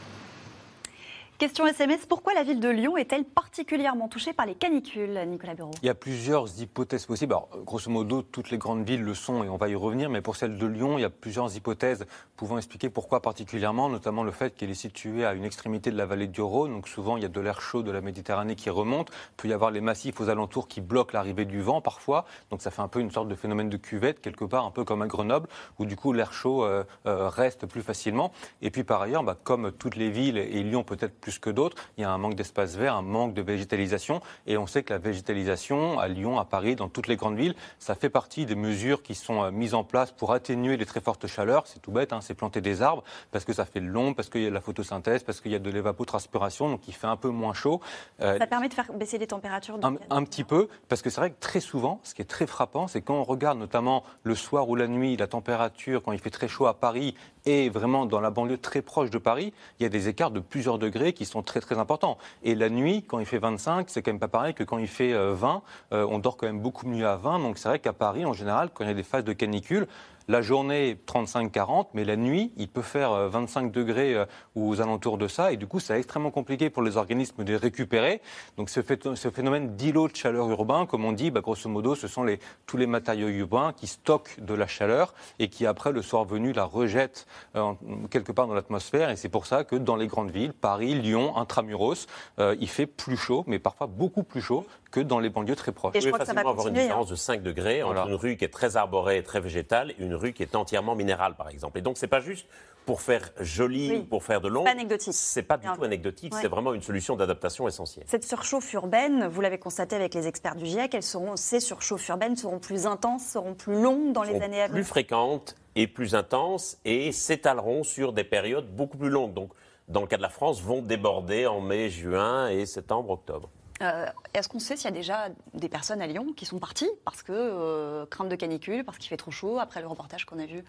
Question 1.37 1.67
SMS, 1.67 2.05
pourquoi 2.05 2.33
la 2.33 2.43
ville 2.43 2.61
de 2.61 2.69
Lyon 2.69 2.95
est-elle 2.95 3.25
particulièrement 3.25 4.07
touchée 4.07 4.31
par 4.31 4.45
les 4.45 4.55
canicules, 4.55 5.19
Nicolas 5.27 5.53
Bureau? 5.53 5.71
Il 5.81 5.85
y 5.85 5.89
a 5.89 5.93
plusieurs 5.93 6.61
hypothèses 6.61 7.05
possibles. 7.05 7.33
Alors, 7.33 7.49
grosso 7.65 7.91
modo, 7.91 8.21
toutes 8.21 8.51
les 8.51 8.57
grandes 8.57 8.87
villes 8.87 9.03
le 9.03 9.13
sont 9.13 9.43
et 9.43 9.49
on 9.49 9.57
va 9.57 9.67
y 9.67 9.75
revenir, 9.75 10.09
mais 10.09 10.21
pour 10.21 10.37
celle 10.37 10.57
de 10.57 10.65
Lyon, 10.65 10.97
il 10.97 11.01
y 11.01 11.03
a 11.03 11.09
plusieurs 11.09 11.53
hypothèses 11.53 12.05
pouvant 12.37 12.57
expliquer 12.57 12.89
pourquoi 12.89 13.21
particulièrement, 13.21 13.89
notamment 13.89 14.23
le 14.23 14.31
fait 14.31 14.55
qu'elle 14.55 14.69
est 14.69 14.73
située 14.73 15.25
à 15.25 15.33
une 15.33 15.43
extrémité 15.43 15.91
de 15.91 15.97
la 15.97 16.05
vallée 16.05 16.27
du 16.27 16.41
Rhône, 16.41 16.71
donc 16.71 16.87
souvent 16.87 17.17
il 17.17 17.23
y 17.23 17.25
a 17.25 17.29
de 17.29 17.41
l'air 17.41 17.59
chaud 17.59 17.83
de 17.83 17.91
la 17.91 17.99
Méditerranée 17.99 18.55
qui 18.55 18.69
remonte, 18.69 19.09
il 19.09 19.35
peut 19.35 19.47
y 19.49 19.53
avoir 19.53 19.71
les 19.71 19.81
massifs 19.81 20.19
aux 20.21 20.29
alentours 20.29 20.69
qui 20.69 20.79
bloquent 20.79 21.11
l'arrivée 21.13 21.45
du 21.45 21.61
vent 21.61 21.81
parfois, 21.81 22.25
donc 22.49 22.61
ça 22.61 22.71
fait 22.71 22.81
un 22.81 22.87
peu 22.87 23.01
une 23.01 23.11
sorte 23.11 23.27
de 23.27 23.35
phénomène 23.35 23.69
de 23.69 23.77
cuvette, 23.77 24.21
quelque 24.21 24.45
part 24.45 24.65
un 24.65 24.71
peu 24.71 24.85
comme 24.85 25.01
à 25.01 25.07
Grenoble, 25.07 25.49
où 25.79 25.85
du 25.85 25.97
coup 25.97 26.13
l'air 26.13 26.31
chaud 26.31 26.63
euh, 26.63 26.85
euh, 27.05 27.27
reste 27.27 27.65
plus 27.65 27.81
facilement. 27.81 28.31
Et 28.61 28.71
puis 28.71 28.85
par 28.85 29.01
ailleurs, 29.01 29.23
bah, 29.23 29.37
comme 29.41 29.71
toutes 29.73 29.95
les 29.95 30.09
villes, 30.09 30.37
et 30.37 30.63
Lyon 30.63 30.83
peut-être 30.83 31.24
plus 31.25 31.39
que 31.39 31.49
d'autres, 31.49 31.75
il 31.97 32.01
y 32.01 32.03
a 32.03 32.11
un 32.11 32.19
manque 32.19 32.35
d'espace 32.35 32.75
vert, 32.75 32.95
un 32.95 33.01
manque 33.01 33.33
de 33.33 33.41
végétalisation. 33.41 34.21
Et 34.45 34.57
on 34.57 34.67
sait 34.67 34.83
que 34.83 34.93
la 34.93 34.99
végétalisation 34.99 35.97
à 35.99 36.07
Lyon, 36.07 36.37
à 36.37 36.45
Paris, 36.45 36.75
dans 36.75 36.87
toutes 36.87 37.07
les 37.07 37.15
grandes 37.15 37.35
villes, 37.35 37.55
ça 37.79 37.95
fait 37.95 38.11
partie 38.11 38.45
des 38.45 38.53
mesures 38.53 39.01
qui 39.01 39.15
sont 39.15 39.41
euh, 39.41 39.49
mises 39.49 39.73
en 39.73 39.83
place 39.83 40.11
pour 40.11 40.33
atténuer 40.33 40.77
les 40.77 40.85
très 40.85 41.01
fortes 41.01 41.25
chaleurs. 41.25 41.63
C'est 41.65 41.81
tout 41.81 41.91
bête, 41.91 42.13
hein, 42.13 42.21
c'est 42.21 42.35
planter 42.35 42.61
des 42.61 42.83
arbres 42.83 43.03
parce 43.31 43.43
que 43.43 43.53
ça 43.53 43.65
fait 43.65 43.81
de 43.81 43.87
l'ombre, 43.87 44.15
parce 44.15 44.29
qu'il 44.29 44.43
y 44.43 44.45
a 44.45 44.49
de 44.49 44.53
la 44.53 44.61
photosynthèse, 44.61 45.23
parce 45.23 45.41
qu'il 45.41 45.51
y 45.51 45.55
a 45.55 45.59
de 45.59 45.71
l'évapotranspiration, 45.71 46.69
donc 46.69 46.87
il 46.87 46.93
fait 46.93 47.07
un 47.07 47.17
peu 47.17 47.29
moins 47.29 47.55
chaud. 47.55 47.81
Euh, 48.21 48.37
Ça 48.37 48.45
permet 48.45 48.69
de 48.69 48.75
faire 48.75 48.93
baisser 48.93 49.17
les 49.17 49.25
températures 49.25 49.79
un, 49.81 49.95
un 50.11 50.23
petit 50.25 50.43
peu, 50.43 50.67
parce 50.89 51.01
que 51.01 51.09
c'est 51.09 51.21
vrai 51.21 51.31
que 51.31 51.39
très 51.39 51.59
souvent, 51.59 51.99
ce 52.03 52.13
qui 52.13 52.21
est 52.21 52.25
très 52.25 52.45
frappant, 52.45 52.87
c'est 52.87 53.01
quand 53.01 53.15
on 53.15 53.23
regarde 53.23 53.57
notamment 53.57 54.03
le 54.21 54.35
soir 54.35 54.69
ou 54.69 54.75
la 54.75 54.87
nuit, 54.87 55.17
la 55.17 55.25
température, 55.25 56.03
quand 56.03 56.11
il 56.11 56.19
fait 56.19 56.29
très 56.29 56.47
chaud 56.47 56.67
à 56.67 56.75
Paris 56.75 57.15
et 57.45 57.69
vraiment 57.69 58.05
dans 58.05 58.19
la 58.19 58.29
banlieue 58.29 58.57
très 58.57 58.81
proche 58.81 59.09
de 59.09 59.17
Paris, 59.17 59.53
il 59.79 59.83
y 59.83 59.85
a 59.85 59.89
des 59.89 60.07
écarts 60.07 60.31
de 60.31 60.39
plusieurs 60.39 60.79
degrés 60.79 61.13
qui 61.13 61.25
sont 61.25 61.43
très 61.43 61.61
très 61.61 61.77
importants. 61.77 62.17
Et 62.43 62.55
la 62.55 62.69
nuit, 62.69 63.03
quand 63.07 63.19
il 63.19 63.25
fait 63.25 63.37
25, 63.37 63.89
c'est 63.89 64.01
quand 64.01 64.11
même 64.11 64.19
pas 64.19 64.27
pareil 64.27 64.53
que 64.53 64.63
quand 64.63 64.77
il 64.77 64.87
fait 64.87 65.13
euh, 65.13 65.33
20. 65.33 65.61
Euh, 65.93 66.07
on 66.09 66.19
dort 66.19 66.37
quand 66.37 66.47
même 66.47 66.59
beaucoup 66.59 66.87
mieux 66.87 67.07
à 67.07 67.15
20. 67.15 67.39
Donc 67.39 67.57
c'est 67.57 67.69
vrai 67.69 67.79
qu'à 67.79 67.93
Paris, 67.93 68.25
en 68.25 68.33
général, 68.33 68.69
quand 68.73 68.83
il 68.83 68.87
y 68.87 68.91
a 68.91 68.95
des 68.95 69.03
phases 69.03 69.23
de 69.23 69.33
canicule, 69.33 69.87
La 70.27 70.41
journée, 70.41 70.97
35-40, 71.07 71.87
mais 71.93 72.03
la 72.03 72.15
nuit, 72.15 72.51
il 72.57 72.67
peut 72.67 72.81
faire 72.81 73.11
euh, 73.11 73.29
25 73.29 73.71
degrés 73.71 74.15
euh, 74.15 74.25
ou 74.55 74.67
aux 74.69 74.81
alentours 74.81 75.17
de 75.19 75.27
ça. 75.27 75.51
Et 75.51 75.57
du 75.57 75.67
coup, 75.67 75.79
c'est 75.79 75.95
extrêmement 75.97 76.31
compliqué 76.31 76.69
pour 76.71 76.81
les 76.81 76.97
organismes 76.97 77.43
de 77.43 77.53
récupérer. 77.53 78.21
Donc, 78.57 78.69
ce, 78.69 78.79
phé- 78.81 79.15
ce 79.15 79.29
phénomène 79.29 79.75
d'îlot 79.75 80.07
de 80.07 80.15
chaleur 80.15 80.49
urbain, 80.49 80.87
comme 80.87 81.05
on 81.05 81.11
dit, 81.11 81.29
bah, 81.29 81.41
grosso 81.41 81.69
modo, 81.69 81.93
ce 81.93 82.07
sont 82.07 82.25
tous 82.65 82.77
les 82.77 82.87
matériaux 82.87 83.27
urbains 83.27 83.73
qui 83.77 83.85
stockent 83.87 84.39
de 84.39 84.53
la 84.55 84.65
chaleur 84.65 85.13
et 85.37 85.47
qui, 85.47 85.65
après, 85.67 85.91
le 85.91 86.01
soir 86.01 86.25
venu, 86.25 86.53
la 86.53 86.63
rejettent 86.65 87.27
euh, 87.55 87.73
quelque 88.09 88.31
part 88.31 88.47
dans 88.47 88.55
l'atmosphère. 88.55 89.11
Et 89.11 89.15
c'est 89.17 89.29
pour 89.29 89.45
ça 89.45 89.63
que 89.63 89.75
dans 89.75 89.95
les 89.95 90.07
grandes 90.07 90.31
villes, 90.31 90.53
Paris, 90.53 90.95
Lyon, 90.95 91.37
Intramuros, 91.37 92.07
euh, 92.39 92.55
il 92.59 92.67
fait 92.69 92.87
plus 92.87 93.17
chaud, 93.17 93.43
mais 93.45 93.59
parfois 93.59 93.85
beaucoup 93.87 94.23
plus 94.23 94.41
chaud 94.41 94.65
que 94.95 95.01
dans 95.01 95.19
les 95.19 95.29
banlieues 95.29 95.57
très 95.57 95.73
proches. 95.73 95.93
Vous 95.93 95.99
pouvez 95.99 96.11
facilement 96.13 96.49
avoir 96.49 96.67
une 96.69 96.77
hein. 96.77 96.81
différence 96.81 97.09
de 97.09 97.15
5 97.15 97.43
degrés 97.43 97.83
entre 97.83 98.07
une 98.07 98.13
rue 98.15 98.37
qui 98.37 98.45
est 98.45 98.53
très 98.53 98.77
arborée 98.77 99.17
et 99.17 99.23
très 99.23 99.41
végétale 99.41 99.91
et 99.91 99.95
une 99.99 100.15
rue 100.15 100.31
qui 100.31 100.41
est 100.41 100.55
entièrement 100.55 100.95
minérale, 100.95 101.35
par 101.35 101.49
exemple. 101.49 101.77
Et 101.79 101.81
donc, 101.81 101.97
c'est 101.97 102.07
pas 102.07 102.21
juste 102.21 102.47
pour 102.85 103.01
faire 103.01 103.31
joli 103.41 103.89
Oui. 103.89 103.97
ou 103.97 104.03
pour 104.03 104.23
faire 104.23 104.39
de 104.39 104.47
long. 104.47 104.63
Pas 104.63 104.71
anecdotique. 104.71 105.13
C'est 105.13 105.43
pas 105.43 105.57
du 105.57 105.67
tout 105.67 105.83
anecdotique, 105.83 106.33
Ouais. 106.33 106.39
c'est 106.41 106.47
vraiment 106.47 106.73
une 106.73 106.81
solution 106.81 107.17
d'adaptation 107.17 107.67
essentielle. 107.67 108.05
Cette 108.07 108.23
surchauffe 108.23 108.71
urbaine, 108.71 109.27
vous 109.27 109.41
l'avez 109.41 109.57
constaté 109.57 109.97
avec 109.97 110.13
les 110.13 110.27
experts 110.27 110.55
du 110.55 110.65
GIEC, 110.65 110.93
elles 110.93 111.03
seront, 111.03 111.35
ces 111.35 111.59
surchauffes 111.59 112.07
urbaines 112.07 112.37
seront 112.37 112.59
plus 112.59 112.85
intenses, 112.87 113.25
seront 113.25 113.53
plus 113.53 113.81
longues 113.81 114.13
dans 114.13 114.23
les 114.23 114.41
années 114.41 114.61
à 114.61 114.65
plus 114.67 114.75
venir. 114.75 114.87
fréquentes 114.87 115.55
et 115.75 115.87
plus 115.87 116.15
intenses 116.15 116.77
et 116.85 117.11
s'étaleront 117.11 117.83
sur 117.83 118.13
des 118.13 118.23
périodes 118.23 118.73
beaucoup 118.73 118.97
plus 118.97 119.09
longues. 119.09 119.33
Donc, 119.33 119.49
dans 119.89 120.01
le 120.01 120.07
cas 120.07 120.17
de 120.17 120.21
la 120.21 120.29
France, 120.29 120.61
vont 120.61 120.81
déborder 120.81 121.47
en 121.47 121.59
mai, 121.59 121.89
juin 121.89 122.47
et 122.47 122.65
septembre, 122.65 123.09
octobre. 123.09 123.49
Euh, 123.81 124.05
Est-ce 124.33 124.47
qu'on 124.47 124.59
sait 124.59 124.77
s'il 124.77 124.85
y 124.85 124.93
a 124.93 124.95
déjà 124.95 125.27
des 125.53 125.67
personnes 125.69 126.01
à 126.01 126.07
Lyon 126.07 126.27
qui 126.35 126.45
sont 126.45 126.59
parties 126.59 126.89
parce 127.03 127.23
que 127.23 127.33
euh, 127.33 128.05
crainte 128.05 128.29
de 128.29 128.35
canicule, 128.35 128.83
parce 128.85 128.97
qu'il 128.97 129.09
fait 129.09 129.17
trop 129.17 129.31
chaud, 129.31 129.59
après 129.59 129.81
le 129.81 129.87
reportage 129.87 130.25
qu'on 130.25 130.39
a 130.39 130.45
vu? 130.45 130.63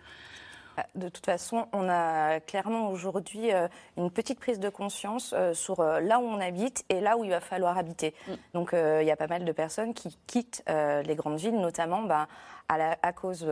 De 0.94 1.08
toute 1.08 1.24
façon, 1.24 1.68
on 1.72 1.88
a 1.88 2.38
clairement 2.40 2.90
aujourd'hui 2.90 3.50
euh, 3.50 3.66
une 3.96 4.10
petite 4.10 4.38
prise 4.38 4.60
de 4.60 4.68
conscience 4.68 5.34
sur 5.54 5.82
là 5.82 6.18
où 6.18 6.24
on 6.24 6.38
habite 6.40 6.84
et 6.90 7.00
là 7.00 7.16
où 7.16 7.24
il 7.24 7.30
va 7.30 7.40
falloir 7.40 7.78
habiter. 7.78 8.12
Donc 8.52 8.74
euh, 8.74 8.98
il 9.02 9.06
y 9.06 9.10
a 9.10 9.16
pas 9.16 9.26
mal 9.28 9.44
de 9.46 9.52
personnes 9.52 9.94
qui 9.94 10.18
quittent 10.26 10.62
les 10.68 11.14
grandes 11.14 11.38
villes, 11.38 11.58
notamment 11.58 12.02
bah, 12.02 12.28
à, 12.68 12.76
la- 12.76 12.98
à 13.02 13.12
cause, 13.14 13.46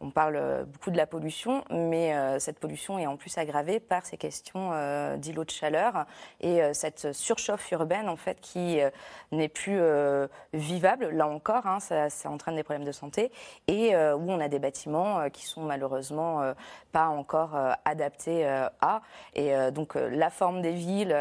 on 0.00 0.10
parle 0.10 0.36
euh, 0.36 0.64
beaucoup 0.64 0.90
de 0.90 0.96
la 0.96 1.06
pollution, 1.06 1.64
mais 1.70 2.14
euh, 2.14 2.38
cette 2.38 2.58
pollution 2.58 2.98
est 2.98 3.06
en 3.06 3.16
plus 3.16 3.36
aggravée 3.36 3.80
par 3.80 4.06
ces 4.06 4.16
questions 4.16 4.70
euh, 4.72 5.16
d'îlots 5.16 5.44
de 5.44 5.50
chaleur 5.50 6.06
et 6.40 6.60
cette 6.72 7.12
surchauffe 7.12 7.70
urbaine 7.72 8.08
en 8.08 8.16
fait 8.16 8.40
qui 8.40 8.78
n'est 9.32 9.48
plus 9.48 9.80
vivable. 10.52 11.10
Là 11.10 11.26
encore, 11.26 11.66
hein, 11.66 11.80
ça, 11.80 12.08
entraîne 12.26 12.56
des 12.56 12.62
problèmes 12.62 12.86
de 12.86 12.92
santé 12.92 13.32
et 13.66 13.96
où 13.96 14.30
on 14.30 14.40
a 14.40 14.48
des 14.48 14.58
bâtiments 14.58 15.28
qui 15.30 15.46
sont 15.46 15.62
malheureusement 15.62 16.54
pas 16.92 17.08
encore 17.08 17.56
adaptés 17.84 18.46
à. 18.80 19.02
Et 19.34 19.52
donc 19.72 19.94
la 19.94 20.30
forme 20.30 20.62
des 20.62 20.72
villes, 20.72 21.16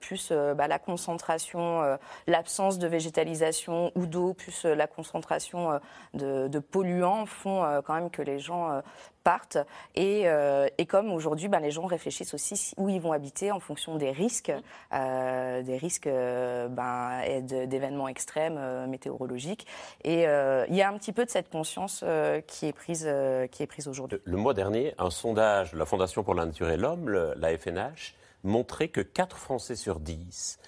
plus 0.00 0.32
bah, 0.32 0.68
la 0.68 0.78
concentration, 0.78 1.98
l'absence 2.26 2.78
de 2.78 2.86
végétalisation 2.86 3.92
ou 3.94 4.06
d'eau, 4.06 4.34
plus 4.34 4.64
la 4.64 4.86
concentration 4.86 5.80
de, 6.14 6.48
de 6.48 6.58
polluants 6.58 7.26
font 7.26 7.82
quand 7.84 7.94
même 7.94 8.10
que 8.10 8.19
les 8.22 8.38
gens 8.38 8.70
euh, 8.70 8.80
partent. 9.24 9.58
Et, 9.94 10.22
euh, 10.28 10.66
et 10.78 10.86
comme 10.86 11.12
aujourd'hui, 11.12 11.48
bah, 11.48 11.60
les 11.60 11.70
gens 11.70 11.86
réfléchissent 11.86 12.34
aussi 12.34 12.56
si- 12.56 12.74
où 12.78 12.88
ils 12.88 13.00
vont 13.00 13.12
habiter 13.12 13.52
en 13.52 13.60
fonction 13.60 13.96
des 13.96 14.10
risques, 14.10 14.52
euh, 14.92 15.62
des 15.62 15.76
risques 15.76 16.08
ben, 16.08 17.20
d'événements 17.42 18.08
extrêmes 18.08 18.86
météorologiques. 18.86 19.66
Et 20.04 20.22
il 20.22 20.74
y 20.76 20.82
a 20.82 20.88
un 20.88 20.96
petit 20.98 21.12
peu 21.12 21.24
de 21.24 21.30
cette 21.30 21.50
conscience 21.50 22.04
qui 22.46 22.66
est 22.66 22.72
prise, 22.72 23.08
qui 23.50 23.62
est 23.62 23.66
prise 23.66 23.88
aujourd'hui. 23.88 24.18
Le 24.24 24.36
mois 24.36 24.54
dernier, 24.54 24.94
un 24.98 25.10
sondage 25.10 25.72
de 25.72 25.78
la 25.78 25.84
Fondation 25.86 26.22
pour 26.22 26.34
la 26.34 26.46
nature 26.46 26.70
et 26.70 26.76
l'homme, 26.76 27.08
le- 27.08 27.34
la 27.36 27.56
FNH, 27.56 28.14
montrait 28.42 28.88
que 28.88 29.00
4 29.02 29.36
Français 29.36 29.76
sur 29.76 30.00
10 30.00 30.58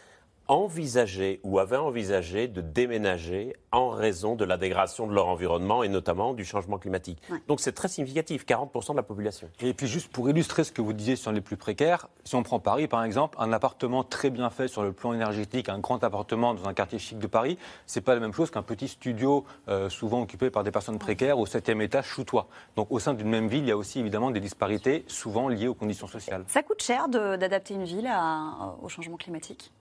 envisageaient 0.48 1.40
ou 1.42 1.58
avaient 1.58 1.76
envisagé 1.76 2.48
de 2.48 2.60
déménager 2.60 3.54
en 3.72 3.88
raison 3.88 4.34
de 4.36 4.44
la 4.44 4.56
dégradation 4.58 5.06
de 5.06 5.14
leur 5.14 5.28
environnement 5.28 5.82
et 5.82 5.88
notamment 5.88 6.34
du 6.34 6.44
changement 6.44 6.78
climatique. 6.78 7.22
Donc 7.48 7.60
c'est 7.60 7.72
très 7.72 7.88
significatif, 7.88 8.44
40% 8.44 8.92
de 8.92 8.96
la 8.96 9.02
population. 9.02 9.48
Et 9.60 9.72
puis 9.74 9.86
juste 9.86 10.12
pour 10.12 10.28
illustrer 10.28 10.64
ce 10.64 10.72
que 10.72 10.82
vous 10.82 10.92
disiez 10.92 11.16
sur 11.16 11.32
les 11.32 11.40
plus 11.40 11.56
précaires, 11.56 12.08
si 12.24 12.34
on 12.34 12.42
prend 12.42 12.60
Paris 12.60 12.86
par 12.88 13.02
exemple, 13.04 13.36
un 13.40 13.52
appartement 13.52 14.04
très 14.04 14.30
bien 14.30 14.50
fait 14.50 14.68
sur 14.68 14.82
le 14.82 14.92
plan 14.92 15.12
énergétique, 15.14 15.68
un 15.68 15.78
grand 15.78 16.02
appartement 16.04 16.54
dans 16.54 16.68
un 16.68 16.74
quartier 16.74 16.98
chic 16.98 17.18
de 17.18 17.26
Paris, 17.26 17.56
c'est 17.86 18.00
pas 18.02 18.14
la 18.14 18.20
même 18.20 18.32
chose 18.34 18.50
qu'un 18.50 18.62
petit 18.62 18.88
studio 18.88 19.44
euh, 19.68 19.88
souvent 19.88 20.20
occupé 20.22 20.50
par 20.50 20.64
des 20.64 20.70
personnes 20.70 20.98
précaires 20.98 21.38
au 21.38 21.46
septième 21.46 21.80
étage 21.80 22.06
sous 22.12 22.24
toit. 22.24 22.48
Donc 22.76 22.88
au 22.90 22.98
sein 22.98 23.14
d'une 23.14 23.28
même 23.28 23.48
ville, 23.48 23.62
il 23.64 23.68
y 23.68 23.72
a 23.72 23.76
aussi 23.76 24.00
évidemment 24.00 24.30
des 24.30 24.40
disparités 24.40 25.04
souvent 25.06 25.48
liées 25.48 25.68
aux 25.68 25.74
conditions 25.74 26.06
sociales. 26.06 26.44
Ça 26.48 26.62
coûte 26.62 26.82
cher 26.82 27.08
d'adapter 27.08 27.74
une 27.74 27.84
ville 27.84 28.06
à- 28.10 28.74
au 28.82 28.88
changement 28.88 29.16
climatique? 29.16 29.72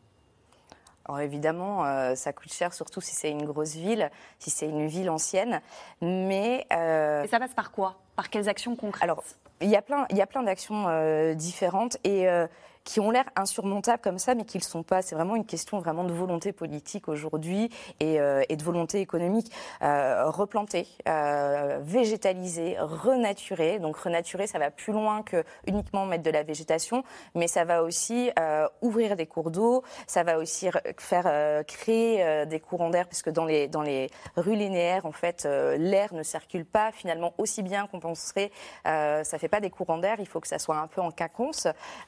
Alors 1.05 1.19
évidemment, 1.19 1.85
euh, 1.85 2.15
ça 2.15 2.31
coûte 2.31 2.53
cher, 2.53 2.73
surtout 2.73 3.01
si 3.01 3.15
c'est 3.15 3.29
une 3.29 3.45
grosse 3.45 3.75
ville, 3.75 4.09
si 4.39 4.49
c'est 4.49 4.67
une 4.67 4.87
ville 4.87 5.09
ancienne. 5.09 5.61
Mais 6.01 6.65
Et 6.69 7.27
ça 7.27 7.39
passe 7.39 7.53
par 7.55 7.71
quoi? 7.71 7.97
Par 8.15 8.29
quelles 8.29 8.49
actions 8.49 8.75
concrètes? 8.75 9.03
Alors, 9.03 9.23
il 9.61 9.69
y 9.69 9.75
a 9.75 9.81
plein, 9.81 10.05
il 10.09 10.17
y 10.17 10.21
a 10.21 10.27
plein 10.27 10.43
d'actions 10.43 10.85
euh, 10.87 11.33
différentes. 11.33 11.97
Et 12.03 12.27
euh, 12.27 12.47
qui 12.83 12.99
ont 12.99 13.11
l'air 13.11 13.25
insurmontables 13.35 14.01
comme 14.01 14.17
ça, 14.17 14.35
mais 14.35 14.43
qui 14.43 14.57
ne 14.57 14.63
sont 14.63 14.83
pas. 14.83 15.01
C'est 15.01 15.15
vraiment 15.15 15.35
une 15.35 15.45
question 15.45 15.79
vraiment 15.79 16.03
de 16.03 16.11
volonté 16.11 16.51
politique 16.51 17.07
aujourd'hui 17.07 17.69
et, 17.99 18.19
euh, 18.19 18.43
et 18.49 18.57
de 18.57 18.63
volonté 18.63 18.99
économique. 18.99 19.51
Euh, 19.81 20.29
replanter, 20.29 20.87
euh, 21.07 21.79
végétaliser, 21.81 22.75
renaturer. 22.79 23.79
Donc 23.79 23.95
renaturer, 23.95 24.47
ça 24.47 24.59
va 24.59 24.71
plus 24.71 24.91
loin 24.93 25.23
que 25.23 25.43
uniquement 25.65 26.05
mettre 26.05 26.23
de 26.23 26.31
la 26.31 26.43
végétation, 26.43 27.03
mais 27.33 27.47
ça 27.47 27.63
va 27.63 27.83
aussi 27.83 28.31
euh, 28.37 28.67
ouvrir 28.81 29.15
des 29.15 29.25
cours 29.25 29.51
d'eau, 29.51 29.83
ça 30.07 30.23
va 30.23 30.37
aussi 30.37 30.67
re- 30.69 30.99
faire 30.99 31.25
euh, 31.27 31.63
créer 31.63 32.45
des 32.45 32.59
courants 32.59 32.89
d'air, 32.89 33.07
puisque 33.07 33.29
dans 33.29 33.45
les, 33.45 33.67
dans 33.69 33.81
les 33.81 34.09
rues 34.35 34.55
linéaires, 34.55 35.05
en 35.05 35.11
fait, 35.13 35.45
l'air 35.45 36.13
ne 36.13 36.23
circule 36.23 36.65
pas 36.65 36.91
finalement 36.91 37.33
aussi 37.37 37.63
bien 37.63 37.87
qu'on 37.87 37.99
penserait. 37.99 38.51
Ça 38.83 39.37
fait 39.39 39.47
pas 39.47 39.61
des 39.61 39.69
courants 39.69 39.97
d'air, 39.97 40.17
il 40.19 40.27
faut 40.27 40.39
que 40.39 40.47
ça 40.47 40.59
soit 40.59 40.77
un 40.77 40.87
peu 40.87 40.99
en. 40.99 41.11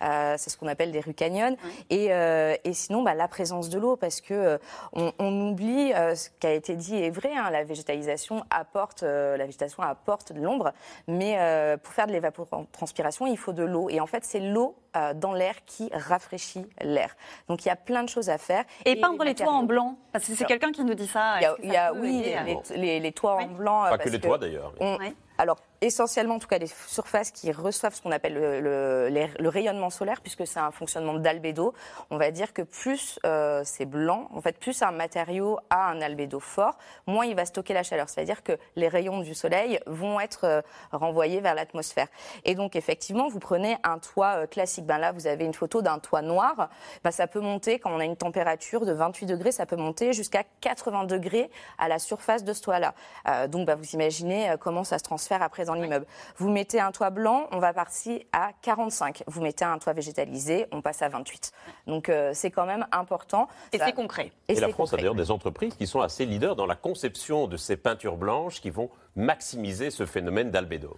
Euh, 0.01 0.35
c'est 0.37 0.49
ce 0.49 0.57
qu'on 0.63 0.69
appelle 0.69 0.91
des 0.91 1.01
rues 1.01 1.13
canyons. 1.13 1.57
Et, 1.89 2.07
euh, 2.13 2.55
et 2.63 2.73
sinon, 2.73 3.03
bah, 3.03 3.13
la 3.13 3.27
présence 3.27 3.69
de 3.69 3.77
l'eau, 3.77 3.95
parce 3.97 4.21
que 4.21 4.33
euh, 4.33 4.57
on, 4.93 5.11
on 5.19 5.49
oublie 5.49 5.93
euh, 5.93 6.15
ce 6.15 6.29
qui 6.39 6.47
a 6.47 6.53
été 6.53 6.75
dit 6.75 6.95
est 6.95 7.09
vrai. 7.09 7.31
hein, 7.35 7.49
la 7.51 7.63
végétalisation 7.63 8.43
apporte, 8.49 9.03
euh, 9.03 9.35
la 9.37 9.45
végétation 9.45 9.83
apporte 9.83 10.31
de 10.31 10.41
l'ombre, 10.41 10.71
mais 11.07 11.35
euh, 11.39 11.77
pour 11.77 11.93
faire 11.93 12.07
de 12.07 12.13
l'évapotranspiration, 12.13 13.27
il 13.27 13.37
faut 13.37 13.53
de 13.53 13.63
l'eau. 13.63 13.89
Et 13.89 13.99
en 13.99 14.07
fait, 14.07 14.23
c'est 14.23 14.39
l'eau 14.39 14.75
euh, 14.95 15.13
dans 15.13 15.33
l'air 15.33 15.55
qui 15.65 15.89
rafraîchit 15.93 16.65
l'air. 16.81 17.15
Donc 17.49 17.65
il 17.65 17.67
y 17.67 17.71
a 17.71 17.75
plein 17.75 18.03
de 18.03 18.09
choses 18.09 18.29
à 18.29 18.37
faire. 18.37 18.63
Et 18.85 18.95
peindre 18.99 19.23
les 19.23 19.35
toits 19.35 19.51
en 19.51 19.63
blanc 19.63 19.97
Parce 20.11 20.25
que 20.25 20.35
c'est 20.35 20.45
quelqu'un 20.45 20.71
qui 20.71 20.83
nous 20.83 20.93
dit 20.93 21.07
ça. 21.07 21.35
il 21.39 21.43
y 21.43 21.45
a, 21.45 21.51
Est-ce 21.51 21.57
que 21.57 21.63
il 21.63 21.67
ça 21.69 21.73
y 21.73 21.77
a- 21.77 21.91
peut 21.91 21.99
oui, 21.99 22.23
les, 22.71 22.77
les- 22.77 22.99
les 22.99 23.11
toits 23.11 23.35
en 23.35 23.47
blanc. 23.47 23.83
Pas 23.89 23.97
que 23.97 24.09
les 24.09 24.19
toits, 24.19 24.37
d'ailleurs. 24.37 24.73
Alors, 25.39 25.57
essentiellement, 25.85 26.35
en 26.35 26.39
tout 26.39 26.47
cas, 26.47 26.57
les 26.57 26.71
surfaces 26.87 27.31
qui 27.31 27.51
reçoivent 27.51 27.93
ce 27.93 28.01
qu'on 28.01 28.11
appelle 28.11 28.33
le, 28.33 29.49
rayonnement 29.49 29.89
solaire, 29.89 30.21
puisque 30.21 30.47
c'est 30.47 30.59
un 30.59 30.71
fonctionnement 30.71 31.13
d'albédo, 31.15 31.73
on 32.09 32.17
va 32.17 32.31
dire 32.31 32.53
que 32.53 32.61
plus 32.61 33.19
euh, 33.25 33.61
c'est 33.65 33.85
blanc, 33.85 34.29
en 34.33 34.41
fait, 34.41 34.57
plus 34.57 34.81
un 34.81 34.91
matériau 34.91 35.59
a 35.69 35.89
un 35.89 36.01
albédo 36.01 36.39
fort, 36.39 36.77
moins 37.05 37.25
il 37.25 37.35
va 37.35 37.45
stocker 37.45 37.73
la 37.73 37.83
chaleur. 37.83 38.09
C'est-à-dire 38.09 38.41
que 38.43 38.53
les 38.75 38.87
rayons 38.87 39.19
du 39.19 39.35
soleil 39.35 39.79
vont 39.85 40.19
être 40.19 40.45
euh, 40.45 40.61
renvoyés 40.91 41.41
vers 41.41 41.53
l'atmosphère. 41.53 42.07
Et 42.45 42.55
donc, 42.55 42.75
effectivement, 42.75 43.27
vous 43.27 43.39
prenez 43.39 43.77
un 43.83 43.99
toit 43.99 44.37
euh, 44.37 44.47
classique. 44.47 44.85
Ben 44.85 44.97
là, 44.97 45.11
vous 45.11 45.27
avez 45.27 45.45
une 45.45 45.53
photo 45.53 45.81
d'un 45.81 45.99
toit 45.99 46.21
noir. 46.21 46.69
Ben, 47.03 47.11
ça 47.11 47.27
peut 47.27 47.41
monter, 47.41 47.79
quand 47.79 47.91
on 47.91 47.99
a 47.99 48.05
une 48.05 48.17
température 48.17 48.85
de 48.85 48.93
28 48.93 49.25
degrés, 49.25 49.51
ça 49.51 49.65
peut 49.65 49.75
monter 49.75 50.13
jusqu'à 50.13 50.43
80 50.61 51.03
degrés 51.03 51.51
à 51.77 51.87
la 51.87 51.99
surface 51.99 52.43
de 52.43 52.53
ce 52.53 52.61
toit-là. 52.61 52.93
Donc, 53.47 53.67
ben, 53.67 53.75
vous 53.75 53.91
imaginez 53.93 54.55
comment 54.59 54.83
ça 54.83 54.97
se 54.97 55.03
transfère 55.03 55.41
après 55.41 55.65
dans 55.65 55.72
l'immeuble. 55.73 56.05
Vous 56.37 56.49
mettez 56.49 56.79
un 56.79 56.91
toit 56.91 57.09
blanc, 57.09 57.47
on 57.51 57.59
va 57.59 57.73
partir 57.73 58.19
à 58.31 58.51
45. 58.61 59.23
Vous 59.27 59.41
mettez 59.41 59.65
un 59.65 59.77
toit 59.79 59.93
végétalisé, 59.93 60.67
on 60.71 60.81
passe 60.81 61.01
à 61.01 61.09
28. 61.09 61.51
Donc, 61.87 62.09
euh, 62.09 62.31
c'est 62.33 62.51
quand 62.51 62.65
même 62.65 62.85
important. 62.91 63.47
Et 63.71 63.77
Ça- 63.77 63.85
c'est 63.85 63.93
concret. 63.93 64.31
Et, 64.47 64.53
Et 64.57 64.59
la 64.59 64.69
France 64.69 64.93
a 64.93 64.97
d'ailleurs 64.97 65.15
des 65.15 65.31
entreprises 65.31 65.75
qui 65.75 65.87
sont 65.87 66.01
assez 66.01 66.25
leaders 66.25 66.55
dans 66.55 66.65
la 66.65 66.75
conception 66.75 67.47
de 67.47 67.57
ces 67.57 67.77
peintures 67.77 68.17
blanches 68.17 68.61
qui 68.61 68.69
vont 68.69 68.89
maximiser 69.15 69.91
ce 69.91 70.05
phénomène 70.05 70.51
d'albédo. 70.51 70.97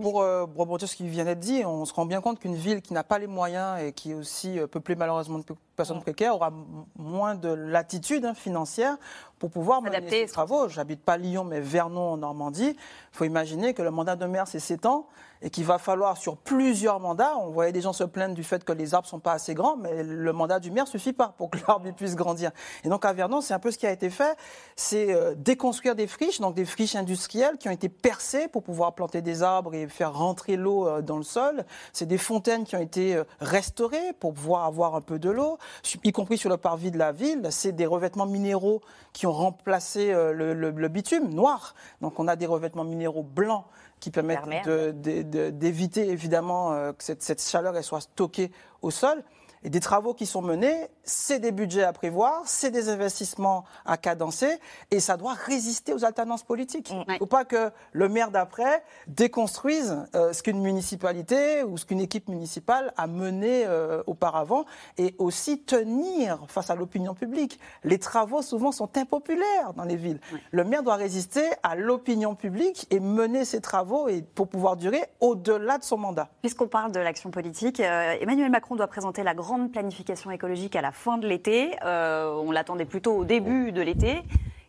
Pour 0.00 0.20
euh, 0.22 0.44
rebondir 0.56 0.88
sur 0.88 0.88
ce 0.88 0.96
qui 0.96 1.08
vient 1.08 1.24
d'être 1.24 1.40
dit, 1.40 1.62
on 1.64 1.84
se 1.84 1.92
rend 1.94 2.06
bien 2.06 2.20
compte 2.20 2.38
qu'une 2.38 2.54
ville 2.54 2.80
qui 2.82 2.94
n'a 2.94 3.04
pas 3.04 3.18
les 3.18 3.26
moyens 3.26 3.80
et 3.82 3.92
qui 3.92 4.12
est 4.12 4.14
aussi 4.14 4.58
euh, 4.58 4.66
peuplée 4.66 4.94
malheureusement 4.96 5.38
de 5.38 5.44
pe- 5.44 5.54
personne 5.76 6.00
précaire 6.00 6.34
aura 6.34 6.52
moins 6.96 7.34
de 7.34 7.48
latitude 7.48 8.24
hein, 8.24 8.34
financière 8.34 8.96
pour 9.38 9.50
pouvoir 9.50 9.82
mener 9.82 9.96
ses 10.26 10.32
travaux. 10.32 10.68
J'habite 10.68 11.02
pas 11.02 11.16
Lyon, 11.16 11.44
mais 11.44 11.60
Vernon 11.60 12.12
en 12.12 12.16
Normandie. 12.16 12.70
Il 12.76 12.76
faut 13.16 13.24
imaginer 13.24 13.74
que 13.74 13.82
le 13.82 13.90
mandat 13.90 14.16
de 14.16 14.26
maire, 14.26 14.46
c'est 14.46 14.60
7 14.60 14.86
ans 14.86 15.06
et 15.42 15.50
qu'il 15.50 15.64
va 15.64 15.78
falloir 15.78 16.16
sur 16.16 16.36
plusieurs 16.36 17.00
mandats. 17.00 17.36
On 17.38 17.50
voyait 17.50 17.72
des 17.72 17.80
gens 17.80 17.92
se 17.92 18.04
plaindre 18.04 18.34
du 18.34 18.44
fait 18.44 18.64
que 18.64 18.72
les 18.72 18.94
arbres 18.94 19.08
sont 19.08 19.18
pas 19.18 19.32
assez 19.32 19.54
grands, 19.54 19.76
mais 19.76 20.02
le 20.02 20.32
mandat 20.32 20.60
du 20.60 20.70
maire 20.70 20.86
suffit 20.86 21.12
pas 21.12 21.34
pour 21.36 21.50
que 21.50 21.58
l'arbre 21.66 21.92
puisse 21.92 22.14
grandir. 22.14 22.52
Et 22.84 22.88
donc 22.88 23.04
à 23.04 23.12
Vernon, 23.12 23.40
c'est 23.40 23.54
un 23.54 23.58
peu 23.58 23.70
ce 23.70 23.78
qui 23.78 23.86
a 23.86 23.92
été 23.92 24.08
fait, 24.08 24.36
c'est 24.76 25.12
euh, 25.12 25.34
déconstruire 25.36 25.96
des 25.96 26.06
friches, 26.06 26.40
donc 26.40 26.54
des 26.54 26.64
friches 26.64 26.94
industrielles 26.94 27.58
qui 27.58 27.68
ont 27.68 27.72
été 27.72 27.88
percées 27.88 28.48
pour 28.48 28.62
pouvoir 28.62 28.94
planter 28.94 29.20
des 29.20 29.42
arbres 29.42 29.74
et 29.74 29.88
faire 29.88 30.14
rentrer 30.14 30.56
l'eau 30.56 30.86
euh, 30.86 31.02
dans 31.02 31.16
le 31.16 31.24
sol. 31.24 31.64
C'est 31.92 32.06
des 32.06 32.18
fontaines 32.18 32.64
qui 32.64 32.76
ont 32.76 32.80
été 32.80 33.16
euh, 33.16 33.24
restaurées 33.40 34.12
pour 34.20 34.32
pouvoir 34.34 34.64
avoir 34.64 34.94
un 34.94 35.00
peu 35.00 35.18
de 35.18 35.30
l'eau, 35.30 35.58
y 36.04 36.12
compris 36.12 36.38
sur 36.38 36.50
le 36.50 36.56
parvis 36.56 36.90
de 36.90 36.98
la 36.98 37.10
ville. 37.10 37.48
C'est 37.50 37.72
des 37.72 37.86
revêtements 37.86 38.26
minéraux 38.26 38.80
qui 39.12 39.26
ont 39.26 39.32
remplacé 39.32 40.12
le 40.12 40.88
bitume 40.88 41.28
noir. 41.28 41.74
Donc 42.00 42.18
on 42.18 42.28
a 42.28 42.36
des 42.36 42.46
revêtements 42.46 42.84
minéraux 42.84 43.22
blancs 43.22 43.64
qui 44.02 44.10
permettent 44.10 44.68
d'éviter 44.98 46.08
évidemment 46.10 46.72
euh, 46.72 46.92
que 46.92 47.04
cette, 47.04 47.22
cette 47.22 47.40
chaleur 47.40 47.76
elle 47.76 47.84
soit 47.84 48.00
stockée 48.00 48.50
au 48.82 48.90
sol. 48.90 49.22
Et 49.64 49.70
des 49.70 49.80
travaux 49.80 50.14
qui 50.14 50.26
sont 50.26 50.42
menés, 50.42 50.88
c'est 51.04 51.38
des 51.38 51.52
budgets 51.52 51.84
à 51.84 51.92
prévoir, 51.92 52.42
c'est 52.46 52.70
des 52.70 52.88
investissements 52.88 53.64
à 53.86 53.96
cadencer, 53.96 54.58
et 54.90 55.00
ça 55.00 55.16
doit 55.16 55.34
résister 55.34 55.92
aux 55.92 56.04
alternances 56.04 56.42
politiques. 56.42 56.90
Il 56.90 57.12
ne 57.12 57.18
faut 57.18 57.26
pas 57.26 57.44
que 57.44 57.70
le 57.92 58.08
maire 58.08 58.30
d'après 58.30 58.82
déconstruise 59.06 59.96
euh, 60.14 60.32
ce 60.32 60.42
qu'une 60.42 60.60
municipalité 60.60 61.62
ou 61.62 61.76
ce 61.76 61.84
qu'une 61.86 62.00
équipe 62.00 62.28
municipale 62.28 62.92
a 62.96 63.06
mené 63.06 63.64
euh, 63.66 64.02
auparavant, 64.06 64.64
et 64.98 65.14
aussi 65.18 65.60
tenir 65.60 66.38
face 66.48 66.70
à 66.70 66.74
l'opinion 66.74 67.14
publique. 67.14 67.60
Les 67.84 67.98
travaux 67.98 68.42
souvent 68.42 68.72
sont 68.72 68.96
impopulaires 68.96 69.74
dans 69.76 69.84
les 69.84 69.96
villes. 69.96 70.20
Le 70.50 70.64
maire 70.64 70.82
doit 70.82 70.96
résister 70.96 71.44
à 71.62 71.76
l'opinion 71.76 72.34
publique 72.34 72.86
et 72.90 73.00
mener 73.00 73.44
ses 73.44 73.60
travaux 73.60 74.08
et 74.08 74.22
pour 74.22 74.48
pouvoir 74.48 74.76
durer 74.76 75.04
au-delà 75.20 75.78
de 75.78 75.84
son 75.84 75.98
mandat. 75.98 76.28
Puisqu'on 76.40 76.68
parle 76.68 76.92
de 76.92 77.00
l'action 77.00 77.30
politique, 77.30 77.80
euh, 77.80 78.16
Emmanuel 78.20 78.50
Macron 78.50 78.76
doit 78.76 78.86
présenter 78.86 79.22
la 79.22 79.34
grande 79.34 79.51
planification 79.70 80.30
écologique 80.30 80.76
à 80.76 80.80
la 80.80 80.92
fin 80.92 81.18
de 81.18 81.26
l'été. 81.26 81.72
Euh, 81.84 82.32
on 82.44 82.50
l'attendait 82.50 82.84
plutôt 82.84 83.16
au 83.16 83.24
début 83.24 83.72
de 83.72 83.80
l'été. 83.82 84.22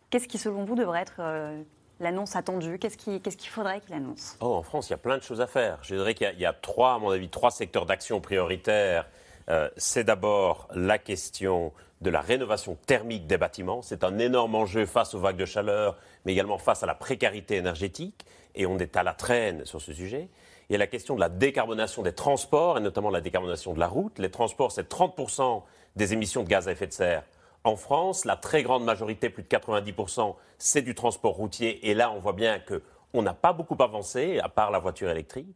Qu'est-ce 0.09 0.27
qui, 0.27 0.37
selon 0.37 0.63
vous, 0.65 0.75
devrait 0.75 1.01
être 1.01 1.17
euh, 1.19 1.61
l'annonce 1.99 2.35
attendue? 2.35 2.77
Qu'est-ce 2.79 2.97
qui- 2.97 3.19
qu'est-ce 3.21 3.37
qu'il 3.37 3.49
faudrait 3.49 3.81
qu'il 3.81 3.93
annonce? 3.93 4.37
Oh, 4.41 4.53
en 4.55 4.63
France, 4.63 4.89
il 4.89 4.91
y 4.91 4.93
a 4.93 4.97
plein 4.97 5.17
de 5.17 5.23
choses 5.23 5.41
à 5.41 5.47
faire. 5.47 5.79
Je 5.81 5.95
dirais 5.95 6.13
qu'il 6.13 6.25
y 6.25 6.29
a- 6.29 6.33
il 6.33 6.39
y, 6.39 6.45
a 6.45 6.53
trois, 6.53 6.93
à 6.93 6.99
mon 6.99 7.09
avis, 7.09 7.29
trois 7.29 7.51
secteurs 7.51 7.85
d'action 7.85 8.21
prioritaires. 8.21 9.07
Euh, 9.49 9.69
c'est 9.77 10.03
d'abord 10.03 10.67
la 10.73 10.97
question 10.97 11.73
de 12.01 12.09
la 12.09 12.21
rénovation 12.21 12.77
thermique 12.85 13.27
des 13.27 13.37
bâtiments. 13.37 13.81
C'est 13.81 14.03
un 14.03 14.17
énorme 14.19 14.55
enjeu 14.55 14.85
face 14.85 15.13
aux 15.15 15.19
vagues 15.19 15.37
de 15.37 15.45
chaleur, 15.45 15.97
mais 16.25 16.33
également 16.33 16.57
face 16.57 16.83
à 16.83 16.85
la 16.85 16.95
précarité 16.95 17.55
énergétique. 17.55 18.25
Et 18.55 18.65
on 18.67 18.77
est 18.77 18.95
à 18.97 19.03
la 19.03 19.13
traîne 19.13 19.65
sur 19.65 19.81
ce 19.81 19.93
sujet. 19.93 20.29
Il 20.69 20.73
y 20.73 20.75
a 20.75 20.79
la 20.79 20.87
question 20.87 21.15
de 21.15 21.19
la 21.19 21.29
décarbonation 21.29 22.01
des 22.01 22.13
transports, 22.13 22.77
et 22.77 22.81
notamment 22.81 23.09
la 23.09 23.21
décarbonation 23.21 23.73
de 23.73 23.79
la 23.79 23.87
route. 23.87 24.19
Les 24.19 24.31
transports, 24.31 24.71
c'est 24.71 24.89
30% 24.89 25.63
des 25.95 26.13
émissions 26.13 26.43
de 26.43 26.49
gaz 26.49 26.67
à 26.67 26.71
effet 26.71 26.87
de 26.87 26.93
serre. 26.93 27.23
En 27.63 27.75
France, 27.75 28.25
la 28.25 28.35
très 28.35 28.63
grande 28.63 28.83
majorité, 28.83 29.29
plus 29.29 29.43
de 29.43 29.47
90%, 29.47 30.35
c'est 30.57 30.81
du 30.81 30.95
transport 30.95 31.33
routier. 31.33 31.89
Et 31.89 31.93
là, 31.93 32.11
on 32.11 32.19
voit 32.19 32.33
bien 32.33 32.59
qu'on 32.59 33.21
n'a 33.21 33.33
pas 33.33 33.53
beaucoup 33.53 33.77
avancé, 33.79 34.39
à 34.39 34.49
part 34.49 34.71
la 34.71 34.79
voiture 34.79 35.09
électrique. 35.09 35.55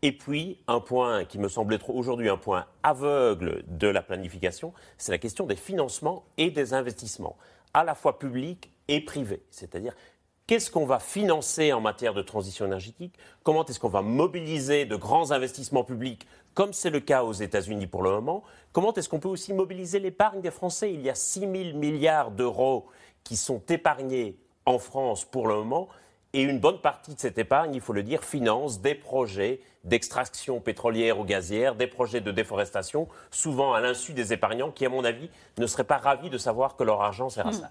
Et 0.00 0.12
puis, 0.12 0.58
un 0.66 0.80
point 0.80 1.24
qui 1.24 1.38
me 1.38 1.48
semble 1.48 1.74
être 1.74 1.90
aujourd'hui 1.90 2.28
un 2.28 2.36
point 2.36 2.66
aveugle 2.82 3.62
de 3.68 3.86
la 3.86 4.02
planification, 4.02 4.72
c'est 4.98 5.12
la 5.12 5.18
question 5.18 5.46
des 5.46 5.56
financements 5.56 6.24
et 6.38 6.50
des 6.50 6.74
investissements, 6.74 7.36
à 7.72 7.84
la 7.84 7.94
fois 7.94 8.18
publics 8.18 8.72
et 8.88 9.00
privés. 9.00 9.42
C'est-à-dire, 9.50 9.94
qu'est-ce 10.52 10.70
qu'on 10.70 10.84
va 10.84 10.98
financer 10.98 11.72
en 11.72 11.80
matière 11.80 12.12
de 12.12 12.20
transition 12.20 12.66
énergétique? 12.66 13.14
Comment 13.42 13.64
est-ce 13.64 13.80
qu'on 13.80 13.88
va 13.88 14.02
mobiliser 14.02 14.84
de 14.84 14.96
grands 14.96 15.30
investissements 15.30 15.82
publics, 15.82 16.26
comme 16.52 16.74
c'est 16.74 16.90
le 16.90 17.00
cas 17.00 17.22
aux 17.22 17.32
États-Unis 17.32 17.86
pour 17.86 18.02
le 18.02 18.10
moment? 18.10 18.42
Comment 18.70 18.92
est-ce 18.92 19.08
qu'on 19.08 19.18
peut 19.18 19.30
aussi 19.30 19.54
mobiliser 19.54 19.98
l'épargne 19.98 20.42
des 20.42 20.50
Français? 20.50 20.92
Il 20.92 21.00
y 21.00 21.08
a 21.08 21.14
6 21.14 21.40
000 21.40 21.52
milliards 21.78 22.30
d'euros 22.30 22.84
qui 23.24 23.38
sont 23.38 23.62
épargnés 23.70 24.36
en 24.66 24.78
France 24.78 25.24
pour 25.24 25.48
le 25.48 25.54
moment. 25.54 25.88
Et 26.34 26.42
une 26.42 26.60
bonne 26.60 26.82
partie 26.82 27.14
de 27.14 27.18
cette 27.18 27.38
épargne, 27.38 27.74
il 27.74 27.80
faut 27.80 27.94
le 27.94 28.02
dire, 28.02 28.22
finance 28.22 28.82
des 28.82 28.94
projets 28.94 29.62
d'extraction 29.84 30.60
pétrolière 30.60 31.18
ou 31.18 31.24
gazière, 31.24 31.74
des 31.74 31.86
projets 31.86 32.20
de 32.20 32.30
déforestation, 32.30 33.08
souvent 33.30 33.74
à 33.74 33.80
l'insu 33.80 34.12
des 34.12 34.32
épargnants 34.32 34.70
qui, 34.70 34.86
à 34.86 34.88
mon 34.88 35.04
avis, 35.04 35.28
ne 35.58 35.66
seraient 35.66 35.84
pas 35.84 35.96
ravis 35.96 36.30
de 36.30 36.38
savoir 36.38 36.76
que 36.76 36.84
leur 36.84 37.02
argent 37.02 37.28
sert 37.28 37.46
à 37.46 37.52
ça. 37.52 37.70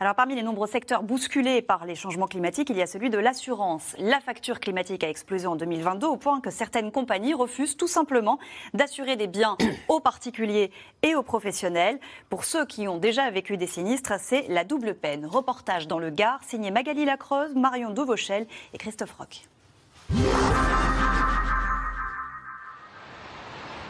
Alors, 0.00 0.14
parmi 0.14 0.34
les 0.34 0.42
nombreux 0.42 0.66
secteurs 0.66 1.02
bousculés 1.02 1.60
par 1.60 1.84
les 1.84 1.94
changements 1.94 2.26
climatiques, 2.26 2.70
il 2.70 2.76
y 2.76 2.82
a 2.82 2.86
celui 2.86 3.10
de 3.10 3.18
l'assurance. 3.18 3.94
La 3.98 4.20
facture 4.20 4.58
climatique 4.58 5.04
a 5.04 5.08
explosé 5.08 5.46
en 5.46 5.56
2022 5.56 6.06
au 6.06 6.16
point 6.16 6.40
que 6.40 6.50
certaines 6.50 6.90
compagnies 6.90 7.34
refusent 7.34 7.76
tout 7.76 7.88
simplement 7.88 8.38
d'assurer 8.72 9.16
des 9.16 9.26
biens 9.26 9.58
aux 9.88 10.00
particuliers 10.00 10.70
et 11.02 11.14
aux 11.14 11.22
professionnels. 11.22 12.00
Pour 12.30 12.44
ceux 12.44 12.64
qui 12.64 12.88
ont 12.88 12.98
déjà 12.98 13.30
vécu 13.30 13.58
des 13.58 13.66
sinistres, 13.66 14.14
c'est 14.18 14.46
la 14.48 14.64
double 14.64 14.94
peine. 14.94 15.26
Reportage 15.26 15.86
dans 15.86 15.98
le 15.98 16.10
Gard, 16.10 16.40
signé 16.42 16.70
Magali 16.70 17.04
Lacreuse, 17.04 17.54
Marion 17.54 17.90
Devauchel 17.90 18.46
et 18.72 18.78
Christophe 18.78 19.14
Roch. 19.18 19.42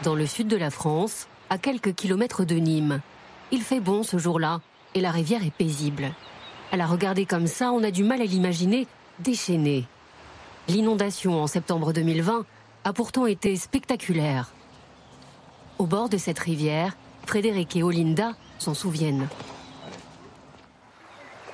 Dans 0.03 0.15
le 0.15 0.25
sud 0.25 0.49
de 0.49 0.57
la 0.57 0.71
France, 0.71 1.29
à 1.51 1.59
quelques 1.59 1.95
kilomètres 1.95 2.47
de 2.47 2.55
Nîmes, 2.55 3.01
il 3.51 3.61
fait 3.61 3.81
bon 3.81 4.03
ce 4.03 4.17
jour-là 4.17 4.63
et 4.95 5.01
la 5.03 5.11
rivière 5.11 5.45
est 5.45 5.53
paisible. 5.53 6.13
À 6.73 6.79
la 6.79 6.87
regarder 6.87 7.27
comme 7.27 7.47
ça, 7.47 7.71
on 7.71 7.83
a 7.85 7.91
du 7.91 8.03
mal 8.03 8.23
à 8.23 8.25
l'imaginer 8.25 8.87
déchaînée. 9.19 9.85
L'inondation 10.69 11.43
en 11.43 11.47
septembre 11.47 11.93
2020 11.93 12.47
a 12.85 12.93
pourtant 12.95 13.27
été 13.27 13.57
spectaculaire. 13.57 14.53
Au 15.79 15.85
bord 15.85 16.09
de 16.09 16.17
cette 16.17 16.39
rivière, 16.39 16.97
Frédéric 17.27 17.77
et 17.77 17.83
Olinda 17.83 18.33
s'en 18.59 18.73
souviennent. 18.73 19.29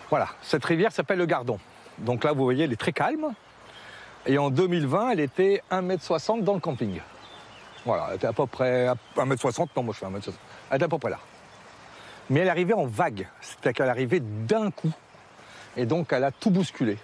Voilà, 0.08 0.28
cette 0.42 0.64
rivière 0.64 0.92
s'appelle 0.92 1.18
le 1.18 1.26
Gardon. 1.26 1.58
Donc 1.98 2.22
là, 2.22 2.32
vous 2.32 2.44
voyez, 2.44 2.62
elle 2.64 2.72
est 2.72 2.76
très 2.76 2.92
calme. 2.92 3.32
Et 4.24 4.38
en 4.38 4.50
2020, 4.50 5.10
elle 5.10 5.20
était 5.20 5.62
1m60 5.72 6.44
dans 6.44 6.54
le 6.54 6.60
camping. 6.60 7.00
Voilà, 7.86 8.08
elle 8.10 8.16
était 8.16 8.26
à 8.26 8.32
peu 8.32 8.46
près 8.46 8.88
à 8.88 8.96
1m60, 9.16 9.68
non, 9.76 9.84
moi 9.84 9.94
je 9.94 10.00
fais 10.00 10.06
1m60. 10.06 10.32
Elle 10.70 10.76
était 10.76 10.84
à 10.84 10.88
peu 10.88 10.98
près 10.98 11.10
là. 11.10 11.20
Mais 12.28 12.40
elle 12.40 12.48
arrivait 12.48 12.74
en 12.74 12.86
vague, 12.86 13.28
c'est-à-dire 13.40 13.72
qu'elle 13.72 13.88
arrivait 13.88 14.20
d'un 14.20 14.72
coup. 14.72 14.92
Et 15.76 15.86
donc, 15.86 16.12
elle 16.12 16.24
a 16.24 16.32
tout 16.32 16.50
bousculé. 16.50 16.98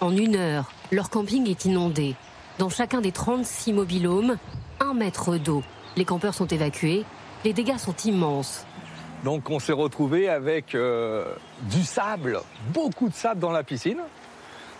En 0.00 0.16
une 0.16 0.34
heure, 0.34 0.72
leur 0.90 1.08
camping 1.08 1.48
est 1.48 1.66
inondé. 1.66 2.16
Dans 2.58 2.68
chacun 2.68 3.00
des 3.00 3.12
36 3.12 3.72
mobilhomes, 3.72 4.38
un 4.80 4.94
mètre 4.94 5.36
d'eau. 5.36 5.62
Les 5.96 6.04
campeurs 6.04 6.34
sont 6.34 6.46
évacués. 6.46 7.04
Les 7.44 7.52
dégâts 7.52 7.76
sont 7.76 7.94
immenses. 8.04 8.66
Donc, 9.24 9.50
on 9.50 9.60
s'est 9.60 9.72
retrouvé 9.72 10.28
avec 10.28 10.74
euh, 10.74 11.32
du 11.62 11.84
sable, 11.84 12.40
beaucoup 12.72 13.08
de 13.08 13.14
sable 13.14 13.40
dans 13.40 13.52
la 13.52 13.62
piscine. 13.62 14.00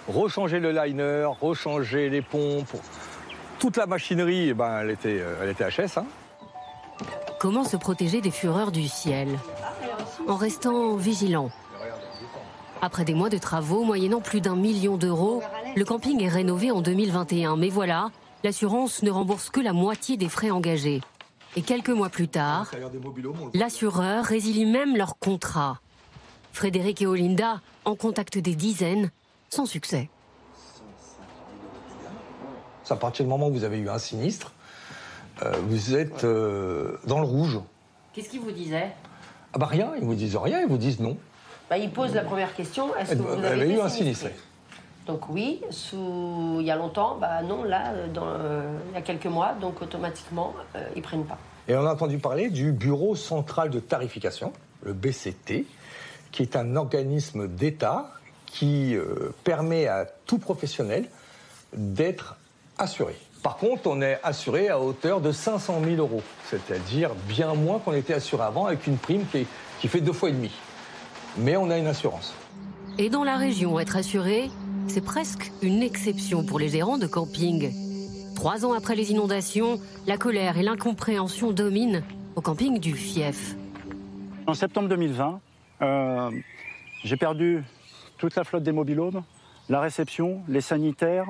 Rechanger 0.09 0.59
le 0.59 0.73
liner, 0.73 1.29
rechanger 1.41 2.09
les 2.09 2.23
pompes. 2.23 2.77
Toute 3.61 3.77
la 3.77 3.87
machinerie, 3.87 4.49
eh 4.49 4.55
ben, 4.55 4.81
elle, 4.81 4.91
était, 4.91 5.21
euh, 5.21 5.37
elle 5.43 5.51
était 5.51 5.65
HS. 5.69 5.99
hein. 5.99 6.07
Comment 7.39 7.65
se 7.65 7.77
protéger 7.77 8.21
des 8.21 8.31
fureurs 8.31 8.73
du 8.73 8.89
ciel? 8.89 9.39
En 10.27 10.37
restant 10.37 10.97
vigilant. 10.97 11.51
Après 12.83 13.05
des 13.05 13.15
mois 13.15 13.29
de 13.29 13.39
travaux, 13.39 13.85
moyennant 13.85 14.21
plus 14.23 14.41
d'un 14.41 14.57
million 14.57 14.97
d'euros, 14.97 15.43
le 15.77 15.85
camping 15.85 16.23
est 16.23 16.29
rénové 16.29 16.71
en 16.71 16.81
2021. 16.81 17.57
Mais 17.57 17.69
voilà, 17.69 18.11
l'assurance 18.45 19.03
ne 19.03 19.11
rembourse 19.11 19.51
que 19.51 19.61
la 19.61 19.75
moitié 19.75 20.17
des 20.17 20.29
frais 20.31 20.51
engagés. 20.51 21.03
Et 21.57 21.63
quelques 21.63 21.91
mois 21.91 22.09
plus 22.09 22.29
tard, 22.29 22.71
l'assureur 23.53 24.25
résilie 24.25 24.65
même 24.67 24.97
leur 24.97 25.19
contrat. 25.19 25.81
Frédéric 26.53 27.03
et 27.03 27.07
Olinda 27.07 27.61
en 27.85 27.95
contactent 27.95 28.39
des 28.39 28.55
dizaines, 28.55 29.11
sans 29.51 29.67
succès. 29.67 30.09
À 32.91 32.97
partir 32.97 33.25
du 33.25 33.31
moment 33.31 33.49
où 33.49 33.53
vous 33.53 33.65
avez 33.65 33.79
eu 33.79 33.89
un 33.89 33.99
sinistre, 33.99 34.53
euh, 35.43 35.53
vous 35.69 35.95
êtes 35.95 36.25
euh, 36.25 36.99
dans 37.07 37.21
le 37.21 37.27
rouge. 37.27 37.59
Qu'est-ce 38.13 38.29
qu'il 38.29 38.41
vous 38.41 38.51
disait? 38.51 38.91
Ah 39.53 39.59
bah 39.59 39.67
rien, 39.67 39.93
ils 39.97 40.05
vous 40.05 40.15
disent 40.15 40.37
rien, 40.37 40.61
ils 40.61 40.69
vous 40.69 40.79
disent 40.79 41.01
non. 41.01 41.17
bah, 41.69 41.79
Il 41.79 41.91
pose 41.91 42.15
la 42.15 42.23
première 42.23 42.55
question 42.55 42.95
est-ce 42.97 43.13
que 43.13 43.19
Vous 43.19 43.25
vous 43.25 43.45
avez 43.45 43.63
avez 43.63 43.75
eu 43.75 43.81
un 43.81 43.89
sinistré 43.89 44.31
sinistré. 44.31 44.35
Donc 45.07 45.29
oui, 45.29 45.61
sous... 45.71 46.59
il 46.61 46.67
y 46.67 46.71
a 46.71 46.77
longtemps, 46.77 47.17
bah 47.21 47.43
non, 47.43 47.65
là, 47.65 47.93
euh, 47.93 48.07
dans, 48.09 48.27
euh, 48.27 48.79
il 48.91 48.95
y 48.95 48.99
a 48.99 49.03
quelques 49.03 49.27
mois, 49.27 49.55
donc 49.61 49.83
automatiquement, 49.83 50.55
euh, 50.77 50.85
ils 50.95 51.03
prennent 51.03 51.25
pas. 51.25 51.39
Et 51.69 51.75
on 51.75 51.87
a 51.87 51.93
entendu 51.93 52.19
parler 52.19 52.51
du 52.51 52.73
Bureau 52.73 53.15
central 53.17 53.71
de 53.71 53.81
tarification, 53.81 54.53
le 54.85 54.93
BCT, 54.93 55.67
qui 56.33 56.43
est 56.43 56.55
un 56.55 56.77
organisme 56.77 57.49
d'État 57.49 58.11
qui 58.47 58.95
euh, 58.97 59.33
permet 59.45 59.87
à 59.87 60.07
tout 60.27 60.39
professionnel 60.39 61.09
d'être 61.73 62.37
assuré. 62.81 63.15
Par 63.43 63.57
contre, 63.57 63.83
on 63.87 64.03
est 64.03 64.19
assuré 64.23 64.69
à 64.69 64.79
hauteur 64.79 65.21
de 65.21 65.33
500 65.33 65.81
000 65.85 65.97
euros, 65.97 66.23
c'est-à-dire 66.45 67.11
bien 67.29 67.55
moins 67.55 67.79
qu'on 67.79 67.95
était 67.95 68.15
assuré 68.15 68.43
avant, 68.43 68.67
avec 68.67 68.87
une 68.87 68.97
prime 68.99 69.25
qui, 69.31 69.39
est- 69.39 69.47
qui 69.81 69.89
fait 69.89 70.01
deux 70.01 70.13
fois 70.13 70.29
et 70.29 70.33
demi. 70.33 70.51
Mais 71.39 71.57
on 71.57 71.71
a 71.71 71.79
une 71.79 71.87
assurance. 71.87 72.35
Et 72.99 73.09
dans 73.09 73.25
la 73.25 73.37
région, 73.37 73.79
être 73.81 73.97
assuré, 73.97 74.51
c'est 74.89 75.05
presque 75.05 75.53
une 75.63 75.83
exception 75.83 76.45
pour 76.45 76.59
les 76.59 76.69
gérants 76.69 76.99
de 76.99 77.07
camping. 77.07 77.73
Trois 78.35 78.67
ans 78.67 78.73
après 78.75 78.95
les 78.95 79.11
inondations, 79.11 79.81
la 80.07 80.19
colère 80.19 80.59
et 80.59 80.63
l'incompréhension 80.63 81.53
dominent 81.53 82.03
au 82.37 82.41
camping 82.43 82.79
du 82.79 82.95
Fief. 82.95 83.55
En 84.47 84.55
septembre 84.55 84.89
2020, 84.89 85.41
euh, 85.83 86.31
j'ai 87.05 87.17
perdu 87.17 87.63
toute 88.19 88.35
la 88.37 88.45
flotte 88.45 88.63
des 88.65 88.73
mobilhomes, 88.73 89.23
la 89.69 89.81
réception, 89.81 90.43
les 90.49 90.61
sanitaires, 90.61 91.27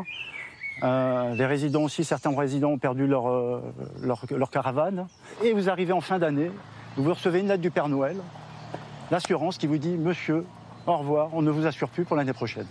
euh, 0.82 1.34
les 1.34 1.46
résidents 1.46 1.82
aussi. 1.82 2.04
Certains 2.04 2.36
résidents 2.36 2.70
ont 2.70 2.78
perdu 2.78 3.06
leur, 3.06 3.28
euh, 3.28 3.60
leur, 4.02 4.24
leur 4.30 4.50
caravane. 4.50 5.06
Et 5.42 5.52
vous 5.52 5.68
arrivez 5.68 5.92
en 5.92 6.00
fin 6.00 6.18
d'année, 6.18 6.50
vous 6.96 7.10
recevez 7.10 7.40
une 7.40 7.48
lettre 7.48 7.62
du 7.62 7.70
Père 7.70 7.88
Noël, 7.88 8.16
l'assurance 9.10 9.58
qui 9.58 9.66
vous 9.66 9.78
dit 9.78 9.96
Monsieur, 9.96 10.44
au 10.86 10.96
revoir, 10.96 11.30
on 11.32 11.42
ne 11.42 11.50
vous 11.50 11.66
assure 11.66 11.88
plus 11.88 12.04
pour 12.04 12.16
l'année 12.16 12.32
prochaine. 12.32 12.66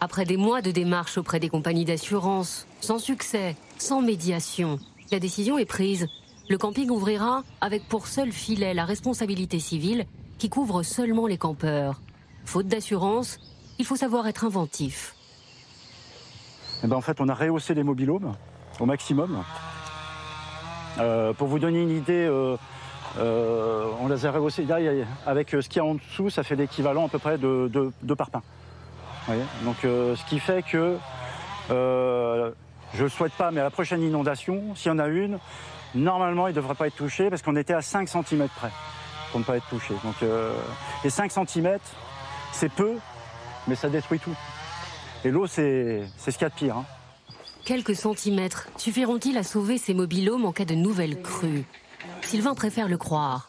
Après 0.00 0.24
des 0.24 0.36
mois 0.36 0.62
de 0.62 0.70
démarches 0.70 1.18
auprès 1.18 1.40
des 1.40 1.50
compagnies 1.50 1.84
d'assurance, 1.84 2.66
sans 2.80 2.98
succès, 2.98 3.56
sans 3.76 4.00
médiation, 4.00 4.78
la 5.12 5.18
décision 5.18 5.58
est 5.58 5.66
prise. 5.66 6.06
Le 6.48 6.56
camping 6.56 6.90
ouvrira 6.90 7.42
avec 7.60 7.86
pour 7.86 8.06
seul 8.06 8.32
filet 8.32 8.74
la 8.74 8.84
responsabilité 8.84 9.58
civile 9.58 10.06
qui 10.38 10.48
couvre 10.48 10.82
seulement 10.82 11.26
les 11.26 11.36
campeurs. 11.36 12.00
Faute 12.44 12.66
d'assurance, 12.66 13.38
il 13.78 13.84
faut 13.84 13.96
savoir 13.96 14.26
être 14.26 14.44
inventif. 14.44 15.14
Eh 16.82 16.86
ben, 16.86 16.96
en 16.96 17.00
fait, 17.00 17.20
on 17.20 17.28
a 17.28 17.34
rehaussé 17.34 17.74
les 17.74 17.82
mobilhomes 17.82 18.34
au 18.78 18.86
maximum. 18.86 19.44
Euh, 20.98 21.32
pour 21.34 21.48
vous 21.48 21.58
donner 21.58 21.82
une 21.82 21.90
idée, 21.90 22.26
euh, 22.26 22.56
euh, 23.18 23.84
on 24.00 24.08
les 24.08 24.24
a 24.24 24.30
rehaussés. 24.30 24.66
Avec 25.26 25.50
ce 25.50 25.68
qu'il 25.68 25.76
y 25.76 25.80
a 25.80 25.84
en 25.84 25.94
dessous, 25.94 26.30
ça 26.30 26.42
fait 26.42 26.56
l'équivalent 26.56 27.06
à 27.06 27.08
peu 27.08 27.18
près 27.18 27.38
de 27.38 27.70
de 27.70 28.16
ce 29.28 30.24
qui 30.26 30.40
fait 30.40 30.62
que 30.62 30.96
je 31.68 31.74
ne 31.74 33.02
le 33.02 33.08
souhaite 33.08 33.34
pas, 33.34 33.50
mais 33.50 33.60
à 33.60 33.64
la 33.64 33.70
prochaine 33.70 34.02
inondation, 34.02 34.74
s'il 34.74 34.90
y 34.90 34.94
en 34.94 34.98
a 34.98 35.06
une, 35.06 35.38
normalement, 35.94 36.48
il 36.48 36.50
ne 36.50 36.56
devrait 36.56 36.74
pas 36.74 36.86
être 36.86 36.96
touché 36.96 37.30
parce 37.30 37.42
qu'on 37.42 37.56
était 37.56 37.74
à 37.74 37.82
5 37.82 38.08
cm 38.08 38.48
près 38.56 38.70
pour 39.30 39.38
ne 39.38 39.44
pas 39.44 39.56
être 39.56 39.68
touché. 39.68 39.94
Donc, 40.02 40.16
les 41.04 41.10
5 41.10 41.30
cm, 41.30 41.78
c'est 42.52 42.72
peu, 42.72 42.94
mais 43.68 43.76
ça 43.76 43.88
détruit 43.88 44.18
tout. 44.18 44.34
Et 45.24 45.30
l'eau, 45.30 45.46
c'est 45.46 46.02
ce 46.18 46.30
qu'il 46.30 46.42
y 46.42 46.44
a 46.44 46.48
de 46.48 46.54
pire. 46.54 46.76
hein. 46.78 46.84
Quelques 47.64 47.94
centimètres 47.94 48.68
suffiront-ils 48.76 49.36
à 49.36 49.42
sauver 49.42 49.76
ces 49.78 49.92
mobilhomes 49.94 50.44
en 50.46 50.52
cas 50.52 50.64
de 50.64 50.74
nouvelle 50.74 51.20
crue 51.20 51.64
Sylvain 52.22 52.54
préfère 52.54 52.88
le 52.88 52.96
croire. 52.96 53.48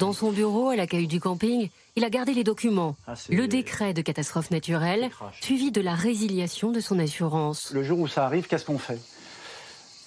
Dans 0.00 0.12
son 0.12 0.32
bureau 0.32 0.70
à 0.70 0.76
l'accueil 0.76 1.06
du 1.06 1.20
camping, 1.20 1.70
il 1.94 2.02
a 2.04 2.10
gardé 2.10 2.34
les 2.34 2.42
documents. 2.42 2.96
Le 3.30 3.46
décret 3.46 3.94
de 3.94 4.02
catastrophe 4.02 4.50
naturelle, 4.50 5.10
suivi 5.40 5.70
de 5.70 5.80
la 5.80 5.94
résiliation 5.94 6.72
de 6.72 6.80
son 6.80 6.98
assurance. 6.98 7.70
Le 7.72 7.84
jour 7.84 8.00
où 8.00 8.08
ça 8.08 8.24
arrive, 8.26 8.48
qu'est-ce 8.48 8.64
qu'on 8.64 8.78
fait? 8.78 8.98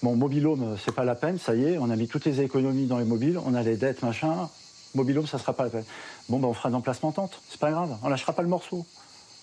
Bon, 0.03 0.16
mobilhome, 0.18 0.78
c'est 0.84 0.93
pas 0.93 1.05
la 1.05 1.16
peine, 1.16 1.39
ça 1.39 1.55
y 1.55 1.63
est, 1.63 1.78
on 1.78 1.89
a 1.89 1.95
mis 1.95 2.07
toutes 2.09 2.26
les 2.26 2.41
économies 2.41 2.86
dans 2.88 2.97
les 2.99 3.05
mobiles, 3.05 3.39
on 3.45 3.53
a 3.55 3.63
les 3.63 3.78
dettes, 3.78 4.03
machin. 4.03 4.49
Mobilhome, 4.93 5.26
ça 5.28 5.39
sera 5.39 5.53
pas 5.53 5.63
la 5.63 5.70
peine. 5.70 5.86
Bon, 6.28 6.39
ben, 6.39 6.49
on 6.49 6.53
fera 6.53 6.70
de 6.70 6.74
l'emplacement 6.74 7.13
tente, 7.13 7.41
c'est 7.49 7.59
pas 7.59 7.72
grave, 7.72 7.97
on 8.03 8.09
lâchera 8.09 8.34
pas 8.34 8.41
le 8.41 8.49
morceau. 8.49 8.86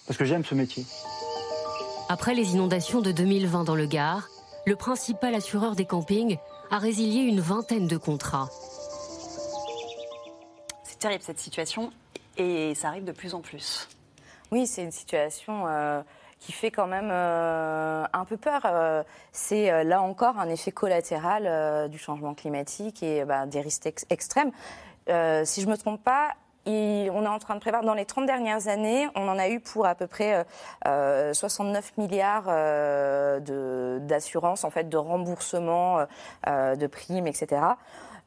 Parce 0.07 0.18
que 0.18 0.25
j'aime 0.25 0.45
ce 0.45 0.55
métier. 0.55 0.85
Après 2.13 2.35
les 2.35 2.53
inondations 2.53 3.01
de 3.01 3.11
2020 3.11 3.65
dans 3.65 3.75
le 3.75 3.87
Gard, 3.87 4.29
le 4.67 4.77
principal 4.77 5.35
assureur 5.35 5.75
des 5.75 5.87
campings 5.87 6.37
a 6.71 6.77
résilié 6.77 7.23
une 7.23 7.41
vingtaine 7.41 7.87
de 7.87 7.97
contrats. 7.97 8.51
C'est 10.85 10.99
terrible 10.99 11.23
cette 11.23 11.39
situation 11.39 11.91
et 12.37 12.75
ça 12.75 12.89
arrive 12.89 13.05
de 13.05 13.13
plus 13.13 13.33
en 13.33 13.41
plus. 13.41 13.89
Oui, 14.51 14.67
c'est 14.67 14.83
une 14.83 14.93
situation 14.93 15.65
euh, 15.67 16.03
qui 16.39 16.53
fait 16.53 16.71
quand 16.71 16.87
même 16.87 17.09
euh, 17.11 18.05
un 18.13 18.25
peu 18.27 18.37
peur. 18.37 18.61
Euh, 18.67 19.03
c'est 19.33 19.83
là 19.83 20.03
encore 20.03 20.39
un 20.39 20.51
effet 20.51 20.71
collatéral 20.71 21.45
euh, 21.47 21.89
du 21.89 21.97
changement 21.97 22.35
climatique 22.35 23.03
et 23.03 23.25
bah, 23.25 23.47
des 23.47 23.63
risques 23.63 23.87
ex- 23.87 24.05
extrêmes. 24.11 24.53
Euh, 25.09 25.47
si 25.47 25.63
je 25.63 25.67
ne 25.67 25.73
me 25.73 25.79
trompe 25.79 26.05
pas, 26.05 26.35
on 26.67 27.25
est 27.25 27.29
en 27.29 27.39
train 27.39 27.55
de 27.55 27.61
prévoir, 27.61 27.83
dans 27.83 27.95
les 27.95 28.05
30 28.05 28.27
dernières 28.27 28.69
années, 28.69 29.09
on 29.15 29.29
en 29.29 29.39
a 29.39 29.49
eu 29.49 29.61
pour 29.61 29.87
à 29.87 29.95
peu 29.95 30.07
près 30.07 30.35
euh, 30.35 30.45
euh, 30.87 31.33
69 31.35 31.97
milliards 31.99 32.45
euh, 32.49 33.41
de- 33.41 33.99
d'assurance, 34.03 34.65
en 34.65 34.71
fait, 34.71 34.89
de 34.89 34.97
remboursement, 34.97 35.99
euh, 36.01 36.05
euh, 36.49 36.77
de 36.77 36.87
primes, 36.87 37.27
etc. 37.27 37.63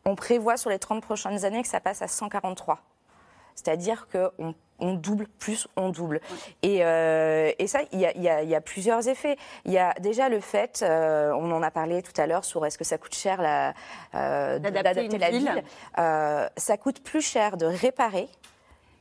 On 0.06 0.16
prévoit 0.16 0.58
sur 0.58 0.70
les 0.70 0.80
30 0.80 1.02
prochaines 1.02 1.46
années 1.46 1.62
que 1.62 1.68
ça 1.68 1.80
passe 1.80 2.02
à 2.02 2.08
143. 2.08 2.80
C'est-à-dire 3.56 4.08
qu'on 4.12 4.53
on 4.80 4.93
double 4.93 5.28
plus 5.39 5.68
on 5.76 5.89
double. 5.89 6.20
Et, 6.62 6.86
euh, 6.86 7.51
et 7.58 7.68
ça, 7.68 7.80
il 7.91 7.99
y 7.99 8.06
a, 8.06 8.43
y 8.43 8.49
y 8.49 8.60
plusieurs 8.62 9.08
effets. 9.08 9.38
Il 9.66 9.72
y 9.72 9.78
a 9.78 9.93
déjà 10.01 10.30
le 10.30 10.39
fait, 10.39 10.84
euh, 10.84 11.32
on 11.34 11.51
en 11.51 11.64
a 11.64 11.72
parlé 11.72 12.01
tout 12.01 12.20
à 12.20 12.28
l'heure 12.28 12.45
sur 12.45 12.66
est-ce 12.66 12.78
que 12.78 12.84
ça 12.84 12.97
coûte 12.97 13.16
cher 13.16 13.39
euh, 14.14 14.60
D'adapter 14.60 15.18
la 15.18 15.30
ville. 15.30 15.49
ville. 15.49 16.49
Ça 16.58 16.78
coûte 16.78 17.01
plus 17.01 17.22
cher 17.22 17.58
de 17.58 17.66
réparer 17.66 18.28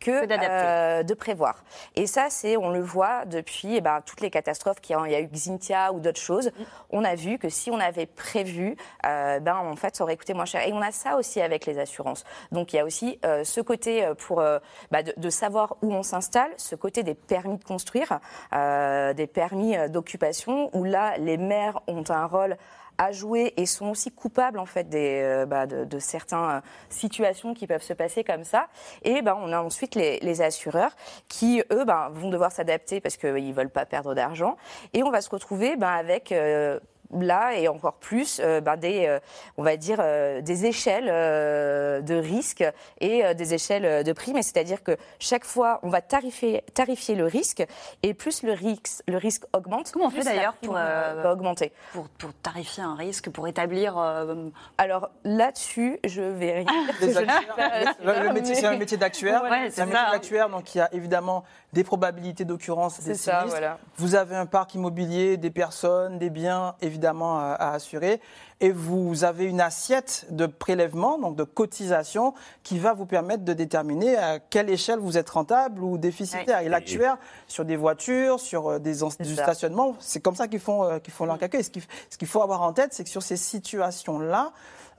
que, 0.04 0.26
euh, 0.30 1.02
de 1.02 1.14
prévoir. 1.14 1.64
Et 1.96 2.06
ça, 2.06 2.26
c'est, 2.28 2.56
on 2.56 2.70
le 2.70 2.80
voit 2.80 3.24
depuis 3.24 3.76
eh 3.76 3.80
ben, 3.80 4.02
toutes 4.04 4.20
les 4.20 4.30
catastrophes 4.30 4.80
qu'il 4.80 4.94
y 4.94 4.98
a, 4.98 5.02
il 5.06 5.12
y 5.12 5.14
a 5.14 5.20
eu 5.20 5.28
Xintia 5.28 5.92
ou 5.92 6.00
d'autres 6.00 6.20
choses. 6.20 6.50
On 6.90 7.04
a 7.04 7.14
vu 7.14 7.38
que 7.38 7.48
si 7.48 7.70
on 7.70 7.80
avait 7.80 8.06
prévu, 8.06 8.76
euh, 9.06 9.40
ben, 9.40 9.56
en 9.56 9.76
fait, 9.76 9.96
ça 9.96 10.04
aurait 10.04 10.16
coûté 10.16 10.34
moins 10.34 10.44
cher. 10.44 10.66
Et 10.66 10.72
on 10.72 10.82
a 10.82 10.92
ça 10.92 11.16
aussi 11.16 11.40
avec 11.40 11.64
les 11.64 11.78
assurances. 11.78 12.24
Donc 12.52 12.72
il 12.72 12.76
y 12.76 12.78
a 12.78 12.84
aussi 12.84 13.18
euh, 13.24 13.44
ce 13.44 13.60
côté 13.62 14.06
pour 14.18 14.42
bah, 14.90 15.02
de, 15.02 15.14
de 15.16 15.30
savoir 15.30 15.76
où 15.80 15.92
on 15.92 16.02
s'installe, 16.02 16.50
ce 16.58 16.74
côté 16.74 17.02
des 17.02 17.14
permis 17.14 17.56
de 17.56 17.64
construire, 17.64 18.20
des 18.52 19.26
permis 19.26 19.76
d'occupation, 19.88 20.70
où 20.76 20.84
là, 20.84 21.16
les 21.18 21.38
maires 21.38 21.80
ont 21.86 22.04
un 22.10 22.26
rôle 22.26 22.56
à 22.98 23.12
jouer 23.12 23.54
et 23.56 23.66
sont 23.66 23.90
aussi 23.90 24.10
coupables 24.10 24.58
en 24.58 24.66
fait 24.66 24.86
euh, 24.94 25.46
bah, 25.46 25.66
de, 25.66 25.84
de 25.84 25.98
certaines 25.98 26.62
situations 26.88 27.54
qui 27.54 27.66
peuvent 27.66 27.82
se 27.82 27.92
passer 27.92 28.24
comme 28.24 28.44
ça. 28.44 28.68
Et 29.02 29.22
ben, 29.22 29.36
on 29.40 29.52
a 29.52 29.60
ensuite 29.60 29.94
les, 29.94 30.42
assureurs 30.42 30.96
qui, 31.28 31.62
eux, 31.72 31.84
ben, 31.84 32.08
vont 32.10 32.30
devoir 32.30 32.50
s'adapter 32.50 33.00
parce 33.00 33.16
qu'ils 33.16 33.48
ne 33.48 33.52
veulent 33.52 33.70
pas 33.70 33.86
perdre 33.86 34.14
d'argent. 34.14 34.56
Et 34.92 35.02
on 35.02 35.10
va 35.10 35.20
se 35.20 35.30
retrouver 35.30 35.76
ben, 35.76 35.88
avec... 35.88 36.32
euh, 36.32 36.78
Là 37.12 37.54
et 37.56 37.68
encore 37.68 37.94
plus, 37.94 38.40
euh, 38.42 38.60
ben, 38.60 38.76
des, 38.76 39.06
euh, 39.06 39.20
on 39.56 39.62
va 39.62 39.76
dire 39.76 39.98
euh, 40.00 40.40
des 40.40 40.66
échelles 40.66 41.08
euh, 41.08 42.00
de 42.00 42.14
risque 42.14 42.64
et 43.00 43.24
euh, 43.24 43.34
des 43.34 43.54
échelles 43.54 44.02
de 44.02 44.12
primes. 44.12 44.42
C'est-à-dire 44.42 44.82
que 44.82 44.96
chaque 45.20 45.44
fois, 45.44 45.78
on 45.82 45.90
va 45.90 46.00
tarifier, 46.00 46.62
tarifier 46.74 47.14
le 47.14 47.26
risque 47.26 47.64
et 48.02 48.14
plus 48.14 48.42
le 48.42 48.52
risque, 48.52 49.02
le 49.06 49.16
risque 49.16 49.44
augmente. 49.52 49.92
Comment 49.92 50.06
on 50.06 50.10
fait 50.10 50.24
d'ailleurs 50.24 50.54
pour, 50.54 50.76
euh, 50.76 51.32
augmenter 51.32 51.72
pour, 51.92 52.08
pour 52.08 52.32
tarifier 52.34 52.82
un 52.82 52.94
risque, 52.96 53.30
pour 53.30 53.46
établir. 53.46 53.96
euh, 53.98 54.48
Alors 54.78 55.10
là-dessus, 55.24 56.00
je 56.04 56.22
vais 56.22 56.64
rien. 56.64 56.86
métier, 58.32 58.54
c'est 58.54 58.66
un 58.66 58.76
métier 58.76 58.96
d'actuaire. 58.96 59.42
Ouais, 59.44 59.70
c'est 59.70 59.82
un 59.82 59.86
métier 59.86 60.00
d'actuaire, 60.10 60.48
donc 60.48 60.74
il 60.74 60.78
y 60.78 60.80
a 60.80 60.92
évidemment 60.92 61.44
des 61.74 61.84
probabilités 61.84 62.44
d'occurrence 62.44 63.00
des 63.00 63.14
ça, 63.14 63.40
sinistres. 63.40 63.50
voilà. 63.50 63.78
Vous 63.96 64.14
avez 64.14 64.36
un 64.36 64.46
parc 64.46 64.74
immobilier, 64.74 65.36
des 65.36 65.50
personnes, 65.50 66.18
des 66.18 66.30
biens 66.30 66.74
évidemment 66.80 67.38
à, 67.38 67.52
à 67.52 67.72
assurer, 67.74 68.20
et 68.60 68.70
vous 68.70 69.24
avez 69.24 69.44
une 69.44 69.60
assiette 69.60 70.26
de 70.30 70.46
prélèvement, 70.46 71.18
donc 71.18 71.36
de 71.36 71.44
cotisation, 71.44 72.32
qui 72.62 72.78
va 72.78 72.94
vous 72.94 73.06
permettre 73.06 73.44
de 73.44 73.52
déterminer 73.52 74.16
à 74.16 74.38
quelle 74.38 74.70
échelle 74.70 75.00
vous 75.00 75.18
êtes 75.18 75.28
rentable 75.28 75.82
ou 75.82 75.98
déficitaire. 75.98 76.60
Et 76.60 76.68
l'actuaire 76.68 77.18
sur 77.48 77.64
des 77.64 77.76
voitures, 77.76 78.40
sur 78.40 78.68
euh, 78.68 78.78
des, 78.78 78.98
du 79.20 79.34
stationnement, 79.34 79.96
c'est 79.98 80.20
comme 80.20 80.36
ça 80.36 80.48
qu'ils 80.48 80.60
font, 80.60 80.84
euh, 80.84 80.98
qu'ils 81.00 81.12
font 81.12 81.26
leur 81.26 81.38
calcul. 81.38 81.60
Et 81.60 81.64
Ce 81.64 82.16
qu'il 82.16 82.28
faut 82.28 82.42
avoir 82.42 82.62
en 82.62 82.72
tête, 82.72 82.94
c'est 82.94 83.04
que 83.04 83.10
sur 83.10 83.22
ces 83.22 83.36
situations-là, 83.36 84.52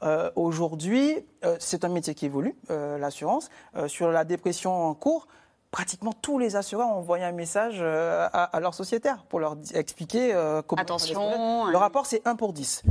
euh, 0.04 0.30
Aujourd'hui, 0.36 1.26
euh, 1.46 1.56
c'est 1.60 1.86
un 1.86 1.90
métier 1.90 2.14
qui 2.14 2.26
évolue, 2.26 2.56
euh, 2.70 2.98
l'assurance. 2.98 3.50
Euh, 3.78 3.88
sur 3.88 4.12
la 4.12 4.26
dépression 4.26 4.74
en 4.90 4.94
cours, 4.94 5.26
pratiquement 5.76 6.14
tous 6.22 6.40
les 6.40 6.56
assureurs 6.56 6.88
ont 6.88 7.00
envoyé 7.00 7.26
un 7.26 7.34
message 7.34 7.80
euh, 7.82 8.30
à, 8.32 8.44
à 8.46 8.60
leurs 8.62 8.74
sociétaires 8.74 9.26
pour 9.28 9.42
leur 9.42 9.58
expliquer 9.74 10.34
euh, 10.34 10.62
comment. 10.62 10.82
Attention, 10.82 11.20
passer. 11.30 11.38
hein. 11.38 11.70
Le 11.70 11.78
rapport, 11.78 12.06
c'est 12.06 12.26
1 12.26 12.38
pour 12.38 12.54
10. 12.54 12.84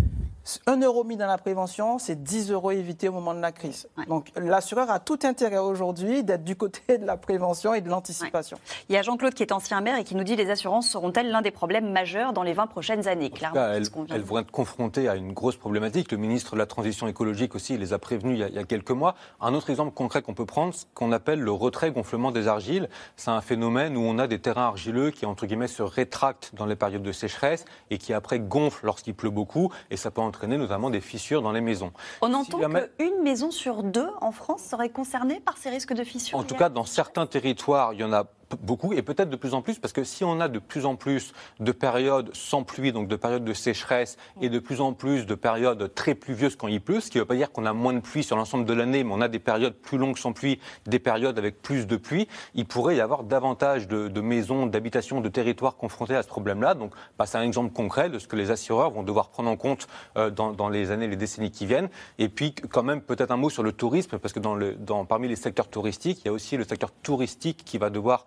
Un 0.67 0.81
euro 0.81 1.05
mis 1.05 1.17
dans 1.17 1.27
la 1.27 1.39
prévention, 1.39 1.99
c'est 1.99 2.23
10 2.23 2.51
euros 2.51 2.71
évités 2.71 3.09
au 3.09 3.13
moment 3.13 3.35
de 3.35 3.41
la 3.41 3.53
crise. 3.53 3.89
Donc 4.09 4.31
l'assureur 4.37 4.91
a 4.91 5.01
tout 5.01 5.19
intérêt 5.23 5.59
aujourd'hui 5.59 6.23
d'être 6.23 6.45
du 6.45 6.55
côté 6.55 6.99
de 6.99 7.07
la 7.07 7.17
prévention 7.17 7.73
et 7.73 7.81
de 7.81 7.89
l'anticipation. 7.89 8.59
Il 8.89 8.95
y 8.95 8.99
a 8.99 9.03
Jean-Claude 9.03 9.33
qui 9.33 9.43
est 9.43 9.53
ancien 9.53 9.81
maire 9.81 9.97
et 9.97 10.05
qui 10.05 10.15
nous 10.15 10.25
dit 10.25 10.37
les 10.37 10.51
assurances 10.51 10.89
seront-elles 10.89 11.31
l'un 11.31 11.41
des 11.41 11.51
problèmes 11.51 11.91
majeurs 11.91 12.35
dans 12.35 12.43
les 12.43 12.53
20 12.53 12.67
prochaines 12.67 13.09
années 13.09 13.31
Clairement, 13.31 13.69
elles, 13.69 13.89
elles, 14.11 14.23
vont 14.23 14.39
être 14.39 14.51
confrontées 14.51 15.09
à 15.09 15.17
une 15.17 15.33
grosse 15.33 15.57
problématique. 15.57 16.13
Le 16.13 16.19
ministre 16.19 16.55
de 16.55 16.59
la 16.59 16.67
Transition 16.67 17.09
écologique 17.09 17.55
aussi 17.55 17.79
les 17.79 17.95
a 17.95 17.99
prévenus 17.99 18.37
il 18.37 18.41
y 18.41 18.45
a, 18.45 18.49
il 18.49 18.55
y 18.55 18.59
a 18.59 18.65
quelques 18.65 18.91
mois. 18.91 19.15
Un 19.41 19.55
autre 19.55 19.71
exemple 19.71 19.93
concret 19.93 20.21
qu'on 20.21 20.35
peut 20.35 20.47
prendre, 20.47 20.75
ce 20.75 20.85
qu'on 20.95 21.13
appelle 21.13 21.41
le 21.41 21.53
retrait-gonflement 21.53 22.33
des 22.33 22.49
argiles. 22.49 22.91
C'est 23.17 23.31
un 23.31 23.41
phénomène 23.41 23.97
où 23.97 24.01
on 24.01 24.19
a 24.19 24.27
des 24.27 24.41
terrains 24.41 24.67
argileux 24.67 25.11
qui, 25.11 25.25
entre 25.25 25.47
guillemets, 25.47 25.69
se 25.69 25.83
rétractent 25.83 26.55
dans 26.55 26.67
les 26.67 26.77
périodes 26.77 27.03
de 27.03 27.13
sécheresse 27.13 27.65
et 27.91 27.97
qui 27.97 28.13
après 28.13 28.41
gonflent 28.41 28.85
lorsqu'il 28.85 29.15
pleut 29.15 29.31
beaucoup. 29.31 29.73
Et 29.91 29.97
ça 29.97 30.11
peut 30.11 30.21
entraîner 30.35 30.59
notamment 30.59 30.91
des 30.91 31.01
fissures 31.01 31.43
dans 31.43 31.53
les 31.53 31.61
maisons. 31.61 31.93
On 32.21 32.35
entend 32.35 32.59
qu'une 32.99 33.23
maison 33.23 33.51
sur 33.51 33.83
deux 33.83 34.09
en 34.21 34.33
France 34.33 34.63
serait 34.65 34.89
concernée 34.89 35.41
par 35.41 35.57
ces 35.57 35.71
risques 35.71 35.95
de 35.95 36.03
fissures. 36.03 36.37
En 36.37 36.43
tout 36.43 36.57
cas, 36.57 36.69
dans 36.69 36.85
certains 36.85 37.27
territoires, 37.27 37.93
il 37.93 38.01
y 38.01 38.05
en 38.05 38.13
a 38.13 38.25
beaucoup 38.63 38.93
et 38.93 39.03
peut-être 39.03 39.31
de 39.31 39.37
plus 39.37 39.55
en 39.55 39.63
plus 39.63 39.79
parce 39.79 39.93
que 39.93 40.05
si 40.05 40.25
on 40.25 40.41
a 40.41 40.49
de 40.49 40.59
plus 40.59 40.87
en 40.87 40.97
plus 40.97 41.33
de 41.61 41.73
périodes 41.73 42.31
sans 42.35 42.63
pluie, 42.63 42.93
donc 42.93 43.09
de 43.09 43.17
périodes 43.17 43.45
de 43.45 43.55
sécheresse 43.55 44.17
et 44.41 44.49
de 44.49 44.59
plus 44.59 44.81
en 44.81 44.93
plus 44.93 45.27
de 45.27 45.35
périodes 45.35 45.93
très 45.95 46.15
pluvieuses 46.15 46.57
quand 46.57 46.69
il 46.69 46.81
pleut, 46.81 47.01
ce 47.01 47.11
qui 47.11 47.19
ne 47.19 47.23
veut 47.23 47.27
pas 47.27 47.37
dire 47.37 47.53
qu'on 47.53 47.67
a 47.67 47.73
moins 47.73 47.93
de 47.93 48.01
pluie 48.01 48.23
sur 48.23 48.37
l'ensemble 48.37 48.65
de 48.65 48.73
l'année, 48.73 49.05
mais 49.05 49.13
on 49.13 49.21
a 49.21 49.29
des 49.29 49.39
périodes 49.39 49.75
plus 49.75 49.99
longues 49.99 50.19
sans 50.19 50.33
pluie, 50.33 50.61
des 50.87 50.99
périodes 50.99 51.39
avec 51.39 51.63
plus 51.63 51.87
de 51.87 51.97
pluie, 51.97 52.29
il 52.55 52.67
pourrait 52.67 52.97
y 52.97 53.01
avoir 53.01 53.25
davantage 53.25 53.89
de, 53.89 54.09
de 54.09 54.21
maisons, 54.21 54.67
d'habitations, 54.67 55.21
de 55.21 55.29
territoires 55.29 55.77
confrontés 55.77 56.17
à 56.17 56.23
ce 56.23 56.29
problème-là. 56.29 56.75
Donc 56.75 56.93
bah, 57.19 57.27
c'est 57.27 57.39
un 57.39 57.43
exemple 57.43 57.73
concret 57.73 58.11
de 58.11 58.19
ce 58.19 58.29
que 58.29 58.37
les 58.37 58.51
assureurs 58.51 58.91
vont 58.91 59.03
devoir 59.03 59.29
prendre 59.29 59.51
en 59.51 59.57
compte 59.57 59.87
euh, 60.17 60.31
dans, 60.31 60.53
dans, 60.53 60.69
les 60.69 60.91
années, 60.91 61.09
les 61.09 61.17
décennies 61.17 61.51
qui 61.51 61.67
viennent. 61.67 61.89
Et 62.19 62.29
puis 62.29 62.55
quand 62.55 62.83
même 62.83 63.01
peut-être 63.01 63.31
un 63.31 63.37
mot 63.37 63.51
sur 63.51 63.63
le 63.63 63.73
tourisme, 63.73 64.19
parce 64.19 64.33
que 64.33 64.41
dans 64.41 64.55
le, 64.55 64.75
dans, 64.75 65.05
parmi 65.05 65.29
les 65.29 65.37
secteurs 65.37 65.69
touristiques, 65.69 66.21
il 66.25 66.27
y 66.27 66.29
a 66.29 66.33
aussi 66.33 66.57
le 66.57 66.65
secteur 66.65 66.91
touristique 66.91 67.63
qui 67.65 67.79
va 67.79 67.91
devoir 67.91 68.27